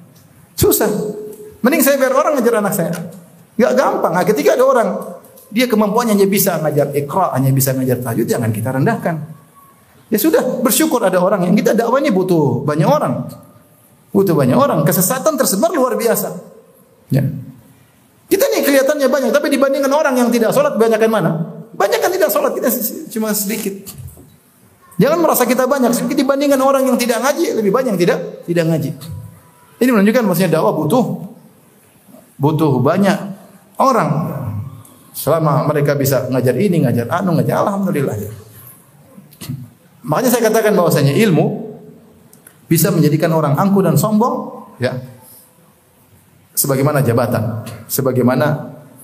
Susah. 0.60 0.90
Mending 1.62 1.82
saya 1.86 1.96
biar 2.02 2.14
orang 2.14 2.38
ngajar 2.38 2.54
anak 2.58 2.74
saya. 2.74 2.92
Gak 3.56 3.72
gampang. 3.72 4.12
Nah, 4.12 4.24
ketika 4.26 4.54
ada 4.54 4.64
orang 4.66 4.88
dia 5.50 5.66
kemampuannya 5.70 6.18
hanya 6.18 6.28
bisa 6.28 6.58
ngajar 6.60 6.92
ikra, 6.92 7.32
hanya 7.32 7.50
bisa 7.54 7.72
ngajar 7.72 8.02
tajwid, 8.02 8.28
jangan 8.28 8.50
kita 8.52 8.74
rendahkan. 8.74 9.35
Ya 10.06 10.18
sudah, 10.22 10.62
bersyukur 10.62 11.02
ada 11.02 11.18
orang 11.18 11.50
yang 11.50 11.54
kita 11.58 11.74
dakwahnya 11.74 12.14
butuh 12.14 12.62
banyak 12.62 12.86
orang. 12.86 13.26
Butuh 14.14 14.34
banyak 14.38 14.54
orang. 14.54 14.86
Kesesatan 14.86 15.34
tersebar 15.34 15.74
luar 15.74 15.98
biasa. 15.98 16.30
Ya. 17.10 17.26
Kita 18.26 18.44
nih 18.50 18.62
kelihatannya 18.66 19.06
banyak, 19.06 19.30
tapi 19.30 19.50
dibandingkan 19.50 19.90
orang 19.90 20.14
yang 20.18 20.30
tidak 20.34 20.50
sholat, 20.50 20.74
banyak 20.74 20.98
mana? 21.06 21.62
Banyak 21.74 22.02
tidak 22.10 22.30
sholat, 22.30 22.54
kita 22.58 22.70
cuma 23.14 23.30
sedikit. 23.34 23.86
Jangan 24.96 25.18
merasa 25.20 25.44
kita 25.44 25.68
banyak, 25.68 25.92
sedikit 25.92 26.24
dibandingkan 26.24 26.58
orang 26.58 26.88
yang 26.88 26.96
tidak 26.96 27.20
ngaji, 27.20 27.54
lebih 27.60 27.68
banyak 27.68 27.94
yang 27.94 28.00
tidak 28.00 28.18
tidak 28.48 28.64
ngaji. 28.64 28.90
Ini 29.76 29.90
menunjukkan 29.92 30.24
maksudnya 30.24 30.50
dakwah 30.56 30.72
butuh 30.72 31.04
butuh 32.40 32.80
banyak 32.80 33.18
orang. 33.76 34.32
Selama 35.16 35.64
mereka 35.64 35.96
bisa 35.96 36.28
ngajar 36.28 36.52
ini, 36.56 36.84
ngajar 36.84 37.08
anu, 37.08 37.36
ngajar 37.36 37.64
alhamdulillah. 37.64 38.16
Makanya 40.06 40.30
saya 40.30 40.42
katakan 40.46 40.78
bahwasanya 40.78 41.12
ilmu 41.18 41.74
bisa 42.70 42.94
menjadikan 42.94 43.34
orang 43.34 43.58
angkuh 43.58 43.82
dan 43.82 43.98
sombong, 43.98 44.66
ya. 44.78 44.94
Sebagaimana 46.56 47.04
jabatan, 47.04 47.66
sebagaimana 47.90 48.46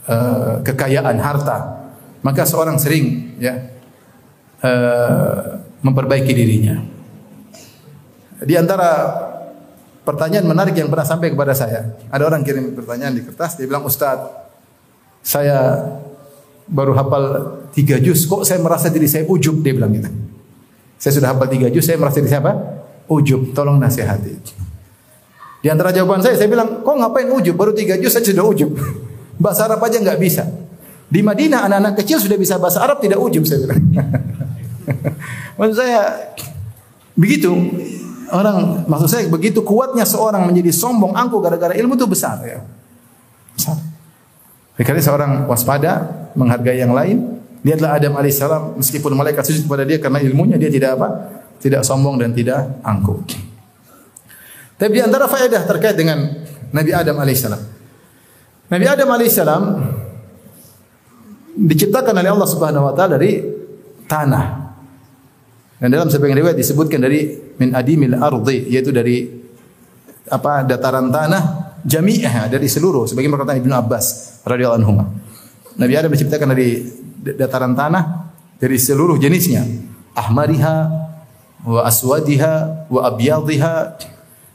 uh, 0.08 0.54
kekayaan 0.64 1.18
harta. 1.20 1.84
Maka 2.22 2.46
seorang 2.46 2.78
sering 2.78 3.34
ya 3.42 3.74
uh, 4.62 5.58
memperbaiki 5.82 6.32
dirinya. 6.32 6.80
Di 8.42 8.54
antara 8.54 9.10
pertanyaan 10.06 10.46
menarik 10.46 10.74
yang 10.74 10.90
pernah 10.90 11.06
sampai 11.06 11.34
kepada 11.34 11.54
saya. 11.54 11.98
Ada 12.10 12.26
orang 12.26 12.42
kirim 12.46 12.74
pertanyaan 12.74 13.14
di 13.14 13.22
kertas, 13.26 13.58
dia 13.58 13.66
bilang, 13.66 13.86
Ustaz, 13.86 14.18
saya 15.22 15.78
baru 16.66 16.94
hafal 16.94 17.24
tiga 17.74 17.98
juz, 18.02 18.26
kok 18.26 18.42
saya 18.42 18.58
merasa 18.62 18.90
diri 18.90 19.06
saya 19.06 19.26
ujub, 19.26 19.62
dia 19.62 19.74
bilang 19.74 19.94
gitu. 19.94 20.10
Saya 21.02 21.18
sudah 21.18 21.34
hafal 21.34 21.50
tiga 21.50 21.66
juz, 21.66 21.82
saya 21.82 21.98
merasa 21.98 22.22
diri 22.22 22.30
saya 22.30 22.46
apa? 22.46 22.54
Ujub, 23.10 23.50
tolong 23.50 23.82
nasihati. 23.82 24.38
Di 25.58 25.66
antara 25.66 25.90
jawaban 25.90 26.22
saya, 26.22 26.38
saya 26.38 26.46
bilang, 26.46 26.86
kok 26.86 26.94
ngapain 26.94 27.26
ujub? 27.26 27.58
Baru 27.58 27.74
tiga 27.74 27.98
juz 27.98 28.14
saya 28.14 28.22
sudah 28.22 28.46
ujub. 28.46 28.70
Bahasa 29.42 29.66
Arab 29.66 29.82
aja 29.82 29.98
nggak 29.98 30.18
bisa. 30.22 30.46
Di 31.10 31.26
Madinah 31.26 31.66
anak-anak 31.66 31.98
kecil 31.98 32.22
sudah 32.22 32.38
bisa 32.38 32.56
bahasa 32.56 32.80
Arab 32.80 33.02
tidak 33.02 33.18
ujub 33.18 33.42
saya 33.44 33.66
bilang. 33.66 33.82
Maksud 35.58 35.76
saya 35.76 36.00
begitu 37.12 37.52
orang 38.32 38.88
maksud 38.88 39.08
saya 39.12 39.28
begitu 39.28 39.60
kuatnya 39.60 40.08
seorang 40.08 40.48
menjadi 40.48 40.72
sombong 40.72 41.12
angkuh 41.12 41.44
gara-gara 41.44 41.76
ilmu 41.76 42.00
itu 42.00 42.08
besar 42.08 42.40
ya. 42.48 42.64
Besar. 43.52 43.76
Karena 44.80 45.02
seorang 45.04 45.32
waspada 45.44 46.08
menghargai 46.32 46.80
yang 46.80 46.96
lain. 46.96 47.41
Lihatlah 47.62 47.94
Adam 47.94 48.18
alaihissalam 48.18 48.82
meskipun 48.82 49.14
malaikat 49.14 49.46
sujud 49.46 49.70
kepada 49.70 49.86
dia 49.86 50.02
karena 50.02 50.18
ilmunya 50.18 50.58
dia 50.58 50.66
tidak 50.66 50.98
apa? 50.98 51.08
Tidak 51.62 51.86
sombong 51.86 52.18
dan 52.18 52.34
tidak 52.34 52.82
angkuh. 52.82 53.22
Tapi 54.82 54.98
di 54.98 55.02
antara 55.02 55.30
faedah 55.30 55.62
terkait 55.62 55.94
dengan 55.94 56.26
Nabi 56.74 56.90
Adam 56.90 57.22
alaihissalam. 57.22 57.62
Nabi 58.66 58.84
Adam 58.90 59.08
alaihissalam 59.14 59.62
diciptakan 61.54 62.18
oleh 62.18 62.30
Allah 62.34 62.48
Subhanahu 62.50 62.90
wa 62.90 62.94
taala 62.98 63.14
dari 63.14 63.38
tanah. 64.10 64.44
Dan 65.78 65.90
dalam 65.90 66.10
sebagian 66.10 66.38
riwayat 66.38 66.58
disebutkan 66.58 66.98
dari 66.98 67.30
min 67.62 67.78
adimil 67.78 68.18
ardi 68.18 68.74
yaitu 68.74 68.90
dari 68.90 69.22
apa 70.30 70.66
dataran 70.66 71.10
tanah 71.14 71.74
jami'ah 71.82 72.46
dari 72.50 72.66
seluruh 72.70 73.06
sebagian 73.06 73.30
perkataan 73.34 73.58
Ibnu 73.62 73.74
Abbas 73.74 74.06
radhiyallahu 74.46 74.78
anhu. 74.82 74.94
Nabi 75.78 75.94
Adam 75.94 76.10
diciptakan 76.10 76.48
dari 76.54 77.01
dataran 77.22 77.78
tanah 77.78 78.34
dari 78.58 78.76
seluruh 78.76 79.16
jenisnya. 79.16 79.62
Ahmariha 80.12 80.76
wa 81.62 81.80
aswadiha 81.86 82.86
wa 82.90 83.00
abyadhiha 83.06 83.74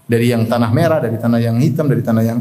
dari 0.07 0.31
yang 0.31 0.45
tanah 0.45 0.69
merah, 0.71 0.99
dari 0.99 1.15
tanah 1.15 1.39
yang 1.39 1.57
hitam, 1.59 1.87
dari 1.87 2.03
tanah 2.03 2.23
yang 2.23 2.39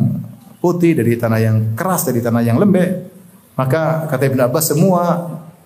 putih, 0.58 0.98
dari 0.98 1.14
tanah 1.14 1.38
yang 1.38 1.56
keras, 1.78 2.06
dari 2.10 2.18
tanah 2.18 2.42
yang 2.42 2.58
lembek. 2.58 3.14
Maka 3.56 4.04
kata 4.10 4.28
Ibnu 4.28 4.42
Abbas 4.44 4.74
semua 4.74 5.02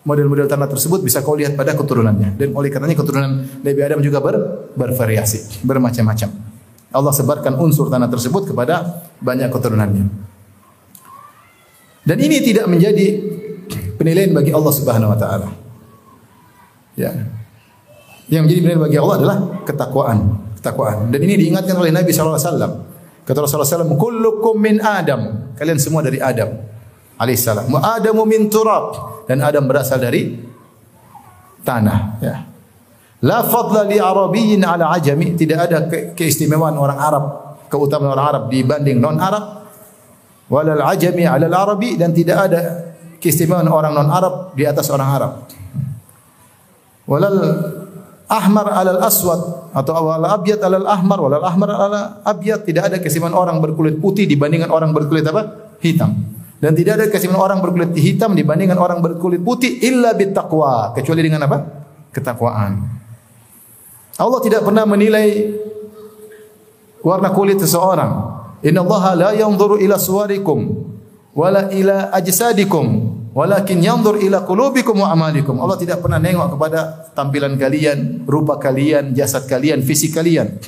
model-model 0.05 0.49
tanah 0.49 0.69
tersebut 0.71 1.05
bisa 1.05 1.21
kau 1.21 1.37
lihat 1.37 1.59
pada 1.59 1.77
keturunannya. 1.77 2.39
Dan 2.39 2.57
oleh 2.57 2.73
karenanya 2.73 2.97
keturunan 2.97 3.45
Nabi 3.61 3.81
Adam 3.83 4.01
juga 4.01 4.23
ber, 4.23 4.37
bervariasi, 4.77 5.65
bermacam-macam. 5.67 6.29
Allah 6.91 7.15
sebarkan 7.15 7.55
unsur 7.61 7.87
tanah 7.87 8.11
tersebut 8.11 8.51
kepada 8.51 9.05
banyak 9.23 9.51
keturunannya. 9.53 10.07
Dan 12.01 12.17
ini 12.17 12.41
tidak 12.41 12.67
menjadi 12.67 13.07
penilaian 14.01 14.33
bagi 14.33 14.49
Allah 14.49 14.73
Subhanahu 14.73 15.13
wa 15.13 15.19
taala. 15.21 15.53
Ya. 16.97 17.13
Yang 18.33 18.43
menjadi 18.49 18.61
penilaian 18.65 18.85
bagi 18.89 18.97
Allah 18.97 19.17
adalah 19.21 19.37
ketakwaan, 19.69 20.19
ketakwaan. 20.57 21.13
Dan 21.13 21.21
ini 21.29 21.37
diingatkan 21.37 21.77
oleh 21.77 21.93
Nabi 21.93 22.09
sallallahu 22.09 22.41
alaihi 22.41 22.49
wasallam. 22.49 22.73
Kata 23.29 23.39
Rasulullah 23.45 23.69
SAW, 23.69 24.01
"Kullukum 24.01 24.57
min 24.57 24.81
Adam." 24.81 25.53
Kalian 25.61 25.77
semua 25.77 26.01
dari 26.01 26.17
Adam 26.17 26.49
alaihissalam. 27.21 27.69
Wa 27.69 28.01
Adamu 28.01 28.25
min 28.25 28.49
turab 28.49 28.97
dan 29.29 29.45
Adam 29.45 29.69
berasal 29.69 30.01
dari 30.01 30.41
tanah 31.61 31.99
ya. 32.25 32.37
La 33.21 33.45
fadla 33.45 33.85
li 33.85 34.01
arabiyyin 34.01 34.65
ala 34.65 34.97
ajami, 34.97 35.37
tidak 35.37 35.69
ada 35.69 35.85
ke 35.85 36.17
keistimewaan 36.17 36.73
orang 36.81 36.97
Arab, 36.97 37.25
keutamaan 37.69 38.17
orang 38.17 38.27
Arab 38.33 38.43
dibanding 38.49 38.97
non 38.97 39.21
Arab. 39.21 39.69
Walal 40.49 40.83
ajami 40.83 41.29
ala 41.29 41.47
arabi 41.47 41.95
dan 41.95 42.11
tidak 42.11 42.51
ada 42.51 42.90
keistimewaan 43.21 43.69
orang 43.69 43.93
non 43.93 44.09
Arab 44.09 44.57
di 44.57 44.65
atas 44.65 44.89
orang 44.89 45.09
Arab. 45.13 45.33
Walal 47.05 47.39
ahmar 48.31 48.67
alal 48.73 49.01
aswad 49.05 49.71
atau 49.77 49.93
awal 49.95 50.25
abyad 50.25 50.63
alal 50.63 50.87
ahmar 50.87 51.19
walal 51.21 51.45
ahmar 51.45 51.71
ala 51.75 52.01
abyad 52.25 52.65
tidak 52.65 52.89
ada 52.91 52.97
keistimewaan 52.99 53.37
orang 53.37 53.57
berkulit 53.61 54.01
putih 54.01 54.25
dibandingkan 54.25 54.73
orang 54.73 54.91
berkulit 54.97 55.23
apa? 55.29 55.77
hitam. 55.85 56.13
Dan 56.61 56.77
tidak 56.77 57.01
ada 57.01 57.05
kesimpulan 57.09 57.41
orang 57.41 57.59
berkulit 57.65 57.97
hitam 57.97 58.37
dibandingkan 58.37 58.77
orang 58.77 59.01
berkulit 59.01 59.41
putih 59.41 59.81
illa 59.81 60.13
bittaqwa, 60.13 60.93
kecuali 60.93 61.25
dengan 61.25 61.49
apa? 61.49 61.59
Ketakwaan. 62.13 62.73
Allah 64.21 64.41
tidak 64.45 64.69
pernah 64.69 64.85
menilai 64.85 65.57
warna 67.01 67.33
kulit 67.33 67.57
seseorang. 67.65 68.13
Inna 68.61 68.85
Allah 68.85 69.05
la 69.17 69.31
yanzuru 69.33 69.81
ila 69.81 69.97
suwarikum 69.97 70.90
wala 71.41 71.73
ila 71.73 72.13
ajsadikum 72.13 73.17
walakin 73.33 73.81
yanzur 73.81 74.21
ila 74.21 74.45
qulubikum 74.45 75.01
wa 75.01 75.09
amalikum. 75.09 75.57
Allah 75.57 75.81
tidak 75.81 76.05
pernah 76.05 76.21
nengok 76.21 76.61
kepada 76.61 77.09
tampilan 77.17 77.57
kalian, 77.57 78.29
rupa 78.29 78.61
kalian, 78.61 79.17
jasad 79.17 79.49
kalian, 79.49 79.81
fisik 79.81 80.13
kalian. 80.13 80.61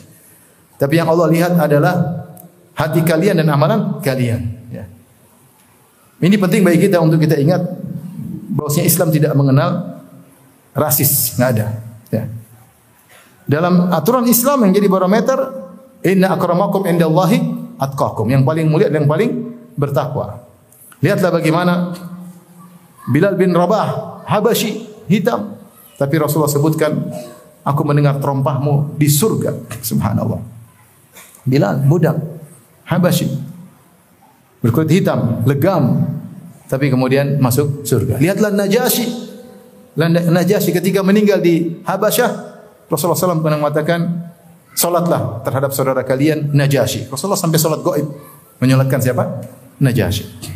Tapi 0.80 0.94
yang 0.96 1.12
Allah 1.12 1.28
lihat 1.28 1.52
adalah 1.60 2.24
hati 2.72 3.04
kalian 3.04 3.44
dan 3.44 3.52
amalan 3.52 4.00
kalian. 4.00 4.64
Ini 6.22 6.38
penting 6.38 6.62
bagi 6.62 6.86
kita 6.86 7.02
untuk 7.02 7.18
kita 7.18 7.34
ingat 7.34 7.58
bahwasanya 8.54 8.86
Islam 8.86 9.10
tidak 9.10 9.34
mengenal 9.34 9.98
rasis, 10.70 11.34
nggak 11.34 11.50
ada. 11.58 11.66
Ya. 12.14 12.30
Dalam 13.42 13.90
aturan 13.90 14.22
Islam 14.30 14.62
yang 14.62 14.72
jadi 14.78 14.86
barometer, 14.86 15.38
inna 16.06 16.30
akramakum 16.30 16.86
indallahi 16.86 17.42
atqakum. 17.74 18.30
Yang 18.30 18.46
paling 18.46 18.66
mulia 18.70 18.86
dan 18.86 19.02
yang 19.02 19.10
paling 19.10 19.30
bertakwa. 19.74 20.41
Lihatlah 21.02 21.30
bagaimana 21.34 21.92
Bilal 23.10 23.34
bin 23.34 23.50
Rabah, 23.50 24.22
Habashi, 24.30 24.86
hitam. 25.10 25.58
Tapi 25.98 26.14
Rasulullah 26.16 26.50
sebutkan, 26.50 26.94
aku 27.66 27.82
mendengar 27.82 28.22
terompahmu 28.22 28.94
di 28.94 29.10
surga. 29.10 29.50
Subhanallah. 29.82 30.38
Bilal, 31.42 31.82
budak, 31.84 32.16
Habashi. 32.86 33.26
berkulit 34.62 34.94
hitam, 34.94 35.42
legam, 35.42 36.06
tapi 36.70 36.86
kemudian 36.86 37.42
masuk 37.42 37.82
surga. 37.82 38.22
Lihatlah 38.22 38.54
Najasyi. 38.54 39.34
Najasyi 39.98 40.70
ketika 40.70 41.02
meninggal 41.02 41.42
di 41.42 41.82
Habasyah, 41.82 42.30
Rasulullah 42.86 43.18
SAW 43.18 43.42
pernah 43.42 43.58
mengatakan, 43.58 44.30
Salatlah 44.72 45.44
terhadap 45.44 45.74
saudara 45.76 46.00
kalian 46.00 46.54
Najasyi. 46.54 47.10
Rasulullah 47.12 47.36
sampai 47.36 47.60
salat 47.60 47.84
gaib 47.84 48.08
menyolatkan 48.56 49.04
siapa? 49.04 49.44
Najasyi. 49.82 50.51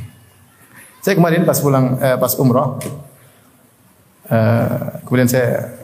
Saya 1.07 1.15
kemarin 1.15 1.47
pas 1.47 1.55
pulang 1.63 2.03
eh, 2.03 2.19
pas 2.19 2.35
umrah 2.35 2.83
eh, 4.27 4.77
kemudian 5.07 5.31
saya 5.31 5.79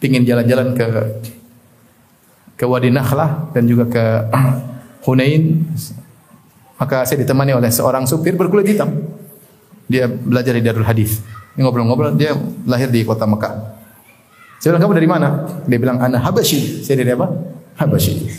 pingin 0.00 0.24
jalan-jalan 0.24 0.72
ke 0.72 0.88
ke 2.56 2.64
Wadi 2.64 2.88
Nakhlah 2.88 3.52
dan 3.52 3.68
juga 3.68 3.84
ke 3.92 4.04
Hunain 5.04 5.68
maka 6.80 7.04
saya 7.04 7.20
ditemani 7.20 7.52
oleh 7.52 7.68
seorang 7.68 8.08
supir 8.08 8.40
berkulit 8.40 8.72
hitam. 8.72 8.88
Dia 9.84 10.08
belajar 10.08 10.56
di 10.56 10.64
Darul 10.64 10.88
Hadis. 10.88 11.20
Ngobrol-ngobrol 11.58 12.16
dia 12.16 12.32
lahir 12.64 12.88
di 12.88 13.04
kota 13.04 13.26
Mekah. 13.26 13.76
Saya 14.62 14.72
bilang, 14.72 14.82
kamu 14.86 14.94
dari 14.94 15.08
mana? 15.10 15.28
Dia 15.66 15.78
bilang, 15.78 15.98
ana 15.98 16.22
Habasyi. 16.22 16.86
Saya 16.86 17.02
dari 17.02 17.18
apa? 17.18 17.26
Habasyi. 17.82 18.30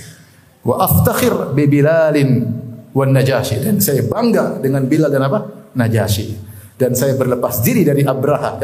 Wa 0.64 0.88
aftakhir 0.88 1.52
bi 1.52 1.68
Bilalin 1.68 2.48
wan 2.96 3.12
Najasyi. 3.12 3.60
Dan 3.60 3.84
saya 3.84 4.08
bangga 4.08 4.64
dengan 4.64 4.88
Bilal 4.88 5.12
dan 5.12 5.28
apa? 5.28 5.59
Najasyi. 5.76 6.40
Dan 6.80 6.96
saya 6.96 7.20
berlepas 7.20 7.60
diri 7.60 7.84
dari 7.84 8.08
Abraha. 8.08 8.56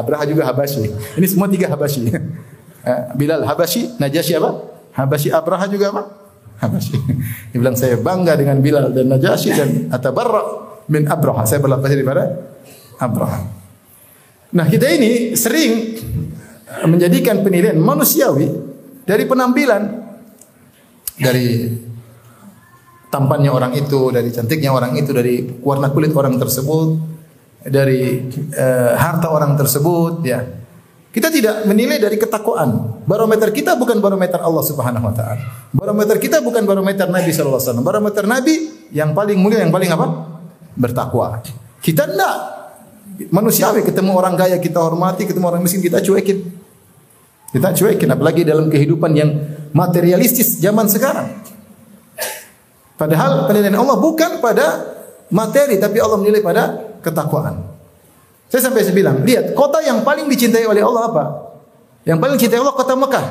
Abraha 0.00 0.24
juga 0.26 0.46
Habasyi. 0.46 0.90
Ini 1.18 1.26
semua 1.26 1.50
tiga 1.50 1.66
Habasyi. 1.70 2.14
Eh, 2.84 3.00
Bilal 3.18 3.42
Habasyi, 3.42 3.98
Najasyi 3.98 4.38
apa? 4.38 4.50
Habasyi 4.94 5.30
Abraha 5.34 5.66
juga 5.66 5.90
apa? 5.90 6.02
Habasyi. 6.62 6.98
Dia 7.50 7.58
bilang 7.58 7.74
saya 7.74 7.98
bangga 7.98 8.38
dengan 8.38 8.62
Bilal 8.62 8.94
dan 8.94 9.10
Najasyi 9.10 9.50
dan 9.54 9.68
atabarra 9.90 10.42
min 10.90 11.06
Abraha. 11.10 11.46
Saya 11.46 11.62
berlepas 11.62 11.90
diri 11.90 12.02
daripada 12.02 12.54
Abraha. 13.02 13.38
Nah, 14.54 14.66
kita 14.70 14.86
ini 14.86 15.34
sering 15.34 15.98
menjadikan 16.86 17.42
penilaian 17.42 17.78
manusiawi 17.78 18.46
dari 19.02 19.26
penampilan 19.26 19.82
dari 21.18 21.70
tampannya 23.14 23.54
orang 23.54 23.78
itu, 23.78 24.10
dari 24.10 24.34
cantiknya 24.34 24.74
orang 24.74 24.98
itu, 24.98 25.14
dari 25.14 25.46
warna 25.62 25.94
kulit 25.94 26.10
orang 26.10 26.34
tersebut, 26.34 26.98
dari 27.62 28.26
uh, 28.58 28.98
harta 28.98 29.30
orang 29.30 29.54
tersebut, 29.54 30.26
ya. 30.26 30.42
Kita 31.14 31.30
tidak 31.30 31.62
menilai 31.70 32.02
dari 32.02 32.18
ketakwaan. 32.18 32.98
Barometer 33.06 33.54
kita 33.54 33.78
bukan 33.78 34.02
barometer 34.02 34.42
Allah 34.42 34.66
Subhanahu 34.66 35.06
wa 35.06 35.14
taala. 35.14 35.70
Barometer 35.70 36.18
kita 36.18 36.42
bukan 36.42 36.66
barometer 36.66 37.06
Nabi 37.06 37.30
sallallahu 37.30 37.54
alaihi 37.54 37.70
wasallam. 37.70 37.86
Barometer 37.86 38.24
Nabi 38.26 38.54
yang 38.90 39.14
paling 39.14 39.38
mulia 39.38 39.62
yang 39.62 39.70
paling 39.70 39.94
apa? 39.94 40.10
Bertakwa. 40.74 41.38
Kita 41.78 42.10
enggak 42.10 42.36
manusiawi 43.30 43.86
ketemu 43.86 44.10
orang 44.10 44.34
kaya 44.34 44.58
kita 44.58 44.82
hormati, 44.82 45.22
ketemu 45.22 45.54
orang 45.54 45.62
miskin 45.62 45.86
kita 45.86 46.02
cuekin. 46.02 46.50
Kita 47.54 47.70
cuekin 47.70 48.10
apalagi 48.10 48.42
dalam 48.42 48.66
kehidupan 48.66 49.14
yang 49.14 49.30
materialistis 49.70 50.58
zaman 50.58 50.90
sekarang. 50.90 51.30
Padahal 52.94 53.50
penilaian 53.50 53.74
Allah 53.82 53.98
bukan 53.98 54.38
pada 54.38 54.94
materi 55.34 55.82
tapi 55.82 55.98
Allah 55.98 56.18
menilai 56.18 56.42
pada 56.42 56.94
ketakwaan. 57.02 57.74
Saya 58.46 58.70
sampai 58.70 58.86
saya 58.86 58.94
lihat 58.94 59.50
kota 59.58 59.82
yang 59.82 60.06
paling 60.06 60.30
dicintai 60.30 60.62
oleh 60.62 60.78
Allah 60.78 61.10
apa? 61.10 61.24
Yang 62.06 62.18
paling 62.22 62.34
dicintai 62.38 62.60
Allah 62.62 62.76
kota 62.76 62.94
Mekah. 62.94 63.26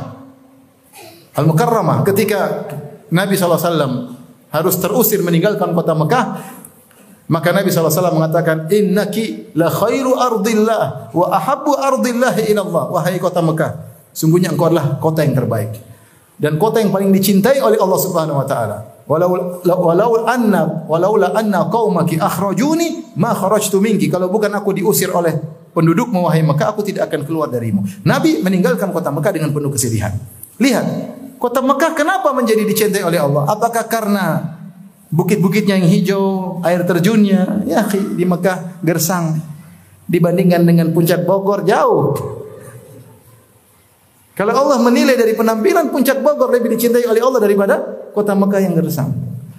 Al-Mukarramah 1.34 2.06
ketika 2.06 2.70
Nabi 3.10 3.34
SAW 3.34 4.14
harus 4.54 4.76
terusir 4.78 5.24
meninggalkan 5.26 5.74
kota 5.74 5.98
Mekah, 5.98 6.26
maka 7.32 7.50
Nabi 7.50 7.74
SAW 7.74 8.14
mengatakan, 8.14 8.70
Innaki 8.70 9.56
la 9.58 9.72
khairu 9.72 10.14
ardillah 10.14 11.10
wa 11.16 11.26
ahabbu 11.34 11.74
ardillah 11.74 12.36
ilallah. 12.46 12.94
Wahai 12.94 13.18
kota 13.18 13.42
Mekah, 13.42 13.72
sungguhnya 14.14 14.54
engkau 14.54 14.70
adalah 14.70 15.02
kota 15.02 15.26
yang 15.26 15.34
terbaik. 15.34 15.74
Dan 16.38 16.62
kota 16.62 16.84
yang 16.84 16.94
paling 16.94 17.10
dicintai 17.10 17.64
oleh 17.64 17.82
Allah 17.82 18.00
Subhanahu 18.02 18.38
wa 18.44 18.46
taala. 18.46 18.93
Walau 19.04 19.60
walau 19.68 20.24
anna 20.24 20.88
walaula 20.88 21.36
anna 21.36 21.68
qaumaki 21.68 22.16
akhrajuni 22.16 23.20
ma 23.20 23.36
kharajtu 23.36 23.84
minki. 23.84 24.08
Kalau 24.08 24.32
bukan 24.32 24.48
aku 24.56 24.72
diusir 24.72 25.12
oleh 25.12 25.36
penduduk 25.76 26.08
wahai 26.16 26.40
Mekah, 26.40 26.72
aku 26.72 26.88
tidak 26.88 27.12
akan 27.12 27.28
keluar 27.28 27.52
darimu. 27.52 27.84
Nabi 28.08 28.40
meninggalkan 28.40 28.96
kota 28.96 29.12
Mekah 29.12 29.32
dengan 29.36 29.52
penuh 29.52 29.68
kesedihan. 29.76 30.16
Lihat, 30.56 30.86
kota 31.36 31.60
Mekah 31.60 31.92
kenapa 31.98 32.32
menjadi 32.32 32.64
dicintai 32.64 33.04
oleh 33.04 33.20
Allah? 33.20 33.44
Apakah 33.52 33.92
karena 33.92 34.56
bukit-bukitnya 35.12 35.76
yang 35.84 35.90
hijau, 35.92 36.26
air 36.64 36.88
terjunnya, 36.88 37.68
ya 37.68 37.84
di 37.92 38.24
Mekah 38.24 38.80
gersang. 38.86 39.52
Dibandingkan 40.08 40.64
dengan 40.64 40.96
puncak 40.96 41.28
Bogor 41.28 41.68
jauh. 41.68 42.16
Kalau 44.34 44.54
Allah 44.56 44.80
menilai 44.80 45.16
dari 45.16 45.36
penampilan 45.36 45.92
puncak 45.92 46.24
Bogor 46.24 46.52
lebih 46.52 46.72
dicintai 46.76 47.08
oleh 47.08 47.22
Allah 47.24 47.40
daripada 47.40 47.76
kota 48.14 48.38
Mekah 48.38 48.62
yang 48.62 48.78
gersang. 48.78 49.12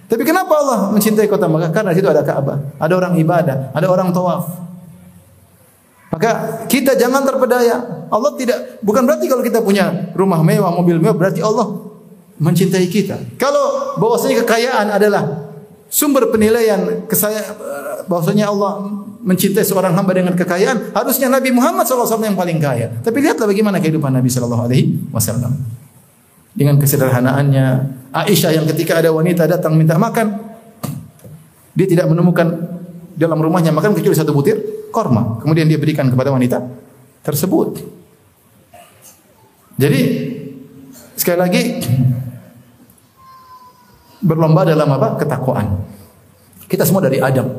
Tapi 0.09 0.23
kenapa 0.23 0.55
Allah 0.55 0.79
mencintai 0.95 1.27
kota 1.27 1.51
Mekah? 1.51 1.75
Karena 1.75 1.91
di 1.91 1.99
situ 1.99 2.09
ada 2.09 2.23
Ka'bah, 2.23 2.79
ada 2.79 2.93
orang 2.95 3.19
ibadah, 3.19 3.75
ada 3.75 3.87
orang 3.91 4.15
tawaf. 4.15 4.63
Maka 6.15 6.63
kita 6.71 6.95
jangan 6.95 7.27
terpedaya. 7.27 8.07
Allah 8.07 8.31
tidak 8.39 8.79
bukan 8.87 9.03
berarti 9.03 9.27
kalau 9.27 9.43
kita 9.43 9.59
punya 9.59 10.15
rumah 10.15 10.39
mewah, 10.47 10.71
mobil 10.71 11.03
mewah 11.03 11.19
berarti 11.19 11.43
Allah 11.43 11.91
mencintai 12.39 12.87
kita. 12.87 13.19
Kalau 13.35 13.99
bahwasanya 13.99 14.47
kekayaan 14.47 14.95
adalah 14.95 15.51
sumber 15.91 16.31
penilaian 16.31 17.07
kesaya 17.11 17.43
bahwasanya 18.07 18.47
Allah 18.47 18.87
mencintai 19.25 19.65
seorang 19.65 19.97
hamba 19.97 20.13
dengan 20.15 20.37
kekayaan, 20.39 20.95
harusnya 20.95 21.33
Nabi 21.33 21.51
Muhammad 21.51 21.89
SAW 21.89 22.21
yang 22.23 22.39
paling 22.39 22.61
kaya. 22.63 22.93
Tapi 23.01 23.19
lihatlah 23.19 23.49
bagaimana 23.49 23.81
kehidupan 23.81 24.13
Nabi 24.13 24.29
Shallallahu 24.31 24.69
Alaihi 24.71 25.11
Wasallam 25.11 25.84
dengan 26.55 26.79
kesederhanaannya. 26.79 27.67
Aisyah 28.15 28.55
yang 28.55 28.67
ketika 28.71 29.03
ada 29.03 29.11
wanita 29.11 29.51
datang 29.51 29.75
minta 29.75 29.99
makan, 29.99 30.39
dia 31.75 31.87
tidak 31.91 32.07
menemukan 32.07 32.47
dalam 33.19 33.39
rumahnya 33.43 33.75
makan 33.75 33.95
kecuali 33.99 34.15
satu 34.15 34.31
butir 34.31 34.89
korma. 34.95 35.43
Kemudian 35.43 35.67
dia 35.67 35.79
berikan 35.79 36.07
kepada 36.07 36.31
wanita 36.31 36.63
tersebut. 37.27 37.83
Jadi 39.75 40.01
sekali 41.19 41.39
lagi 41.43 41.63
berlomba 44.23 44.63
dalam 44.63 44.87
apa? 44.95 45.19
Ketakwaan. 45.19 45.83
Kita 46.71 46.87
semua 46.87 47.03
dari 47.03 47.19
Adam. 47.19 47.51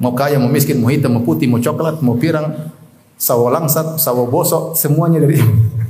Mau 0.00 0.16
kaya, 0.16 0.40
mau 0.40 0.50
miskin, 0.50 0.80
mau 0.80 0.90
hitam, 0.90 1.14
mau 1.14 1.22
putih, 1.22 1.46
mau 1.46 1.62
coklat, 1.62 2.02
mau 2.02 2.18
pirang, 2.18 2.72
sawo 3.14 3.46
langsat, 3.46 4.00
sawo 4.00 4.26
bosok, 4.26 4.74
semuanya 4.74 5.22
dari 5.22 5.38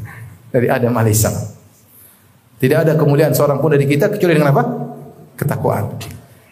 dari 0.55 0.68
Adam 0.68 0.92
alaihissalam. 0.92 1.64
Tidak 2.59 2.78
ada 2.86 2.92
kemuliaan 2.94 3.34
seorang 3.34 3.59
pun 3.59 3.74
dari 3.74 3.84
kita 3.84 4.09
kecuali 4.09 4.34
dengan 4.38 4.50
apa? 4.55 4.62
Ketakwaan. 5.34 5.84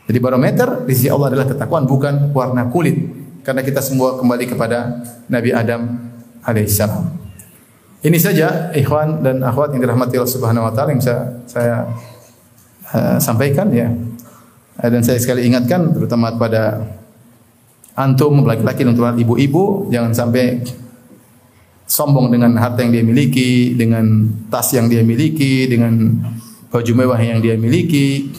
Jadi 0.07 0.19
barometer 0.19 0.83
di 0.83 0.93
sisi 0.93 1.09
Allah 1.09 1.31
adalah 1.31 1.47
ketakwaan 1.47 1.87
bukan 1.87 2.35
warna 2.35 2.67
kulit. 2.69 2.99
Karena 3.43 3.63
kita 3.63 3.83
semua 3.83 4.19
kembali 4.19 4.45
kepada 4.51 5.03
Nabi 5.31 5.51
Adam 5.51 5.99
alaihissalam. 6.47 7.23
Ini 8.03 8.19
saja 8.19 8.75
ikhwan 8.75 9.23
dan 9.23 9.47
akhwat 9.47 9.75
yang 9.75 9.83
dirahmati 9.87 10.19
Allah 10.19 10.35
Subhanahu 10.35 10.67
wa 10.67 10.73
taala 10.75 10.91
yang 10.91 10.99
bisa 10.99 11.39
saya 11.47 11.87
uh, 12.91 13.19
sampaikan 13.23 13.71
ya. 13.71 13.95
Uh, 14.83 14.89
dan 14.91 15.07
saya 15.07 15.23
sekali 15.23 15.47
ingatkan 15.47 15.95
terutama 15.95 16.35
kepada 16.35 16.83
antum 17.95 18.43
laki-laki 18.43 18.83
dan 18.83 18.99
ibu-ibu 18.99 19.87
jangan 19.95 20.11
sampai 20.11 20.67
sombong 21.87 22.33
dengan 22.33 22.57
harta 22.57 22.81
yang 22.83 22.93
dia 22.93 23.05
miliki, 23.05 23.77
dengan 23.77 24.29
tas 24.49 24.73
yang 24.73 24.89
dia 24.89 25.05
miliki, 25.05 25.69
dengan 25.69 25.93
baju 26.73 26.93
mewah 26.97 27.21
yang 27.21 27.39
dia 27.45 27.55
miliki. 27.61 28.33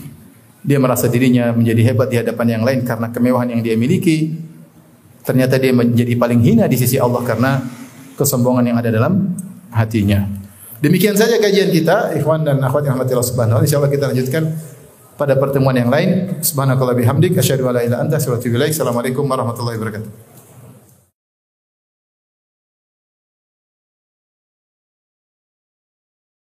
Dia 0.63 0.79
merasa 0.79 1.11
dirinya 1.11 1.51
menjadi 1.51 1.91
hebat 1.91 2.07
di 2.07 2.17
hadapan 2.17 2.59
yang 2.59 2.63
lain 2.63 2.87
karena 2.87 3.11
kemewahan 3.11 3.51
yang 3.51 3.61
dia 3.61 3.75
miliki. 3.75 4.31
Ternyata 5.23 5.59
dia 5.59 5.71
menjadi 5.75 6.15
paling 6.15 6.39
hina 6.43 6.65
di 6.67 6.75
sisi 6.79 6.99
Allah 6.99 7.23
karena 7.23 7.59
kesombongan 8.15 8.63
yang 8.71 8.77
ada 8.79 8.91
dalam 8.91 9.35
hatinya. 9.71 10.23
Demikian 10.83 11.15
saja 11.15 11.39
kajian 11.39 11.71
kita, 11.71 12.11
ikhwan 12.19 12.43
dan 12.43 12.59
akhwat 12.59 12.83
yang 12.83 12.99
rahmatillah 12.99 13.23
subhanahu 13.23 13.59
wa 13.59 13.63
Insyaallah 13.63 13.91
kita 13.91 14.11
lanjutkan 14.11 14.43
pada 15.15 15.39
pertemuan 15.39 15.75
yang 15.75 15.87
lain. 15.87 16.39
Subhanakallah 16.43 16.95
bihamdik 16.95 17.39
asyhadu 17.39 17.71
an 17.71 17.79
la 17.79 17.81
ilaha 17.87 18.03
illa 18.03 18.19
anta. 18.19 18.19
Assalamualaikum 18.19 19.23
warahmatullahi 19.23 19.79
wabarakatuh. 19.79 20.32